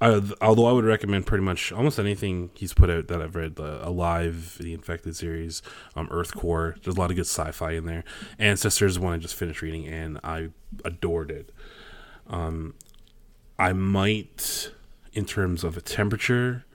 Uh, 0.00 0.20
although 0.42 0.66
I 0.66 0.72
would 0.72 0.84
recommend 0.84 1.26
pretty 1.26 1.44
much 1.44 1.72
almost 1.72 1.98
anything 1.98 2.50
he's 2.54 2.74
put 2.74 2.90
out 2.90 3.08
that 3.08 3.22
I've 3.22 3.34
read, 3.34 3.58
uh, 3.58 3.78
Alive, 3.82 4.58
the 4.60 4.74
Infected 4.74 5.16
series, 5.16 5.62
um, 5.94 6.06
EarthCore. 6.08 6.82
There's 6.82 6.96
a 6.96 7.00
lot 7.00 7.10
of 7.10 7.16
good 7.16 7.26
sci-fi 7.26 7.72
in 7.72 7.86
there. 7.86 8.04
Ancestors, 8.38 8.98
one 8.98 9.14
I 9.14 9.16
just 9.16 9.34
finished 9.34 9.62
reading, 9.62 9.86
and 9.86 10.20
I 10.22 10.50
adored 10.84 11.30
it. 11.30 11.50
Um, 12.26 12.74
I 13.58 13.72
might, 13.72 14.70
in 15.14 15.24
terms 15.24 15.64
of 15.64 15.78
a 15.78 15.80
temperature, 15.80 16.66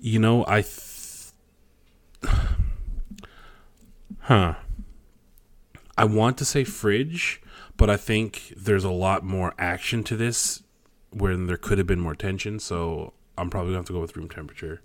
you 0.00 0.18
know, 0.18 0.44
I, 0.48 0.62
th- 0.62 1.30
huh, 4.20 4.54
I 5.96 6.04
want 6.04 6.38
to 6.38 6.44
say 6.44 6.64
fridge 6.64 7.41
but 7.76 7.90
I 7.90 7.96
think 7.96 8.52
there's 8.56 8.84
a 8.84 8.90
lot 8.90 9.24
more 9.24 9.54
action 9.58 10.04
to 10.04 10.16
this 10.16 10.62
where 11.10 11.36
there 11.36 11.56
could 11.56 11.78
have 11.78 11.86
been 11.86 12.00
more 12.00 12.14
tension. 12.14 12.58
So 12.58 13.12
I'm 13.36 13.50
probably 13.50 13.72
going 13.72 13.74
to 13.74 13.78
have 13.80 13.86
to 13.86 13.92
go 13.92 14.00
with 14.00 14.16
room 14.16 14.28
temperature 14.28 14.82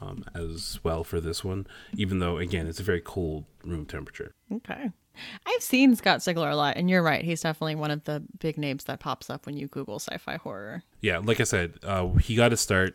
um, 0.00 0.24
as 0.34 0.78
well 0.82 1.04
for 1.04 1.20
this 1.20 1.44
one, 1.44 1.66
even 1.96 2.18
though, 2.18 2.38
again, 2.38 2.66
it's 2.66 2.80
a 2.80 2.84
very 2.84 3.00
cold 3.00 3.44
room 3.64 3.86
temperature. 3.86 4.32
Okay. 4.52 4.90
I've 5.46 5.62
seen 5.62 5.96
Scott 5.96 6.20
Sigler 6.20 6.52
a 6.52 6.54
lot, 6.54 6.76
and 6.76 6.88
you're 6.88 7.02
right. 7.02 7.24
He's 7.24 7.40
definitely 7.40 7.74
one 7.74 7.90
of 7.90 8.04
the 8.04 8.22
big 8.38 8.56
names 8.56 8.84
that 8.84 9.00
pops 9.00 9.28
up 9.28 9.46
when 9.46 9.56
you 9.56 9.66
Google 9.66 9.98
sci 9.98 10.16
fi 10.18 10.36
horror. 10.36 10.84
Yeah, 11.00 11.18
like 11.18 11.40
I 11.40 11.44
said, 11.44 11.74
uh, 11.82 12.08
he 12.12 12.36
got 12.36 12.50
to 12.50 12.56
start 12.56 12.94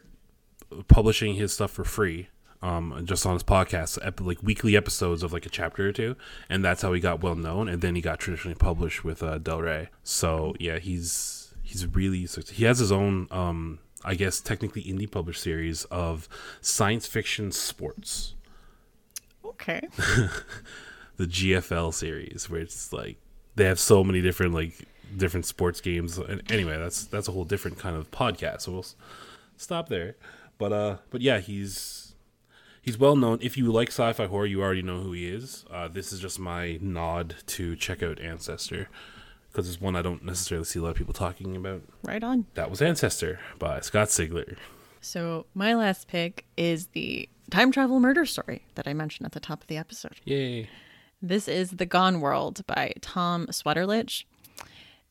publishing 0.87 1.35
his 1.35 1.53
stuff 1.53 1.71
for 1.71 1.83
free 1.83 2.29
um, 2.63 3.01
just 3.03 3.25
on 3.25 3.33
his 3.33 3.43
podcast, 3.43 3.99
ep- 4.01 4.21
like 4.21 4.41
weekly 4.41 4.77
episodes 4.77 5.21
of 5.21 5.33
like 5.33 5.45
a 5.45 5.49
chapter 5.49 5.89
or 5.89 5.91
two, 5.91 6.15
and 6.49 6.63
that's 6.63 6.81
how 6.81 6.93
he 6.93 7.01
got 7.01 7.21
well 7.21 7.35
known. 7.35 7.67
And 7.67 7.81
then 7.81 7.93
he 7.95 8.01
got 8.01 8.19
traditionally 8.19 8.55
published 8.55 9.03
with 9.03 9.21
uh, 9.21 9.37
Del 9.37 9.61
Rey. 9.61 9.89
So 10.03 10.55
yeah, 10.59 10.79
he's 10.79 11.53
he's 11.61 11.85
really 11.85 12.25
he 12.51 12.63
has 12.63 12.79
his 12.79 12.91
own, 12.91 13.27
um, 13.31 13.79
I 14.05 14.15
guess 14.15 14.39
technically 14.39 14.81
indie 14.83 15.11
published 15.11 15.41
series 15.43 15.83
of 15.85 16.29
science 16.61 17.05
fiction 17.05 17.51
sports. 17.51 18.33
Okay. 19.45 19.81
the 21.17 21.25
GFL 21.25 21.93
series 21.93 22.49
where 22.49 22.61
it's 22.61 22.93
like 22.93 23.17
they 23.55 23.65
have 23.65 23.79
so 23.79 24.03
many 24.03 24.21
different 24.21 24.53
like 24.53 24.87
different 25.17 25.45
sports 25.45 25.81
games. 25.81 26.17
And 26.17 26.49
anyway, 26.49 26.77
that's 26.77 27.03
that's 27.05 27.27
a 27.27 27.31
whole 27.33 27.43
different 27.43 27.77
kind 27.77 27.97
of 27.97 28.09
podcast. 28.09 28.61
So 28.61 28.71
we'll 28.71 28.79
s- 28.81 28.95
stop 29.57 29.89
there. 29.89 30.15
But 30.57 30.71
uh, 30.71 30.97
but 31.09 31.21
yeah, 31.21 31.39
he's 31.39 32.02
he's 32.83 32.99
well 32.99 33.15
known. 33.15 33.39
If 33.41 33.57
you 33.57 33.71
like 33.71 33.87
sci-fi 33.87 34.27
horror, 34.27 34.45
you 34.45 34.61
already 34.61 34.83
know 34.83 34.99
who 34.99 35.13
he 35.13 35.27
is. 35.27 35.65
Uh, 35.71 35.87
this 35.87 36.13
is 36.13 36.19
just 36.19 36.37
my 36.37 36.77
nod 36.79 37.35
to 37.47 37.75
check 37.75 38.03
out 38.03 38.19
Ancestor 38.19 38.89
because 39.51 39.67
it's 39.67 39.81
one 39.81 39.95
I 39.95 40.01
don't 40.01 40.23
necessarily 40.23 40.65
see 40.65 40.79
a 40.79 40.81
lot 40.83 40.89
of 40.89 40.95
people 40.97 41.13
talking 41.13 41.55
about. 41.55 41.81
Right 42.03 42.23
on. 42.23 42.45
That 42.53 42.69
was 42.69 42.81
Ancestor 42.81 43.39
by 43.57 43.79
Scott 43.81 44.09
Sigler. 44.09 44.57
So 45.01 45.45
my 45.53 45.73
last 45.73 46.07
pick 46.07 46.45
is 46.57 46.87
the 46.87 47.27
time 47.49 47.71
travel 47.71 47.99
murder 47.99 48.25
story 48.25 48.63
that 48.75 48.87
I 48.87 48.93
mentioned 48.93 49.25
at 49.25 49.31
the 49.31 49.39
top 49.39 49.61
of 49.61 49.67
the 49.67 49.77
episode. 49.77 50.15
Yay! 50.25 50.69
This 51.21 51.47
is 51.47 51.71
The 51.71 51.85
Gone 51.85 52.19
World 52.19 52.65
by 52.67 52.93
Tom 53.01 53.47
Sweterlitsch. 53.47 54.25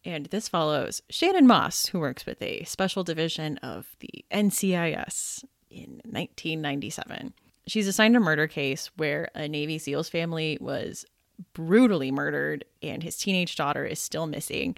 And 0.05 0.27
this 0.27 0.49
follows 0.49 1.03
Shannon 1.09 1.47
Moss, 1.47 1.87
who 1.87 2.01
works 2.01 2.27
with 2.27 2.43
a 2.43 2.65
special 2.65 3.05
division 3.05 3.59
of 3.59 3.95
the 4.01 4.25
NCIS 4.33 5.45
in 5.71 6.01
1997. 6.05 7.33
She's 7.67 7.87
assigned 7.87 8.17
a 8.17 8.21
murder 8.21 8.47
case 8.47 8.91
where 8.97 9.31
a 9.35 9.49
Navy 9.49 9.79
SEALs 9.79 10.09
family 10.09 10.59
was 10.61 11.05
brutally 11.55 12.11
murdered 12.11 12.65
and 12.83 13.03
his 13.03 13.17
teenage 13.17 13.57
daughter 13.57 13.85
is 13.85 13.99
still 13.99 14.27
missing. 14.27 14.77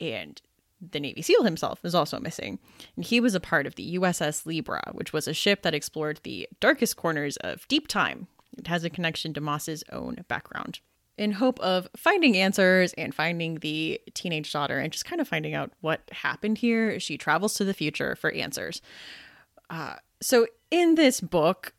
And 0.00 0.40
the 0.80 1.00
Navy 1.00 1.22
SEAL 1.22 1.44
himself 1.44 1.84
is 1.84 1.94
also 1.94 2.18
missing. 2.18 2.58
And 2.96 3.04
he 3.04 3.20
was 3.20 3.34
a 3.34 3.40
part 3.40 3.66
of 3.66 3.74
the 3.74 3.98
USS 3.98 4.46
Libra, 4.46 4.82
which 4.92 5.12
was 5.12 5.28
a 5.28 5.34
ship 5.34 5.62
that 5.62 5.74
explored 5.74 6.20
the 6.22 6.48
darkest 6.60 6.96
corners 6.96 7.36
of 7.38 7.66
deep 7.68 7.88
time. 7.88 8.26
It 8.56 8.66
has 8.66 8.84
a 8.84 8.90
connection 8.90 9.34
to 9.34 9.40
Moss's 9.40 9.84
own 9.92 10.24
background. 10.28 10.80
In 11.16 11.32
hope 11.32 11.60
of 11.60 11.88
finding 11.96 12.36
answers 12.36 12.92
and 12.94 13.14
finding 13.14 13.56
the 13.56 14.00
teenage 14.14 14.52
daughter 14.52 14.78
and 14.78 14.92
just 14.92 15.04
kind 15.04 15.20
of 15.20 15.28
finding 15.28 15.54
out 15.54 15.72
what 15.80 16.02
happened 16.10 16.58
here, 16.58 16.98
she 16.98 17.16
travels 17.16 17.54
to 17.54 17.64
the 17.64 17.74
future 17.74 18.16
for 18.16 18.32
answers. 18.32 18.82
Uh, 19.70 19.94
so, 20.20 20.46
in 20.70 20.96
this 20.96 21.20
book, 21.20 21.72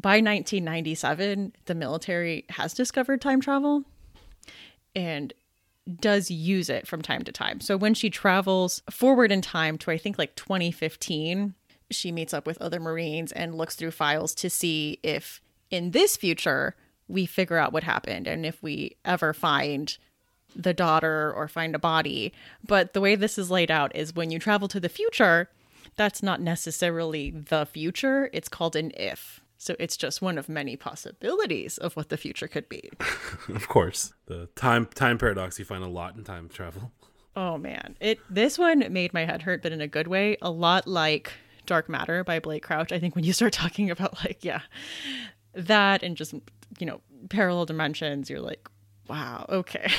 by 0.00 0.16
1997, 0.16 1.54
the 1.66 1.74
military 1.74 2.44
has 2.50 2.74
discovered 2.74 3.20
time 3.20 3.40
travel 3.40 3.84
and 4.94 5.32
does 6.00 6.30
use 6.30 6.70
it 6.70 6.86
from 6.86 7.02
time 7.02 7.22
to 7.22 7.32
time. 7.32 7.60
So 7.60 7.76
when 7.76 7.94
she 7.94 8.10
travels 8.10 8.82
forward 8.90 9.30
in 9.30 9.42
time 9.42 9.78
to 9.78 9.90
I 9.90 9.98
think 9.98 10.18
like 10.18 10.34
2015, 10.34 11.54
she 11.90 12.12
meets 12.12 12.34
up 12.34 12.46
with 12.46 12.60
other 12.60 12.80
Marines 12.80 13.32
and 13.32 13.54
looks 13.54 13.76
through 13.76 13.90
files 13.90 14.34
to 14.36 14.48
see 14.50 14.98
if 15.02 15.40
in 15.70 15.90
this 15.90 16.16
future 16.16 16.74
we 17.06 17.26
figure 17.26 17.58
out 17.58 17.72
what 17.72 17.84
happened 17.84 18.26
and 18.26 18.46
if 18.46 18.62
we 18.62 18.96
ever 19.04 19.32
find 19.32 19.98
the 20.56 20.72
daughter 20.72 21.32
or 21.32 21.48
find 21.48 21.74
a 21.74 21.78
body. 21.78 22.32
But 22.66 22.94
the 22.94 23.00
way 23.00 23.14
this 23.14 23.36
is 23.36 23.50
laid 23.50 23.70
out 23.70 23.94
is 23.94 24.14
when 24.14 24.30
you 24.30 24.38
travel 24.38 24.68
to 24.68 24.80
the 24.80 24.88
future, 24.88 25.50
that's 25.96 26.22
not 26.22 26.40
necessarily 26.40 27.30
the 27.30 27.66
future. 27.66 28.30
It's 28.32 28.48
called 28.48 28.76
an 28.76 28.92
if. 28.96 29.40
So 29.58 29.76
it's 29.78 29.96
just 29.96 30.20
one 30.20 30.36
of 30.36 30.48
many 30.48 30.76
possibilities 30.76 31.78
of 31.78 31.94
what 31.96 32.08
the 32.08 32.16
future 32.16 32.48
could 32.48 32.68
be. 32.68 32.90
Of 33.48 33.68
course, 33.68 34.14
the 34.26 34.48
time 34.56 34.86
time 34.86 35.18
paradox 35.18 35.58
you 35.58 35.64
find 35.64 35.84
a 35.84 35.88
lot 35.88 36.16
in 36.16 36.24
time 36.24 36.48
travel. 36.48 36.92
Oh 37.36 37.58
man, 37.58 37.96
it 38.00 38.18
this 38.30 38.58
one 38.58 38.92
made 38.92 39.12
my 39.12 39.24
head 39.24 39.42
hurt, 39.42 39.62
but 39.62 39.72
in 39.72 39.80
a 39.80 39.88
good 39.88 40.06
way. 40.06 40.36
A 40.40 40.50
lot 40.50 40.86
like 40.86 41.32
Dark 41.66 41.88
Matter 41.88 42.24
by 42.24 42.40
Blake 42.40 42.62
Crouch. 42.62 42.92
I 42.92 42.98
think 42.98 43.14
when 43.14 43.24
you 43.24 43.32
start 43.32 43.52
talking 43.64 43.90
about 43.90 44.24
like 44.24 44.44
yeah, 44.44 44.62
that 45.54 46.02
and 46.02 46.16
just 46.16 46.34
you 46.78 46.86
know 46.86 47.00
parallel 47.28 47.66
dimensions, 47.66 48.30
you're 48.30 48.40
like, 48.40 48.68
wow, 49.08 49.46
okay. 49.48 49.90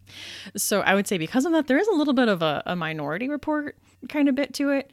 so 0.56 0.80
I 0.80 0.94
would 0.94 1.06
say 1.06 1.18
because 1.18 1.44
of 1.44 1.52
that, 1.52 1.66
there 1.66 1.78
is 1.78 1.88
a 1.88 1.94
little 1.94 2.14
bit 2.14 2.28
of 2.28 2.42
a, 2.42 2.62
a 2.66 2.76
minority 2.76 3.28
report 3.28 3.76
kind 4.08 4.28
of 4.28 4.34
bit 4.34 4.54
to 4.54 4.70
it. 4.70 4.90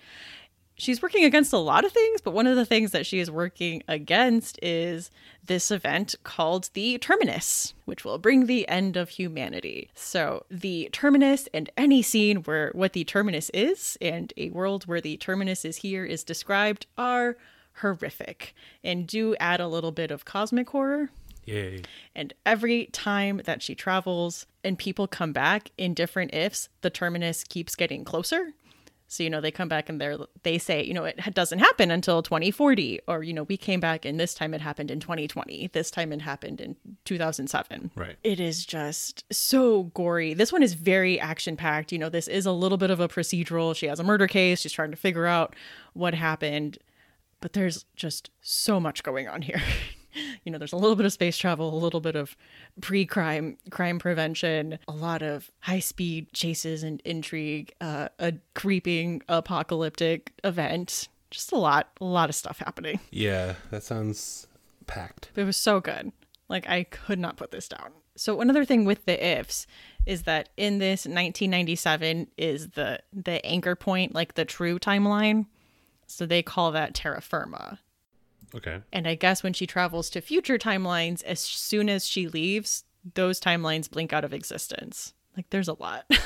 She's 0.75 1.01
working 1.01 1.23
against 1.23 1.53
a 1.53 1.57
lot 1.57 1.85
of 1.85 1.91
things, 1.91 2.19
but 2.21 2.33
one 2.33 2.47
of 2.47 2.55
the 2.55 2.65
things 2.65 2.91
that 2.91 3.05
she 3.05 3.19
is 3.19 3.29
working 3.29 3.83
against 3.87 4.59
is 4.63 5.11
this 5.45 5.69
event 5.69 6.15
called 6.23 6.69
the 6.73 6.97
Terminus, 6.97 7.73
which 7.85 8.03
will 8.03 8.17
bring 8.17 8.45
the 8.47 8.67
end 8.67 8.97
of 8.97 9.09
humanity. 9.09 9.89
So, 9.93 10.45
the 10.49 10.89
Terminus 10.91 11.47
and 11.53 11.69
any 11.77 12.01
scene 12.01 12.37
where 12.37 12.71
what 12.73 12.93
the 12.93 13.03
Terminus 13.03 13.51
is 13.53 13.97
and 14.01 14.33
a 14.35 14.49
world 14.49 14.85
where 14.85 15.01
the 15.01 15.17
Terminus 15.17 15.63
is 15.63 15.77
here 15.77 16.05
is 16.05 16.23
described 16.23 16.87
are 16.97 17.37
horrific 17.77 18.55
and 18.83 19.07
do 19.07 19.35
add 19.39 19.59
a 19.59 19.67
little 19.67 19.91
bit 19.91 20.11
of 20.11 20.25
cosmic 20.25 20.69
horror. 20.69 21.09
Yay! 21.45 21.81
And 22.15 22.33
every 22.45 22.85
time 22.87 23.41
that 23.45 23.61
she 23.61 23.75
travels 23.75 24.45
and 24.63 24.77
people 24.77 25.07
come 25.07 25.33
back 25.33 25.71
in 25.77 25.93
different 25.93 26.33
ifs, 26.33 26.69
the 26.81 26.89
terminus 26.89 27.43
keeps 27.43 27.75
getting 27.75 28.05
closer. 28.05 28.53
So, 29.13 29.23
you 29.23 29.29
know, 29.29 29.41
they 29.41 29.51
come 29.51 29.67
back 29.67 29.89
and 29.89 30.01
they're, 30.01 30.17
they 30.41 30.57
say, 30.57 30.83
you 30.83 30.93
know, 30.93 31.05
it 31.05 31.33
doesn't 31.33 31.59
happen 31.59 31.91
until 31.91 32.23
2040. 32.23 33.01
Or, 33.07 33.23
you 33.23 33.33
know, 33.33 33.43
we 33.43 33.57
came 33.57 33.79
back 33.79 34.05
and 34.05 34.19
this 34.19 34.33
time 34.33 34.53
it 34.53 34.61
happened 34.61 34.89
in 34.89 34.99
2020. 34.99 35.69
This 35.71 35.91
time 35.91 36.11
it 36.11 36.21
happened 36.21 36.59
in 36.59 36.75
2007. 37.05 37.91
Right. 37.95 38.15
It 38.23 38.39
is 38.39 38.65
just 38.65 39.23
so 39.31 39.83
gory. 39.83 40.33
This 40.33 40.51
one 40.51 40.63
is 40.63 40.73
very 40.73 41.19
action 41.19 41.55
packed. 41.55 41.91
You 41.91 41.99
know, 41.99 42.09
this 42.09 42.27
is 42.27 42.45
a 42.45 42.51
little 42.51 42.77
bit 42.77 42.89
of 42.89 42.99
a 42.99 43.07
procedural. 43.07 43.75
She 43.75 43.85
has 43.85 43.99
a 43.99 44.03
murder 44.03 44.27
case. 44.27 44.61
She's 44.61 44.71
trying 44.71 44.91
to 44.91 44.97
figure 44.97 45.27
out 45.27 45.55
what 45.93 46.15
happened. 46.15 46.79
But 47.39 47.53
there's 47.53 47.85
just 47.95 48.31
so 48.41 48.79
much 48.79 49.03
going 49.03 49.27
on 49.27 49.41
here. 49.43 49.61
you 50.43 50.51
know, 50.51 50.57
there's 50.57 50.73
a 50.73 50.77
little 50.77 50.95
bit 50.95 51.05
of 51.05 51.13
space 51.13 51.37
travel, 51.37 51.73
a 51.73 51.77
little 51.77 52.01
bit 52.01 52.15
of 52.15 52.35
pre-crime, 52.81 53.57
crime 53.69 53.99
prevention, 53.99 54.79
a 54.87 54.91
lot 54.91 55.21
of 55.21 55.51
high-speed 55.61 56.33
chases 56.33 56.83
and 56.83 57.01
intrigue, 57.05 57.73
uh, 57.81 58.09
a 58.19 58.33
creeping 58.55 59.21
apocalyptic 59.29 60.33
event. 60.43 61.09
Just 61.31 61.51
a 61.51 61.57
lot, 61.57 61.89
a 61.99 62.05
lot 62.05 62.29
of 62.29 62.35
stuff 62.35 62.59
happening. 62.59 62.99
Yeah, 63.11 63.55
that 63.71 63.83
sounds 63.83 64.47
packed. 64.85 65.31
It 65.35 65.43
was 65.43 65.57
so 65.57 65.79
good. 65.79 66.11
Like 66.49 66.67
I 66.69 66.83
could 66.83 67.19
not 67.19 67.37
put 67.37 67.51
this 67.51 67.67
down. 67.67 67.91
So 68.15 68.41
another 68.41 68.63
thing 68.63 68.85
with 68.85 69.05
the 69.05 69.39
ifs 69.39 69.65
is 70.05 70.23
that 70.23 70.49
in 70.57 70.77
this 70.77 71.05
1997 71.05 72.27
is 72.37 72.69
the 72.69 72.99
the 73.11 73.43
anchor 73.45 73.75
point, 73.75 74.13
like 74.13 74.35
the 74.35 74.45
true 74.45 74.77
timeline. 74.77 75.47
So 76.05 76.25
they 76.25 76.43
call 76.43 76.71
that 76.71 76.93
terra 76.93 77.21
firma. 77.21 77.79
Okay. 78.55 78.81
And 78.91 79.07
I 79.07 79.15
guess 79.15 79.41
when 79.43 79.53
she 79.53 79.65
travels 79.67 80.09
to 80.11 80.21
future 80.21 80.57
timelines, 80.57 81.23
as 81.23 81.39
soon 81.39 81.89
as 81.89 82.07
she 82.07 82.27
leaves, 82.27 82.83
those 83.15 83.39
timelines 83.39 83.89
blink 83.89 84.13
out 84.13 84.23
of 84.23 84.33
existence. 84.33 85.13
Like 85.35 85.49
there's 85.49 85.67
a 85.67 85.73
lot. 85.73 86.05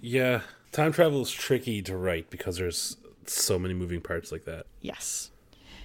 Yeah, 0.00 0.40
time 0.70 0.92
travel 0.92 1.22
is 1.22 1.30
tricky 1.30 1.80
to 1.82 1.96
write 1.96 2.28
because 2.28 2.58
there's 2.58 2.98
so 3.26 3.58
many 3.58 3.72
moving 3.72 4.02
parts 4.02 4.30
like 4.32 4.44
that. 4.44 4.66
yes. 4.82 5.30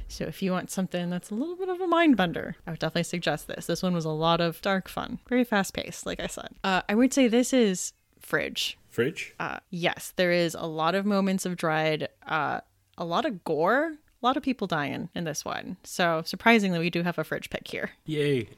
So 0.10 0.26
if 0.26 0.42
you 0.42 0.52
want 0.52 0.72
something 0.72 1.10
that's 1.12 1.30
a 1.30 1.36
little 1.36 1.56
bit 1.56 1.70
of 1.70 1.80
a 1.80 1.88
mind 1.88 2.18
bender, 2.18 2.56
I 2.68 2.72
would 2.72 2.80
definitely 2.80 3.04
suggest 3.04 3.48
this. 3.48 3.68
This 3.68 3.82
one 3.84 3.94
was 3.94 4.04
a 4.06 4.10
lot 4.10 4.42
of 4.42 4.60
dark 4.62 4.90
fun, 4.90 5.20
very 5.30 5.44
fast 5.46 5.74
paced, 5.74 6.06
like 6.06 6.20
I 6.20 6.26
said. 6.28 6.50
Uh, 6.64 6.82
I 6.90 6.96
would 6.96 7.14
say 7.14 7.28
this 7.30 7.54
is 7.54 7.94
Fridge. 8.20 8.78
Fridge? 8.90 9.36
Uh, 9.40 9.60
yes, 9.70 10.12
there 10.18 10.32
is 10.32 10.54
a 10.56 10.66
lot 10.66 10.96
of 10.96 11.06
moments 11.06 11.46
of 11.46 11.56
dread, 11.56 12.10
uh, 12.28 12.60
a 12.98 13.06
lot 13.06 13.26
of 13.26 13.44
gore, 13.44 13.98
a 14.22 14.26
lot 14.26 14.38
of 14.38 14.44
people 14.44 14.68
dying 14.68 15.10
in 15.16 15.24
this 15.24 15.46
one. 15.46 15.78
So 15.84 16.22
surprisingly, 16.26 16.80
we 16.80 16.90
do 16.90 17.04
have 17.04 17.18
a 17.18 17.24
Fridge 17.24 17.50
pick 17.50 17.68
here. 17.68 17.92
Yay. 18.06 18.50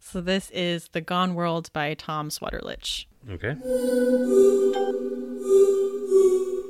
So 0.00 0.20
this 0.20 0.50
is 0.50 0.88
The 0.92 1.00
Gone 1.00 1.34
World 1.34 1.70
by 1.72 1.94
Tom 1.94 2.30
Sweterlitsch. 2.30 3.04
Okay. 3.30 3.56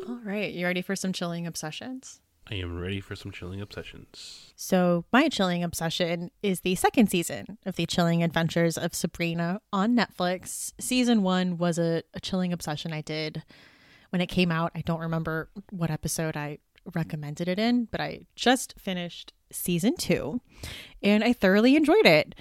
All 0.08 0.20
right, 0.24 0.52
you 0.52 0.66
ready 0.66 0.82
for 0.82 0.96
some 0.96 1.12
chilling 1.12 1.46
obsessions? 1.46 2.20
I 2.50 2.56
am 2.56 2.78
ready 2.78 3.00
for 3.00 3.14
some 3.14 3.30
chilling 3.30 3.60
obsessions. 3.60 4.52
So, 4.56 5.04
my 5.12 5.28
chilling 5.28 5.62
obsession 5.62 6.30
is 6.42 6.60
the 6.60 6.74
second 6.74 7.08
season 7.08 7.56
of 7.64 7.76
the 7.76 7.86
chilling 7.86 8.22
adventures 8.22 8.76
of 8.76 8.94
Sabrina 8.94 9.60
on 9.72 9.96
Netflix. 9.96 10.72
Season 10.80 11.22
one 11.22 11.56
was 11.56 11.78
a, 11.78 12.02
a 12.14 12.20
chilling 12.20 12.52
obsession 12.52 12.92
I 12.92 13.00
did 13.00 13.44
when 14.10 14.20
it 14.20 14.26
came 14.26 14.50
out. 14.50 14.72
I 14.74 14.80
don't 14.80 15.00
remember 15.00 15.48
what 15.70 15.90
episode 15.90 16.36
I 16.36 16.58
recommended 16.94 17.48
it 17.48 17.58
in, 17.58 17.86
but 17.86 18.00
I 18.00 18.26
just 18.34 18.74
finished 18.78 19.32
season 19.50 19.96
two 19.96 20.40
and 21.02 21.22
I 21.22 21.32
thoroughly 21.32 21.76
enjoyed 21.76 22.06
it. 22.06 22.34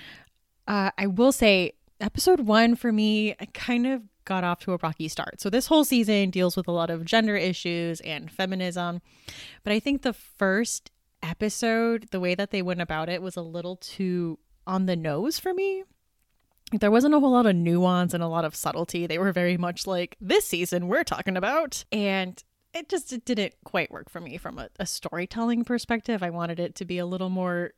Uh, 0.67 0.91
I 0.97 1.07
will 1.07 1.31
say, 1.31 1.73
episode 1.99 2.41
one 2.41 2.75
for 2.75 2.91
me, 2.91 3.35
I 3.39 3.45
kind 3.53 3.85
of 3.87 4.03
got 4.25 4.43
off 4.43 4.59
to 4.61 4.73
a 4.73 4.77
rocky 4.77 5.07
start. 5.07 5.41
So, 5.41 5.49
this 5.49 5.67
whole 5.67 5.83
season 5.83 6.29
deals 6.29 6.55
with 6.55 6.67
a 6.67 6.71
lot 6.71 6.89
of 6.89 7.05
gender 7.05 7.35
issues 7.35 7.99
and 8.01 8.31
feminism. 8.31 9.01
But 9.63 9.73
I 9.73 9.79
think 9.79 10.01
the 10.01 10.13
first 10.13 10.91
episode, 11.23 12.07
the 12.11 12.19
way 12.19 12.35
that 12.35 12.51
they 12.51 12.61
went 12.61 12.81
about 12.81 13.09
it 13.09 13.21
was 13.21 13.35
a 13.35 13.41
little 13.41 13.75
too 13.75 14.39
on 14.65 14.85
the 14.85 14.95
nose 14.95 15.39
for 15.39 15.53
me. 15.53 15.83
There 16.79 16.91
wasn't 16.91 17.13
a 17.13 17.19
whole 17.19 17.31
lot 17.31 17.45
of 17.45 17.55
nuance 17.55 18.13
and 18.13 18.23
a 18.23 18.27
lot 18.27 18.45
of 18.45 18.55
subtlety. 18.55 19.05
They 19.05 19.17
were 19.17 19.33
very 19.33 19.57
much 19.57 19.85
like, 19.85 20.15
this 20.21 20.47
season 20.47 20.87
we're 20.87 21.03
talking 21.03 21.35
about. 21.35 21.83
And 21.91 22.41
it 22.73 22.89
just 22.89 23.11
it 23.13 23.25
didn't 23.25 23.53
quite 23.63 23.91
work 23.91 24.09
for 24.09 24.21
me 24.21 24.37
from 24.37 24.57
a, 24.59 24.69
a 24.79 24.85
storytelling 24.85 25.63
perspective. 25.63 26.23
I 26.23 26.29
wanted 26.29 26.59
it 26.59 26.75
to 26.75 26.85
be 26.85 26.97
a 26.97 27.05
little 27.05 27.29
more 27.29 27.73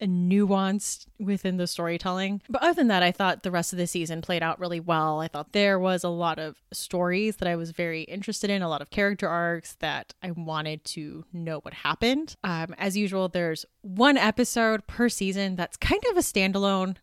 nuanced 0.00 1.06
within 1.18 1.56
the 1.56 1.66
storytelling. 1.66 2.40
But 2.48 2.62
other 2.62 2.74
than 2.74 2.88
that, 2.88 3.02
I 3.02 3.10
thought 3.10 3.42
the 3.42 3.50
rest 3.50 3.72
of 3.72 3.78
the 3.78 3.86
season 3.86 4.22
played 4.22 4.42
out 4.42 4.60
really 4.60 4.80
well. 4.80 5.20
I 5.20 5.28
thought 5.28 5.52
there 5.52 5.78
was 5.78 6.04
a 6.04 6.08
lot 6.08 6.38
of 6.38 6.62
stories 6.72 7.36
that 7.36 7.48
I 7.48 7.56
was 7.56 7.72
very 7.72 8.02
interested 8.02 8.50
in, 8.50 8.62
a 8.62 8.68
lot 8.68 8.82
of 8.82 8.90
character 8.90 9.28
arcs 9.28 9.76
that 9.80 10.14
I 10.22 10.30
wanted 10.30 10.84
to 10.86 11.24
know 11.32 11.58
what 11.60 11.74
happened. 11.74 12.36
Um, 12.44 12.74
as 12.78 12.96
usual, 12.96 13.28
there's 13.28 13.66
one 13.82 14.16
episode 14.16 14.86
per 14.86 15.08
season 15.08 15.56
that's 15.56 15.76
kind 15.76 16.02
of 16.10 16.16
a 16.16 16.20
standalone. 16.20 16.96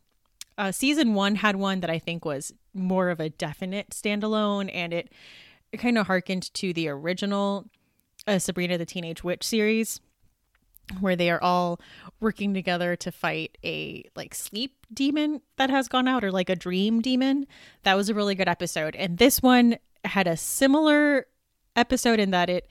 Uh, 0.58 0.72
season 0.72 1.14
one 1.14 1.36
had 1.36 1.58
one 1.58 1.82
that 1.82 1.90
I 1.90 2.00
think 2.00 2.24
was 2.24 2.54
more 2.74 3.10
of 3.10 3.20
a 3.20 3.30
definite 3.30 3.90
standalone, 3.90 4.70
and 4.74 4.94
it, 4.94 5.12
it 5.72 5.78
kind 5.78 5.98
of 5.98 6.08
harkened 6.08 6.54
to 6.56 6.74
the 6.74 6.88
original 6.88 7.66
uh, 8.28 8.40
Sabrina 8.40 8.78
the 8.78 8.86
Teenage 8.86 9.24
Witch 9.24 9.44
series 9.44 10.02
where 11.00 11.16
they 11.16 11.30
are 11.30 11.42
all 11.42 11.80
working 12.20 12.54
together 12.54 12.96
to 12.96 13.12
fight 13.12 13.58
a 13.64 14.04
like 14.16 14.36
sleep 14.36 14.86
demon 14.94 15.42
that 15.58 15.70
has 15.70 15.88
gone 15.88 16.08
out 16.08 16.24
or 16.24 16.32
like 16.32 16.50
a 16.50 16.56
dream 16.56 17.02
demon. 17.02 17.48
That 17.84 17.96
was 17.96 18.10
a 18.10 18.14
really 18.14 18.36
good 18.36 18.48
episode. 18.48 18.96
And 18.96 19.18
this 19.18 19.42
one 19.42 19.78
had 20.04 20.28
a 20.28 20.38
similar 20.38 21.26
episode 21.76 22.20
in 22.20 22.32
that 22.32 22.50
it 22.50 22.70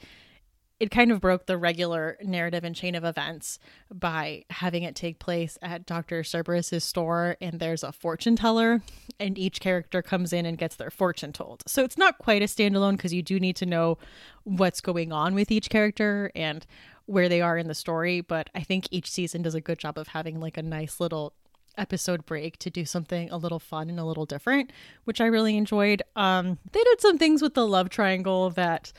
it 0.81 0.91
kind 0.91 1.13
of 1.13 1.21
broke 1.21 1.47
the 1.47 1.57
regular 1.57 2.19
narrative 2.23 2.65
and 2.65 2.75
chain 2.75 2.95
of 2.95 3.05
events 3.05 3.59
by 3.93 4.45
having 4.51 4.83
it 4.83 4.97
take 4.97 5.19
place 5.19 5.57
at 5.63 5.87
Dr. 5.87 6.23
Cerberus's 6.23 6.83
store 6.83 7.37
and 7.41 7.61
there's 7.61 7.85
a 7.85 7.93
fortune 7.93 8.37
teller 8.37 8.83
and 9.21 9.39
each 9.39 9.61
character 9.61 10.03
comes 10.03 10.33
in 10.33 10.45
and 10.47 10.59
gets 10.59 10.77
their 10.77 10.91
fortune 10.91 11.33
told. 11.33 11.63
So 11.67 11.85
it's 11.85 11.97
not 11.97 12.19
quite 12.19 12.43
a 12.43 12.47
standalone 12.47 12.97
because 12.97 13.15
you 13.15 13.23
do 13.23 13.39
need 13.39 13.57
to 13.57 13.67
know 13.67 13.99
what's 14.43 14.81
going 14.81 15.13
on 15.13 15.35
with 15.35 15.51
each 15.51 15.71
character 15.71 16.33
and 16.35 16.67
where 17.07 17.29
they 17.29 17.41
are 17.41 17.57
in 17.57 17.69
the 17.69 17.75
story, 17.75 18.21
but 18.21 18.51
I 18.55 18.63
think 18.63 18.89
each 18.91 19.11
season 19.11 19.43
does 19.43 19.55
a 19.55 19.61
good 19.61 19.79
job 19.79 19.99
of 19.99 20.09
having 20.09 20.41
like 20.41 20.57
a 20.57 20.63
nice 20.63 21.01
little 21.01 21.35
episode 21.77 22.25
break 22.25 22.57
to 22.59 22.71
do 22.71 22.85
something 22.85 23.31
a 23.31 23.37
little 23.37 23.59
fun 23.59 23.91
and 23.91 23.99
a 23.99 24.05
little 24.05 24.27
different, 24.27 24.71
which 25.05 25.21
I 25.21 25.27
really 25.27 25.57
enjoyed. 25.57 26.03
Um 26.17 26.59
they 26.73 26.83
did 26.83 27.01
some 27.01 27.19
things 27.19 27.43
with 27.43 27.55
the 27.55 27.67
love 27.67 27.91
triangle 27.91 28.51
that 28.51 28.93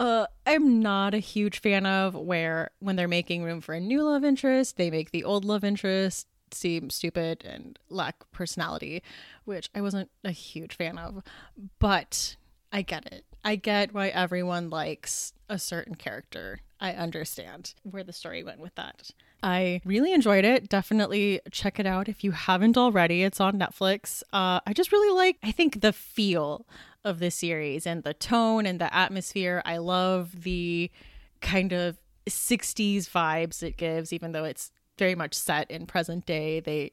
uh 0.00 0.26
I'm 0.46 0.80
not 0.80 1.14
a 1.14 1.18
huge 1.18 1.60
fan 1.60 1.86
of 1.86 2.14
where 2.14 2.70
when 2.80 2.96
they're 2.96 3.08
making 3.08 3.44
room 3.44 3.60
for 3.60 3.74
a 3.74 3.80
new 3.80 4.02
love 4.02 4.24
interest, 4.24 4.76
they 4.76 4.90
make 4.90 5.10
the 5.10 5.24
old 5.24 5.44
love 5.44 5.64
interest 5.64 6.26
seem 6.50 6.90
stupid 6.90 7.44
and 7.44 7.78
lack 7.88 8.30
personality, 8.32 9.02
which 9.44 9.70
I 9.74 9.80
wasn't 9.80 10.10
a 10.22 10.30
huge 10.30 10.76
fan 10.76 10.98
of. 10.98 11.22
But 11.78 12.36
I 12.72 12.82
get 12.82 13.06
it. 13.06 13.24
I 13.44 13.56
get 13.56 13.92
why 13.92 14.08
everyone 14.08 14.70
likes 14.70 15.32
a 15.48 15.58
certain 15.58 15.94
character. 15.94 16.60
I 16.80 16.92
understand 16.92 17.74
where 17.82 18.04
the 18.04 18.12
story 18.12 18.42
went 18.42 18.60
with 18.60 18.74
that. 18.74 19.10
I 19.42 19.80
really 19.84 20.12
enjoyed 20.12 20.44
it. 20.44 20.68
Definitely 20.68 21.40
check 21.50 21.78
it 21.78 21.86
out 21.86 22.08
if 22.08 22.24
you 22.24 22.32
haven't 22.32 22.78
already. 22.78 23.22
It's 23.22 23.40
on 23.40 23.58
Netflix. 23.58 24.22
Uh, 24.32 24.60
I 24.66 24.72
just 24.72 24.90
really 24.90 25.14
like, 25.14 25.36
I 25.42 25.52
think, 25.52 25.82
the 25.82 25.92
feel 25.92 26.66
of 27.04 27.18
the 27.18 27.30
series 27.30 27.86
and 27.86 28.02
the 28.02 28.14
tone 28.14 28.66
and 28.66 28.80
the 28.80 28.94
atmosphere. 28.94 29.62
I 29.64 29.78
love 29.78 30.42
the 30.42 30.90
kind 31.40 31.72
of 31.72 31.98
60s 32.26 33.08
vibes 33.08 33.62
it 33.62 33.76
gives, 33.76 34.12
even 34.12 34.32
though 34.32 34.44
it's 34.44 34.72
very 34.98 35.14
much 35.14 35.34
set 35.34 35.70
in 35.70 35.86
present 35.86 36.26
day. 36.26 36.60
They 36.60 36.92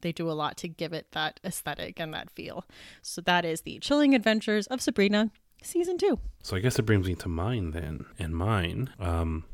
they 0.00 0.12
do 0.12 0.30
a 0.30 0.32
lot 0.32 0.58
to 0.58 0.68
give 0.68 0.92
it 0.92 1.06
that 1.12 1.40
aesthetic 1.44 1.98
and 1.98 2.12
that 2.12 2.30
feel. 2.30 2.66
So 3.00 3.22
that 3.22 3.46
is 3.46 3.62
the 3.62 3.78
Chilling 3.78 4.14
Adventures 4.14 4.66
of 4.66 4.82
Sabrina 4.82 5.30
season 5.62 5.96
two. 5.96 6.18
So 6.42 6.56
I 6.56 6.60
guess 6.60 6.78
it 6.78 6.82
brings 6.82 7.06
me 7.06 7.14
to 7.16 7.28
mine 7.28 7.70
then. 7.70 8.04
And 8.18 8.36
mine, 8.36 8.90
um, 9.00 9.44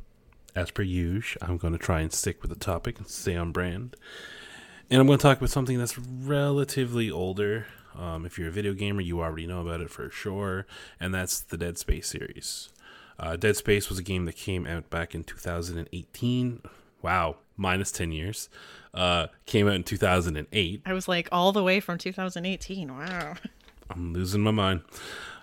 as 0.56 0.72
per 0.72 0.82
usual, 0.82 1.40
I'm 1.46 1.56
going 1.56 1.72
to 1.72 1.78
try 1.78 2.00
and 2.00 2.12
stick 2.12 2.42
with 2.42 2.50
the 2.50 2.58
topic 2.58 2.98
and 2.98 3.06
stay 3.06 3.36
on 3.36 3.52
brand. 3.52 3.94
And 4.90 5.00
I'm 5.00 5.06
going 5.06 5.18
to 5.18 5.22
talk 5.22 5.38
about 5.38 5.50
something 5.50 5.78
that's 5.78 5.96
relatively 5.96 7.10
older. 7.10 7.66
Um, 7.98 8.24
if 8.24 8.38
you're 8.38 8.48
a 8.48 8.52
video 8.52 8.72
gamer, 8.74 9.00
you 9.00 9.20
already 9.20 9.46
know 9.46 9.60
about 9.60 9.80
it 9.80 9.90
for 9.90 10.10
sure, 10.10 10.66
and 10.98 11.14
that's 11.14 11.40
the 11.40 11.56
Dead 11.56 11.78
Space 11.78 12.08
series. 12.08 12.70
Uh, 13.18 13.36
Dead 13.36 13.56
Space 13.56 13.88
was 13.88 13.98
a 13.98 14.02
game 14.02 14.24
that 14.24 14.36
came 14.36 14.66
out 14.66 14.88
back 14.90 15.14
in 15.14 15.24
2018. 15.24 16.62
Wow, 17.02 17.36
minus 17.56 17.92
10 17.92 18.12
years. 18.12 18.48
Uh, 18.94 19.28
came 19.46 19.68
out 19.68 19.74
in 19.74 19.84
2008. 19.84 20.82
I 20.84 20.92
was 20.92 21.06
like 21.06 21.28
all 21.30 21.52
the 21.52 21.62
way 21.62 21.80
from 21.80 21.98
2018. 21.98 22.96
Wow. 22.96 23.34
I'm 23.90 24.12
losing 24.12 24.40
my 24.40 24.50
mind. 24.50 24.82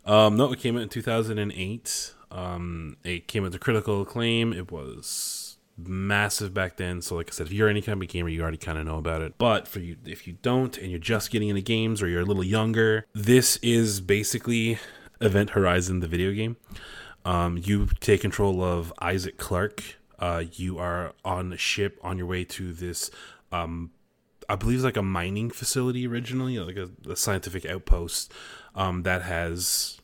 Um, 0.05 0.37
no, 0.37 0.51
it 0.51 0.59
came 0.59 0.75
out 0.75 0.83
in 0.83 0.89
2008. 0.89 2.13
Um, 2.31 2.97
it 3.03 3.27
came 3.27 3.45
out 3.45 3.51
to 3.51 3.59
critical 3.59 4.01
acclaim. 4.01 4.53
It 4.53 4.71
was 4.71 5.46
massive 5.77 6.53
back 6.53 6.77
then. 6.77 7.01
So, 7.01 7.15
like 7.15 7.29
I 7.29 7.31
said, 7.31 7.47
if 7.47 7.53
you're 7.53 7.69
any 7.69 7.81
kind 7.81 8.01
of 8.01 8.07
gamer, 8.09 8.29
you 8.29 8.41
already 8.41 8.57
kind 8.57 8.77
of 8.77 8.85
know 8.85 8.97
about 8.97 9.21
it. 9.21 9.35
But 9.37 9.67
for 9.67 9.79
you, 9.79 9.97
if 10.05 10.27
you 10.27 10.37
don't, 10.41 10.77
and 10.77 10.89
you're 10.89 10.99
just 10.99 11.31
getting 11.31 11.49
into 11.49 11.61
games, 11.61 12.01
or 12.01 12.07
you're 12.07 12.21
a 12.21 12.25
little 12.25 12.43
younger, 12.43 13.05
this 13.13 13.57
is 13.57 14.01
basically 14.01 14.79
Event 15.21 15.51
Horizon, 15.51 15.99
the 15.99 16.07
video 16.07 16.33
game. 16.33 16.57
Um, 17.25 17.57
you 17.57 17.87
take 17.99 18.21
control 18.21 18.63
of 18.63 18.93
Isaac 18.99 19.37
Clarke. 19.37 19.97
Uh, 20.19 20.43
you 20.53 20.79
are 20.79 21.13
on 21.23 21.53
a 21.53 21.57
ship 21.57 21.99
on 22.01 22.17
your 22.17 22.25
way 22.25 22.43
to 22.43 22.73
this 22.73 23.11
um, 23.51 23.91
I 24.49 24.55
believe 24.55 24.77
it's 24.77 24.85
like 24.85 24.97
a 24.97 25.03
mining 25.03 25.49
facility 25.49 26.07
originally, 26.07 26.57
like 26.59 26.77
a, 26.77 26.89
a 27.09 27.15
scientific 27.15 27.65
outpost 27.65 28.33
um, 28.75 29.03
that 29.03 29.23
has 29.23 29.99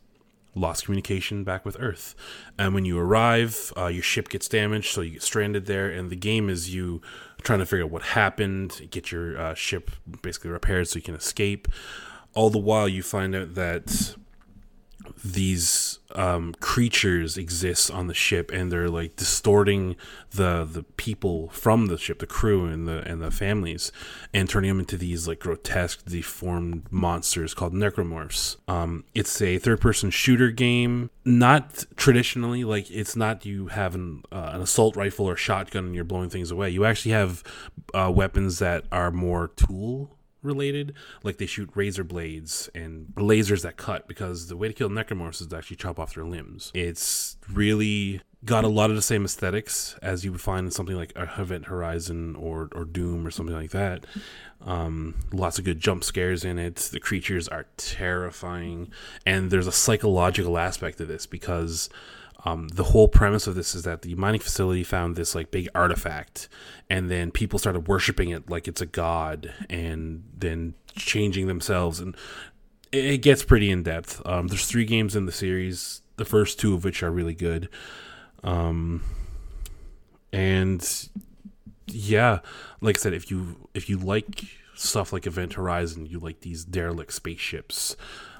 lost 0.56 0.86
communication 0.86 1.44
back 1.44 1.66
with 1.66 1.78
Earth. 1.80 2.16
And 2.58 2.74
when 2.74 2.86
you 2.86 3.00
arrive, 3.00 3.74
uh, 3.78 3.88
your 3.88 4.04
ship 4.04 4.30
gets 4.30 4.48
damaged, 4.48 4.94
so 4.94 5.02
you 5.02 5.12
get 5.12 5.24
stranded 5.24 5.66
there. 5.66 5.90
And 5.90 6.10
the 6.10 6.16
game 6.16 6.50
is 6.50 6.74
you 6.74 7.02
trying 7.42 7.60
to 7.60 7.66
figure 7.66 7.86
out 7.86 7.92
what 7.92 8.04
happened, 8.04 8.88
get 8.92 9.12
your 9.12 9.38
uh, 9.38 9.54
ship 9.54 9.92
basically 10.22 10.52
repaired 10.52 10.88
so 10.88 10.98
you 10.98 11.04
can 11.04 11.16
escape. 11.16 11.68
All 12.34 12.50
the 12.50 12.60
while, 12.60 12.88
you 12.88 13.04
find 13.04 13.36
out 13.36 13.56
that 13.56 14.16
these 15.24 16.00
um, 16.16 16.54
creatures 16.60 17.38
exist 17.38 17.90
on 17.90 18.08
the 18.08 18.14
ship 18.14 18.52
and 18.52 18.72
they're 18.72 18.90
like 18.90 19.16
distorting 19.16 19.96
the 20.32 20.66
the 20.66 20.84
people 20.84 21.50
from 21.50 21.88
the 21.88 21.98
ship 21.98 22.20
the 22.20 22.28
crew 22.28 22.66
and 22.66 22.88
the 22.88 23.00
and 23.10 23.22
the 23.22 23.32
families 23.32 23.92
and 24.34 24.50
turning 24.50 24.70
them 24.70 24.80
into 24.80 24.98
these 24.98 25.28
like 25.28 25.40
grotesque 25.40 26.06
deformed 26.06 26.84
monsters 26.92 27.54
called 27.54 27.74
necromorphs. 27.74 28.58
Um, 28.68 29.06
it's 29.16 29.42
a 29.42 29.58
third 29.58 29.80
person 29.80 30.10
shooter 30.10 30.52
game. 30.52 31.10
Not 31.24 31.86
traditionally 31.96 32.66
like 32.66 32.92
it's 32.92 33.16
not 33.16 33.46
you 33.46 33.68
have 33.68 33.96
an, 33.96 34.24
uh, 34.32 34.52
an 34.54 34.62
assault 34.62 34.98
rifle 34.98 35.26
or 35.26 35.38
shotgun 35.38 35.86
and 35.86 35.96
you're 35.96 36.04
blowing 36.04 36.30
things 36.30 36.52
away. 36.52 36.70
You 36.70 36.84
actually 36.84 37.12
have 37.12 37.44
uh, 37.94 38.12
weapons 38.14 38.60
that 38.60 38.84
are 38.92 39.10
more 39.10 39.48
tool 39.56 40.12
related. 40.44 40.94
Like 41.24 41.38
they 41.38 41.46
shoot 41.46 41.70
razor 41.74 42.04
blades 42.04 42.70
and 42.76 43.08
lasers 43.16 43.64
that 43.64 43.78
cut 43.78 44.08
because 44.08 44.48
the 44.48 44.58
way 44.58 44.68
to 44.68 44.74
kill 44.74 44.90
necromorphs 44.90 45.42
is 45.42 45.48
to 45.48 45.58
actually 45.58 45.78
chop 45.78 46.00
off 46.00 46.14
their 46.14 46.26
limbs. 46.26 46.72
It's 46.74 47.38
really 47.52 48.22
got 48.46 48.66
a 48.66 48.70
lot 48.70 48.90
of 48.90 48.96
the 48.96 49.02
same 49.02 49.24
aesthetics 49.24 49.96
as 50.02 50.26
you 50.26 50.32
would 50.32 50.42
find 50.42 50.66
in 50.66 50.72
something 50.72 50.98
like 50.98 51.14
Event 51.16 51.66
Horizon 51.66 52.36
or, 52.36 52.70
or 52.74 52.84
Doom 52.84 53.26
or 53.26 53.32
something 53.32 53.56
like 53.56 53.72
that. 53.72 54.06
Um, 54.62 55.16
lots 55.32 55.60
of 55.60 55.66
good 55.66 55.80
jump 55.80 56.04
scares 56.04 56.44
in 56.44 56.60
it. 56.60 56.76
The 56.76 57.00
creatures 57.00 57.48
are 57.48 57.66
terrifying, 57.78 58.92
and 59.26 59.50
there's 59.50 59.68
a 59.68 59.72
psychological 59.72 60.58
aspect 60.58 60.98
to 60.98 61.06
this 61.06 61.26
because 61.26 61.90
um, 62.46 62.68
the 62.70 62.84
whole 62.84 63.08
premise 63.08 63.48
of 63.48 63.56
this 63.56 63.74
is 63.74 63.84
that 63.84 64.02
the 64.02 64.16
mining 64.16 64.42
facility 64.42 64.84
found 64.84 65.16
this 65.16 65.34
like 65.34 65.50
big 65.52 65.70
artifact, 65.74 66.50
and 66.90 67.10
then 67.10 67.32
people 67.32 67.58
started 67.58 67.88
worshiping 67.88 68.30
it 68.30 68.50
like 68.50 68.68
it's 68.68 68.82
a 68.82 68.86
god, 68.86 69.54
and 69.70 70.24
then 70.38 70.74
changing 70.96 71.48
themselves, 71.48 72.00
and 72.00 72.16
it, 72.92 73.22
gets 73.22 73.44
pretty 73.44 73.72
in 73.72 73.84
depth. 73.84 74.22
Um, 74.26 74.48
there's 74.48 74.68
three 74.68 74.86
games 74.86 75.16
in 75.16 75.26
the 75.26 75.32
series, 75.32 76.02
the 76.18 76.26
first 76.26 76.60
two 76.60 76.74
of 76.74 76.84
which 76.84 77.02
are 77.02 77.12
really 77.12 77.34
good, 77.34 77.70
um, 78.44 79.02
and 80.34 81.10
yeah, 81.88 82.40
like 82.82 82.98
I 82.98 83.00
said, 83.00 83.14
if 83.14 83.32
you 83.32 83.70
if 83.74 83.88
you 83.90 83.98
like 83.98 84.44
stuff 84.76 85.14
like 85.14 85.26
Event 85.26 85.54
Horizon, 85.54 86.08
you 86.08 86.20
like 86.20 86.42
these 86.42 86.66
derelict 86.66 87.14
spaceships 87.14 87.96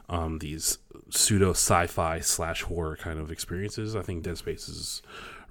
um, 0.10 0.40
these 0.40 0.78
pseudo 1.10 1.52
sci-fi 1.52 2.20
slash 2.20 2.64
horror 2.64 2.96
kind 2.96 3.20
of 3.20 3.32
experiences. 3.32 3.96
I 3.96 4.02
think 4.02 4.24
Dead 4.24 4.38
Space 4.38 4.68
is 4.68 5.02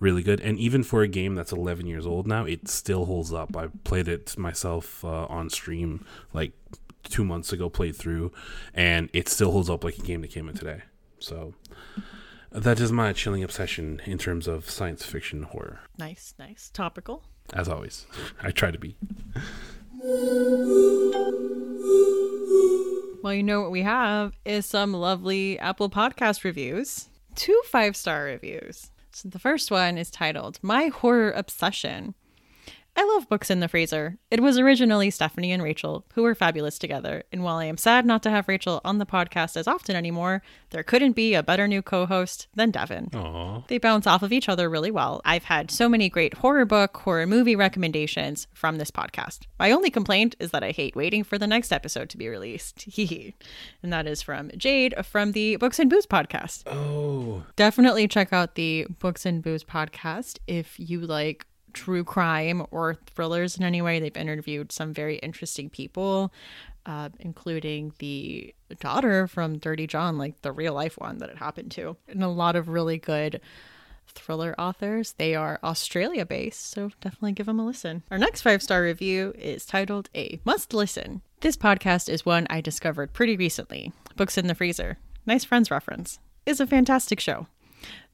really 0.01 0.23
good, 0.23 0.41
and 0.41 0.59
even 0.59 0.83
for 0.83 1.03
a 1.03 1.09
game 1.09 1.35
that's 1.35 1.53
11 1.53 1.87
years 1.87 2.07
old 2.07 2.27
now, 2.27 2.45
it 2.45 2.69
still 2.69 3.05
holds 3.07 3.33
up. 3.33 3.57
I 3.57 3.69
played 3.85 4.09
it 4.09 4.37
myself 4.37 5.05
uh, 5.05 5.27
on 5.27 5.49
stream 5.51 6.05
like 6.33 6.53
two 7.05 7.25
months 7.25 7.53
ago, 7.53 7.69
played 7.69 7.97
through, 7.97 8.33
and 8.75 9.09
it 9.13 9.29
still 9.29 9.53
holds 9.53 9.71
up 9.71 9.85
like 9.85 9.99
a 9.99 10.03
game 10.03 10.21
that 10.23 10.31
came 10.31 10.49
out 10.49 10.57
today. 10.57 10.83
So, 11.19 11.55
That 12.51 12.81
is 12.81 12.93
my 12.93 13.13
chilling 13.13 13.43
obsession 13.43 14.03
in 14.05 14.19
terms 14.19 14.47
of 14.47 14.69
science 14.69 15.05
fiction 15.07 15.45
horror. 15.45 15.81
Nice, 15.99 16.35
nice. 16.39 16.71
Topical. 16.71 17.25
As 17.55 17.69
always, 17.69 18.07
I 18.43 18.51
try 18.51 18.71
to 18.71 18.79
be. 18.79 18.97
Well, 23.23 23.33
you 23.33 23.45
know 23.45 23.61
what 23.61 23.71
we 23.71 23.83
have 23.83 24.33
is 24.45 24.67
some 24.67 24.93
lovely 24.93 25.61
Apple 25.61 25.89
Podcast 25.89 26.43
reviews. 26.43 27.09
Two 27.37 27.61
five 27.67 27.95
star 27.97 28.25
reviews. 28.25 28.91
So 29.13 29.29
the 29.29 29.39
first 29.39 29.71
one 29.71 29.99
is 29.99 30.11
titled 30.11 30.59
My 30.61 30.89
Horror 30.89 31.31
Obsession. 31.31 32.15
I 32.95 33.05
love 33.05 33.29
books 33.29 33.51
in 33.51 33.61
the 33.61 33.69
freezer. 33.69 34.19
It 34.31 34.41
was 34.41 34.59
originally 34.59 35.11
Stephanie 35.11 35.53
and 35.53 35.63
Rachel, 35.63 36.05
who 36.15 36.23
were 36.23 36.35
fabulous 36.35 36.79
together, 36.79 37.23
and 37.33 37.43
while 37.43 37.57
I 37.57 37.65
am 37.65 37.79
sad 37.79 38.05
not 38.05 38.23
to 38.25 38.31
have 38.31 38.49
Rachel 38.49 38.83
on 38.85 38.99
the 38.99 39.07
podcast 39.07 39.57
as 39.57 39.67
often 39.67 39.97
anymore, 39.97 40.43
there 40.71 40.83
couldn't 40.83 41.13
be 41.13 41.33
a 41.33 41.43
better 41.43 41.67
new 41.67 41.81
co 41.81 42.05
host 42.05 42.49
than 42.55 42.71
Devin. 42.71 43.09
Aww. 43.13 43.67
They 43.69 43.79
bounce 43.79 44.07
off 44.07 44.23
of 44.23 44.33
each 44.33 44.49
other 44.49 44.69
really 44.69 44.91
well. 44.91 45.23
I've 45.25 45.45
had 45.45 45.71
so 45.71 45.89
many 45.89 46.11
great 46.11 46.35
horror 46.35 46.67
book, 46.67 46.97
horror 46.99 47.27
movie 47.27 47.57
recommendations 47.57 48.47
from 48.53 48.77
this 48.77 48.91
podcast. 48.91 49.47
My 49.59 49.71
only 49.71 49.91
complaint 49.91 50.37
is 50.39 50.51
that 50.51 50.63
I 50.63 50.73
hate 50.73 50.95
waiting 50.95 51.25
for 51.25 51.39
the 51.39 51.47
next 51.47 51.73
episode 51.73 52.11
to 52.11 52.19
be 52.19 52.29
released. 52.29 52.87
and 53.83 53.93
that 53.93 54.07
is 54.07 54.21
from 54.21 54.51
Jade 54.57 54.95
from 55.05 55.33
the 55.33 55.57
Books 55.57 55.79
and 55.79 55.89
Booze 55.89 56.07
podcast. 56.07 56.65
Oh. 56.67 57.45
Definitely 57.57 58.07
check 58.07 58.33
out 58.35 58.55
the 58.55 58.87
Books 58.99 59.25
and 59.25 59.43
Booze 59.43 59.65
podcast 59.65 60.39
if 60.47 60.79
you 60.79 61.01
like 61.01 61.47
true 61.73 62.05
crime 62.05 62.67
or 62.71 62.97
thrillers 63.07 63.57
in 63.57 63.65
any 63.65 63.83
way. 63.83 64.01
They've 64.01 64.17
interviewed 64.17 64.73
some 64.73 64.93
very 64.93 65.17
interesting 65.17 65.71
people, 65.71 66.33
uh, 66.87 67.11
including 67.21 67.93
the 67.99 68.55
daughter 68.81 69.27
from 69.27 69.59
Dirty 69.59 69.87
John, 69.87 70.19
like 70.19 70.43
the 70.43 70.53
real 70.53 70.75
life 70.75 70.99
one 70.99 71.19
that 71.19 71.31
it 71.31 71.39
happened 71.39 71.71
to, 71.73 71.97
and 72.09 72.23
a 72.23 72.29
lot 72.29 72.57
of 72.57 72.69
really 72.69 72.99
good 72.99 73.41
thriller 74.09 74.55
authors. 74.59 75.15
They 75.19 75.35
are 75.35 75.59
Australia 75.63 76.27
based, 76.27 76.71
so 76.71 76.91
definitely 77.01 77.33
give 77.33 77.47
them 77.47 77.61
a 77.61 77.67
listen. 77.67 78.03
Our 78.11 78.19
next 78.19 78.43
five 78.43 78.63
star 78.63 78.83
review 78.83 79.33
is 79.39 79.65
titled 79.65 80.11
A 80.15 80.41
Must 80.45 80.75
Listen. 80.75 81.23
This 81.41 81.57
podcast 81.57 82.09
is 82.09 82.27
one 82.27 82.47
I 82.51 82.61
discovered 82.61 83.13
pretty 83.13 83.37
recently. 83.37 83.93
Books 84.17 84.39
in 84.39 84.47
the 84.47 84.55
Freezer. 84.55 84.99
Nice 85.27 85.45
Friends 85.45 85.71
reference. 85.71 86.19
Is 86.45 86.61
a 86.61 86.67
fantastic 86.67 87.21
show. 87.21 87.47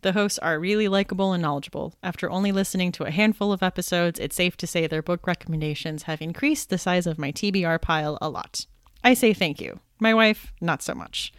The 0.03 0.13
hosts 0.13 0.39
are 0.39 0.61
really 0.61 0.87
likable 0.87 1.33
and 1.33 1.43
knowledgeable. 1.43 1.95
After 2.03 2.31
only 2.31 2.53
listening 2.53 2.93
to 2.93 3.05
a 3.05 3.11
handful 3.11 3.53
of 3.53 3.63
episodes, 3.63 4.21
it's 4.21 4.37
safe 4.37 4.57
to 4.59 4.67
say 4.67 4.87
their 4.87 5.03
book 5.03 5.27
recommendations 5.27 6.05
have 6.05 6.23
increased 6.23 6.71
the 6.71 6.79
size 6.79 7.07
of 7.07 7.19
my 7.19 7.33
TBR 7.33 7.81
pile 7.81 8.17
a 8.21 8.29
lot. 8.29 8.67
I 9.03 9.15
say 9.15 9.33
thank 9.33 9.61
you. 9.61 9.81
My 9.99 10.15
wife, 10.15 10.53
not 10.61 10.83
so 10.83 10.95
much. 10.95 11.33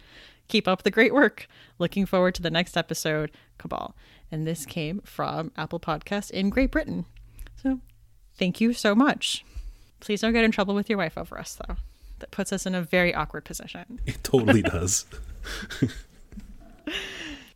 Keep 0.48 0.68
up 0.68 0.82
the 0.82 0.90
great 0.90 1.14
work. 1.14 1.46
Looking 1.78 2.04
forward 2.04 2.34
to 2.34 2.42
the 2.42 2.50
next 2.50 2.76
episode, 2.76 3.30
Cabal. 3.56 3.94
And 4.30 4.46
this 4.46 4.66
came 4.66 5.00
from 5.00 5.52
Apple 5.56 5.80
Podcast 5.80 6.30
in 6.30 6.50
Great 6.50 6.70
Britain. 6.70 7.06
So 7.62 7.80
thank 8.34 8.60
you 8.60 8.72
so 8.72 8.94
much. 8.94 9.44
Please 10.00 10.20
don't 10.20 10.32
get 10.32 10.44
in 10.44 10.50
trouble 10.50 10.74
with 10.74 10.88
your 10.88 10.98
wife 10.98 11.16
over 11.16 11.38
us, 11.38 11.58
though. 11.66 11.76
That 12.18 12.30
puts 12.30 12.52
us 12.52 12.66
in 12.66 12.74
a 12.74 12.82
very 12.82 13.14
awkward 13.14 13.44
position. 13.44 14.00
It 14.04 14.22
totally 14.22 14.62
does. 14.62 15.06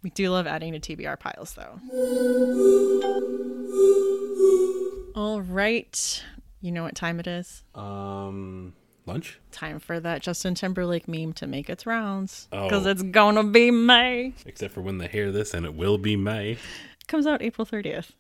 We 0.05 0.11
do 0.11 0.31
love 0.31 0.47
adding 0.47 0.79
to 0.79 0.97
TBR 0.97 1.19
piles, 1.19 1.55
though. 1.55 1.81
All 5.17 5.41
right. 5.41 6.23
You 6.61 6.73
know 6.73 6.83
what 6.83 6.95
time 6.95 7.19
it 7.21 7.27
is? 7.27 7.65
um, 7.75 8.75
lunch? 9.07 9.41
Time 9.51 9.79
for 9.81 9.99
that 10.01 10.21
Justin 10.23 10.55
Timberlake 10.55 11.09
meme 11.09 11.33
to 11.35 11.47
make 11.47 11.71
its 11.71 11.87
rounds. 11.87 12.49
Oh. 12.53 12.65
Because 12.65 12.85
it's 12.87 13.03
gonna 13.03 13.45
be 13.45 13.71
May. 13.71 14.35
Except 14.45 14.75
for 14.75 14.83
when 14.83 14.99
they 14.99 15.09
hear 15.09 15.33
this, 15.33 15.55
and 15.55 15.65
it 15.65 15.75
will 15.75 15.97
be 15.97 16.17
May. 16.17 16.53
It 16.53 17.07
comes 17.07 17.27
out 17.27 17.41
April 17.41 17.67
30th. 17.67 18.11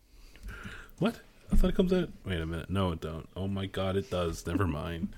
What? 0.98 1.20
I 1.52 1.56
thought 1.56 1.68
it 1.70 1.76
comes 1.76 1.92
out. 1.92 2.08
Wait 2.24 2.40
a 2.40 2.46
minute. 2.46 2.70
No, 2.70 2.92
it 2.92 3.00
don't. 3.02 3.28
Oh 3.36 3.46
my 3.46 3.66
god, 3.66 3.96
it 3.96 4.10
does. 4.10 4.46
Never 4.46 4.66
mind. 4.66 5.08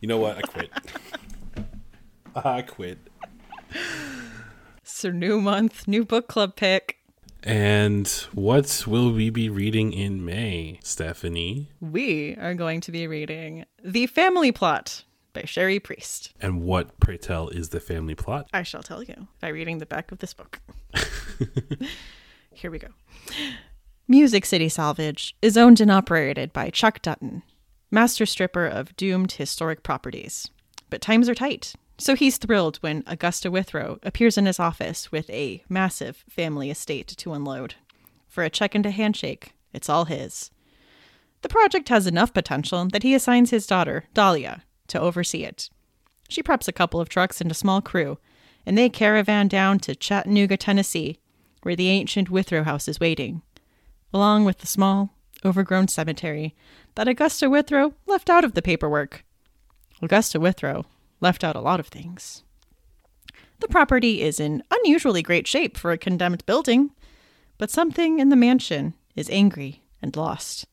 You 0.00 0.08
know 0.08 0.18
what? 0.18 0.38
I 0.38 0.40
quit. 0.42 0.70
I 2.34 2.62
quit. 2.62 2.98
So, 4.88 5.10
new 5.10 5.40
month, 5.40 5.88
new 5.88 6.04
book 6.04 6.28
club 6.28 6.54
pick. 6.54 6.98
And 7.42 8.06
what 8.32 8.84
will 8.86 9.12
we 9.12 9.30
be 9.30 9.48
reading 9.48 9.92
in 9.92 10.24
May, 10.24 10.78
Stephanie? 10.84 11.72
We 11.80 12.36
are 12.36 12.54
going 12.54 12.80
to 12.82 12.92
be 12.92 13.08
reading 13.08 13.64
The 13.82 14.06
Family 14.06 14.52
Plot 14.52 15.02
by 15.32 15.42
Cherie 15.42 15.80
Priest. 15.80 16.34
And 16.40 16.62
what, 16.62 17.00
pray 17.00 17.16
tell, 17.16 17.48
is 17.48 17.70
the 17.70 17.80
family 17.80 18.14
plot? 18.14 18.48
I 18.54 18.62
shall 18.62 18.82
tell 18.84 19.02
you 19.02 19.26
by 19.40 19.48
reading 19.48 19.78
the 19.78 19.86
back 19.86 20.12
of 20.12 20.18
this 20.18 20.32
book. 20.32 20.60
Here 22.52 22.70
we 22.70 22.78
go. 22.78 22.88
Music 24.06 24.46
City 24.46 24.68
Salvage 24.68 25.34
is 25.42 25.56
owned 25.56 25.80
and 25.80 25.90
operated 25.90 26.52
by 26.52 26.70
Chuck 26.70 27.02
Dutton, 27.02 27.42
master 27.90 28.24
stripper 28.24 28.66
of 28.66 28.96
doomed 28.96 29.32
historic 29.32 29.82
properties. 29.82 30.48
But 30.90 31.00
times 31.00 31.28
are 31.28 31.34
tight, 31.34 31.74
so 31.98 32.14
he's 32.14 32.36
thrilled 32.36 32.76
when 32.78 33.02
Augusta 33.06 33.50
Withrow 33.50 33.98
appears 34.02 34.36
in 34.36 34.46
his 34.46 34.60
office 34.60 35.10
with 35.10 35.28
a 35.30 35.62
massive 35.68 36.24
family 36.28 36.70
estate 36.70 37.08
to 37.08 37.32
unload. 37.32 37.74
For 38.28 38.44
a 38.44 38.50
check 38.50 38.74
and 38.74 38.84
a 38.84 38.90
handshake, 38.90 39.54
it's 39.72 39.88
all 39.88 40.04
his. 40.04 40.50
The 41.42 41.48
project 41.48 41.88
has 41.88 42.06
enough 42.06 42.34
potential 42.34 42.86
that 42.92 43.02
he 43.02 43.14
assigns 43.14 43.50
his 43.50 43.66
daughter, 43.66 44.04
Dahlia, 44.14 44.62
to 44.88 45.00
oversee 45.00 45.44
it. 45.44 45.70
She 46.28 46.42
preps 46.42 46.68
a 46.68 46.72
couple 46.72 47.00
of 47.00 47.08
trucks 47.08 47.40
and 47.40 47.50
a 47.50 47.54
small 47.54 47.80
crew, 47.80 48.18
and 48.66 48.76
they 48.76 48.88
caravan 48.88 49.48
down 49.48 49.78
to 49.80 49.94
Chattanooga, 49.94 50.56
Tennessee, 50.56 51.18
where 51.62 51.76
the 51.76 51.88
ancient 51.88 52.30
Withrow 52.30 52.64
house 52.64 52.88
is 52.88 53.00
waiting, 53.00 53.42
along 54.12 54.44
with 54.44 54.58
the 54.58 54.66
small, 54.66 55.10
overgrown 55.44 55.88
cemetery 55.88 56.54
that 56.94 57.08
Augusta 57.08 57.48
Withrow 57.48 57.94
left 58.06 58.28
out 58.28 58.44
of 58.44 58.54
the 58.54 58.62
paperwork. 58.62 59.24
Augusta 60.02 60.40
Withrow 60.40 60.84
left 61.20 61.44
out 61.44 61.56
a 61.56 61.60
lot 61.60 61.80
of 61.80 61.88
things. 61.88 62.42
The 63.60 63.68
property 63.68 64.22
is 64.22 64.38
in 64.38 64.62
unusually 64.70 65.22
great 65.22 65.46
shape 65.46 65.76
for 65.76 65.92
a 65.92 65.98
condemned 65.98 66.44
building, 66.46 66.90
but 67.58 67.70
something 67.70 68.18
in 68.18 68.28
the 68.28 68.36
mansion 68.36 68.94
is 69.14 69.30
angry 69.30 69.82
and 70.02 70.14
lost. 70.14 70.66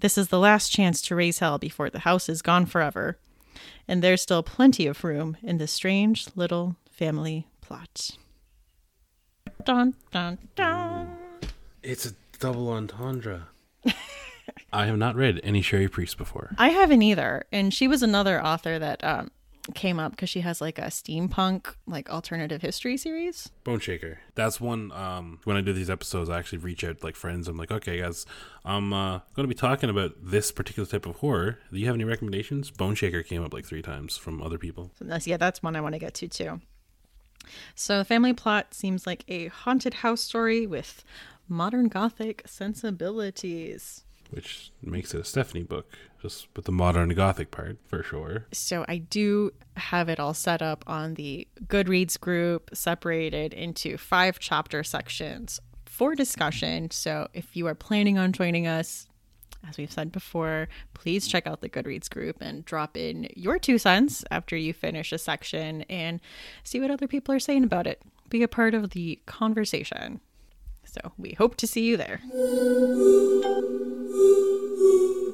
This 0.00 0.18
is 0.18 0.28
the 0.28 0.38
last 0.38 0.70
chance 0.70 1.00
to 1.02 1.16
raise 1.16 1.38
hell 1.38 1.58
before 1.58 1.90
the 1.90 2.00
house 2.00 2.28
is 2.28 2.42
gone 2.42 2.66
forever, 2.66 3.18
and 3.88 4.02
there's 4.02 4.22
still 4.22 4.42
plenty 4.42 4.86
of 4.86 5.02
room 5.02 5.36
in 5.42 5.58
this 5.58 5.72
strange 5.72 6.28
little 6.36 6.76
family 6.90 7.46
plot. 7.60 8.10
Dun 9.64 9.94
dun 10.12 10.38
dun. 10.54 11.16
It's 11.82 12.06
a 12.06 12.12
double 12.38 12.70
entendre. 12.70 13.48
I 14.72 14.86
have 14.86 14.98
not 14.98 15.16
read 15.16 15.40
any 15.42 15.62
Cherie 15.62 15.88
Priest 15.88 16.18
before. 16.18 16.54
I 16.58 16.68
haven't 16.68 17.02
either, 17.02 17.44
and 17.50 17.72
she 17.72 17.88
was 17.88 18.02
another 18.02 18.44
author 18.44 18.78
that 18.78 19.02
um, 19.02 19.30
came 19.74 19.98
up 19.98 20.12
because 20.12 20.28
she 20.28 20.40
has 20.40 20.60
like 20.60 20.78
a 20.78 20.86
steampunk 20.86 21.74
like 21.86 22.10
alternative 22.10 22.62
history 22.62 22.96
series. 22.96 23.50
Boneshaker. 23.64 24.16
That's 24.34 24.60
one. 24.60 24.92
Um, 24.92 25.40
when 25.44 25.56
I 25.56 25.60
do 25.60 25.72
these 25.72 25.90
episodes, 25.90 26.30
I 26.30 26.38
actually 26.38 26.58
reach 26.58 26.84
out 26.84 27.00
to, 27.00 27.06
like 27.06 27.16
friends. 27.16 27.48
I'm 27.48 27.56
like, 27.56 27.70
okay, 27.70 28.00
guys, 28.00 28.26
I'm 28.64 28.92
uh, 28.92 29.18
going 29.34 29.44
to 29.44 29.48
be 29.48 29.54
talking 29.54 29.90
about 29.90 30.12
this 30.22 30.52
particular 30.52 30.86
type 30.86 31.06
of 31.06 31.16
horror. 31.16 31.58
Do 31.72 31.78
you 31.78 31.86
have 31.86 31.94
any 31.94 32.04
recommendations? 32.04 32.70
Boneshaker 32.70 33.24
came 33.26 33.44
up 33.44 33.52
like 33.52 33.64
three 33.64 33.82
times 33.82 34.16
from 34.16 34.42
other 34.42 34.58
people. 34.58 34.90
So 34.98 35.04
that's, 35.04 35.26
yeah, 35.26 35.36
that's 35.36 35.62
one 35.62 35.76
I 35.76 35.80
want 35.80 35.94
to 35.94 35.98
get 35.98 36.14
to 36.14 36.28
too. 36.28 36.60
So 37.74 37.98
the 37.98 38.04
family 38.04 38.32
plot 38.32 38.74
seems 38.74 39.06
like 39.06 39.24
a 39.28 39.48
haunted 39.48 39.94
house 39.94 40.20
story 40.20 40.66
with 40.66 41.04
modern 41.48 41.88
gothic 41.88 42.42
sensibilities. 42.46 44.04
Which 44.30 44.70
makes 44.82 45.14
it 45.14 45.20
a 45.20 45.24
Stephanie 45.24 45.62
book, 45.62 45.92
just 46.20 46.48
with 46.54 46.64
the 46.64 46.72
modern 46.72 47.10
gothic 47.10 47.50
part 47.50 47.78
for 47.86 48.02
sure. 48.02 48.46
So 48.52 48.84
I 48.88 48.98
do 48.98 49.52
have 49.76 50.08
it 50.08 50.20
all 50.20 50.34
set 50.34 50.62
up 50.62 50.84
on 50.86 51.14
the 51.14 51.46
Goodreads 51.66 52.18
group, 52.18 52.70
separated 52.72 53.54
into 53.54 53.96
five 53.96 54.38
chapter 54.38 54.82
sections 54.84 55.60
for 55.84 56.14
discussion. 56.14 56.90
So 56.90 57.28
if 57.32 57.56
you 57.56 57.66
are 57.66 57.74
planning 57.74 58.18
on 58.18 58.32
joining 58.32 58.66
us, 58.66 59.06
as 59.68 59.76
we've 59.76 59.90
said 59.90 60.12
before, 60.12 60.68
please 60.94 61.26
check 61.26 61.46
out 61.46 61.60
the 61.60 61.68
Goodreads 61.68 62.08
group 62.08 62.36
and 62.40 62.64
drop 62.64 62.96
in 62.96 63.28
your 63.34 63.58
two 63.58 63.78
cents 63.78 64.24
after 64.30 64.56
you 64.56 64.72
finish 64.72 65.12
a 65.12 65.18
section 65.18 65.82
and 65.82 66.20
see 66.62 66.80
what 66.80 66.90
other 66.90 67.08
people 67.08 67.34
are 67.34 67.40
saying 67.40 67.64
about 67.64 67.86
it. 67.86 68.00
Be 68.28 68.42
a 68.42 68.48
part 68.48 68.74
of 68.74 68.90
the 68.90 69.20
conversation. 69.26 70.20
So 70.84 71.12
we 71.18 71.32
hope 71.32 71.56
to 71.56 71.66
see 71.66 71.82
you 71.84 71.96
there. 71.96 72.20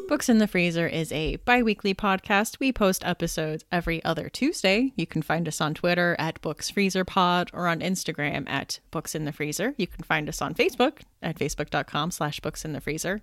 Books 0.07 0.29
in 0.29 0.39
the 0.39 0.47
Freezer 0.47 0.87
is 0.87 1.11
a 1.13 1.37
bi 1.37 1.63
weekly 1.63 1.95
podcast. 1.95 2.61
We 2.61 2.73
post 2.73 3.05
episodes 3.05 3.65
every 3.73 4.05
other 4.05 4.29
Tuesday. 4.29 4.93
You 4.97 5.07
can 5.07 5.23
find 5.23 5.49
us 5.49 5.63
on 5.63 5.73
Twitter 5.75 6.15
at 6.19 6.41
Books 6.43 6.69
Freezer 6.71 7.05
Pod 7.05 7.51
or 7.55 7.67
on 7.67 7.81
Instagram 7.81 8.49
at 8.49 8.81
Books 8.91 9.15
in 9.15 9.25
the 9.25 9.33
Freezer. 9.33 9.75
You 9.79 9.87
can 9.87 10.05
find 10.05 10.29
us 10.29 10.43
on 10.43 10.55
Facebook 10.55 11.01
at 11.23 11.39
facebook.com 11.39 12.11
slash 12.11 12.39
books 12.41 12.67
in 12.67 12.75
the 12.75 12.81
freezer. 12.81 13.23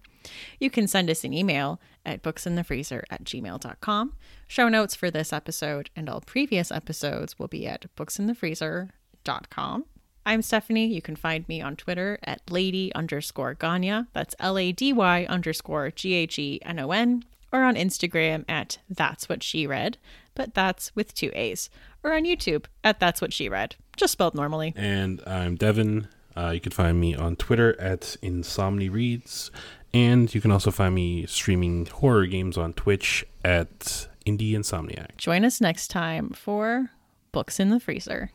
You 0.60 0.70
can 0.72 0.88
send 0.88 1.10
us 1.10 1.24
an 1.24 1.34
email 1.34 1.80
at 2.06 2.24
booksinthefreezer 2.24 3.04
at 3.10 3.24
gmail.com. 3.24 4.14
Show 4.48 4.68
notes 4.68 4.96
for 4.96 5.12
this 5.12 5.32
episode 5.32 5.92
and 5.96 6.10
all 6.10 6.22
previous 6.22 6.72
episodes 6.72 7.38
will 7.38 7.48
be 7.48 7.68
at 7.68 7.86
booksinthefreezer.com. 7.96 9.86
I'm 10.26 10.42
Stephanie. 10.42 10.88
You 10.88 11.02
can 11.02 11.16
find 11.16 11.48
me 11.48 11.62
on 11.62 11.76
Twitter 11.76 12.20
at 12.24 12.42
lady 12.50 12.94
underscore 12.94 13.56
Ghenon. 13.56 14.08
That's 14.14 14.36
L 14.40 14.58
A 14.58 14.72
D 14.72 14.94
Y 14.94 15.26
underscore 15.26 15.92
G 15.92 16.14
H 16.14 16.38
E 16.38 16.60
N 16.64 16.80
O 16.80 16.92
N. 16.92 17.24
Or 17.54 17.64
on 17.64 17.76
Instagram 17.76 18.46
at 18.48 18.78
That's 18.90 19.28
What 19.28 19.44
She 19.44 19.68
Read, 19.68 19.98
but 20.36 20.54
that's 20.54 20.96
with 20.96 21.14
two 21.14 21.32
A's. 21.34 21.70
Or 22.02 22.14
on 22.14 22.24
YouTube 22.24 22.66
at 22.82 23.02
That's 23.02 23.20
What 23.20 23.34
She 23.34 23.50
Read, 23.50 23.76
just 23.98 24.14
spelled 24.14 24.36
normally. 24.36 24.74
And 24.78 25.22
I'm 25.28 25.56
Devin. 25.58 26.08
Uh, 26.34 26.52
you 26.52 26.62
can 26.62 26.72
find 26.72 27.02
me 27.02 27.14
on 27.14 27.36
Twitter 27.36 27.78
at 27.78 28.16
Insomni 28.22 28.88
Reads. 28.88 29.52
And 29.94 30.34
you 30.34 30.40
can 30.40 30.52
also 30.52 30.72
find 30.72 30.96
me 30.96 31.26
streaming 31.26 31.88
horror 31.88 32.26
games 32.26 32.58
on 32.58 32.72
Twitch 32.72 33.26
at 33.44 34.08
Indie 34.26 34.54
Insomniac. 34.54 35.18
Join 35.18 35.44
us 35.44 35.60
next 35.60 35.90
time 35.90 36.30
for 36.30 36.92
Books 37.34 37.60
in 37.60 37.70
the 37.70 37.82
Freezer. 37.82 38.32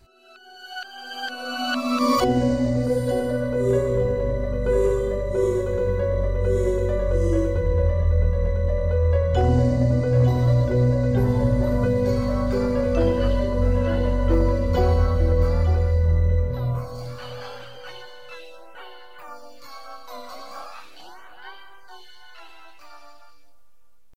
Thank 2.26 2.60
you. 2.60 2.65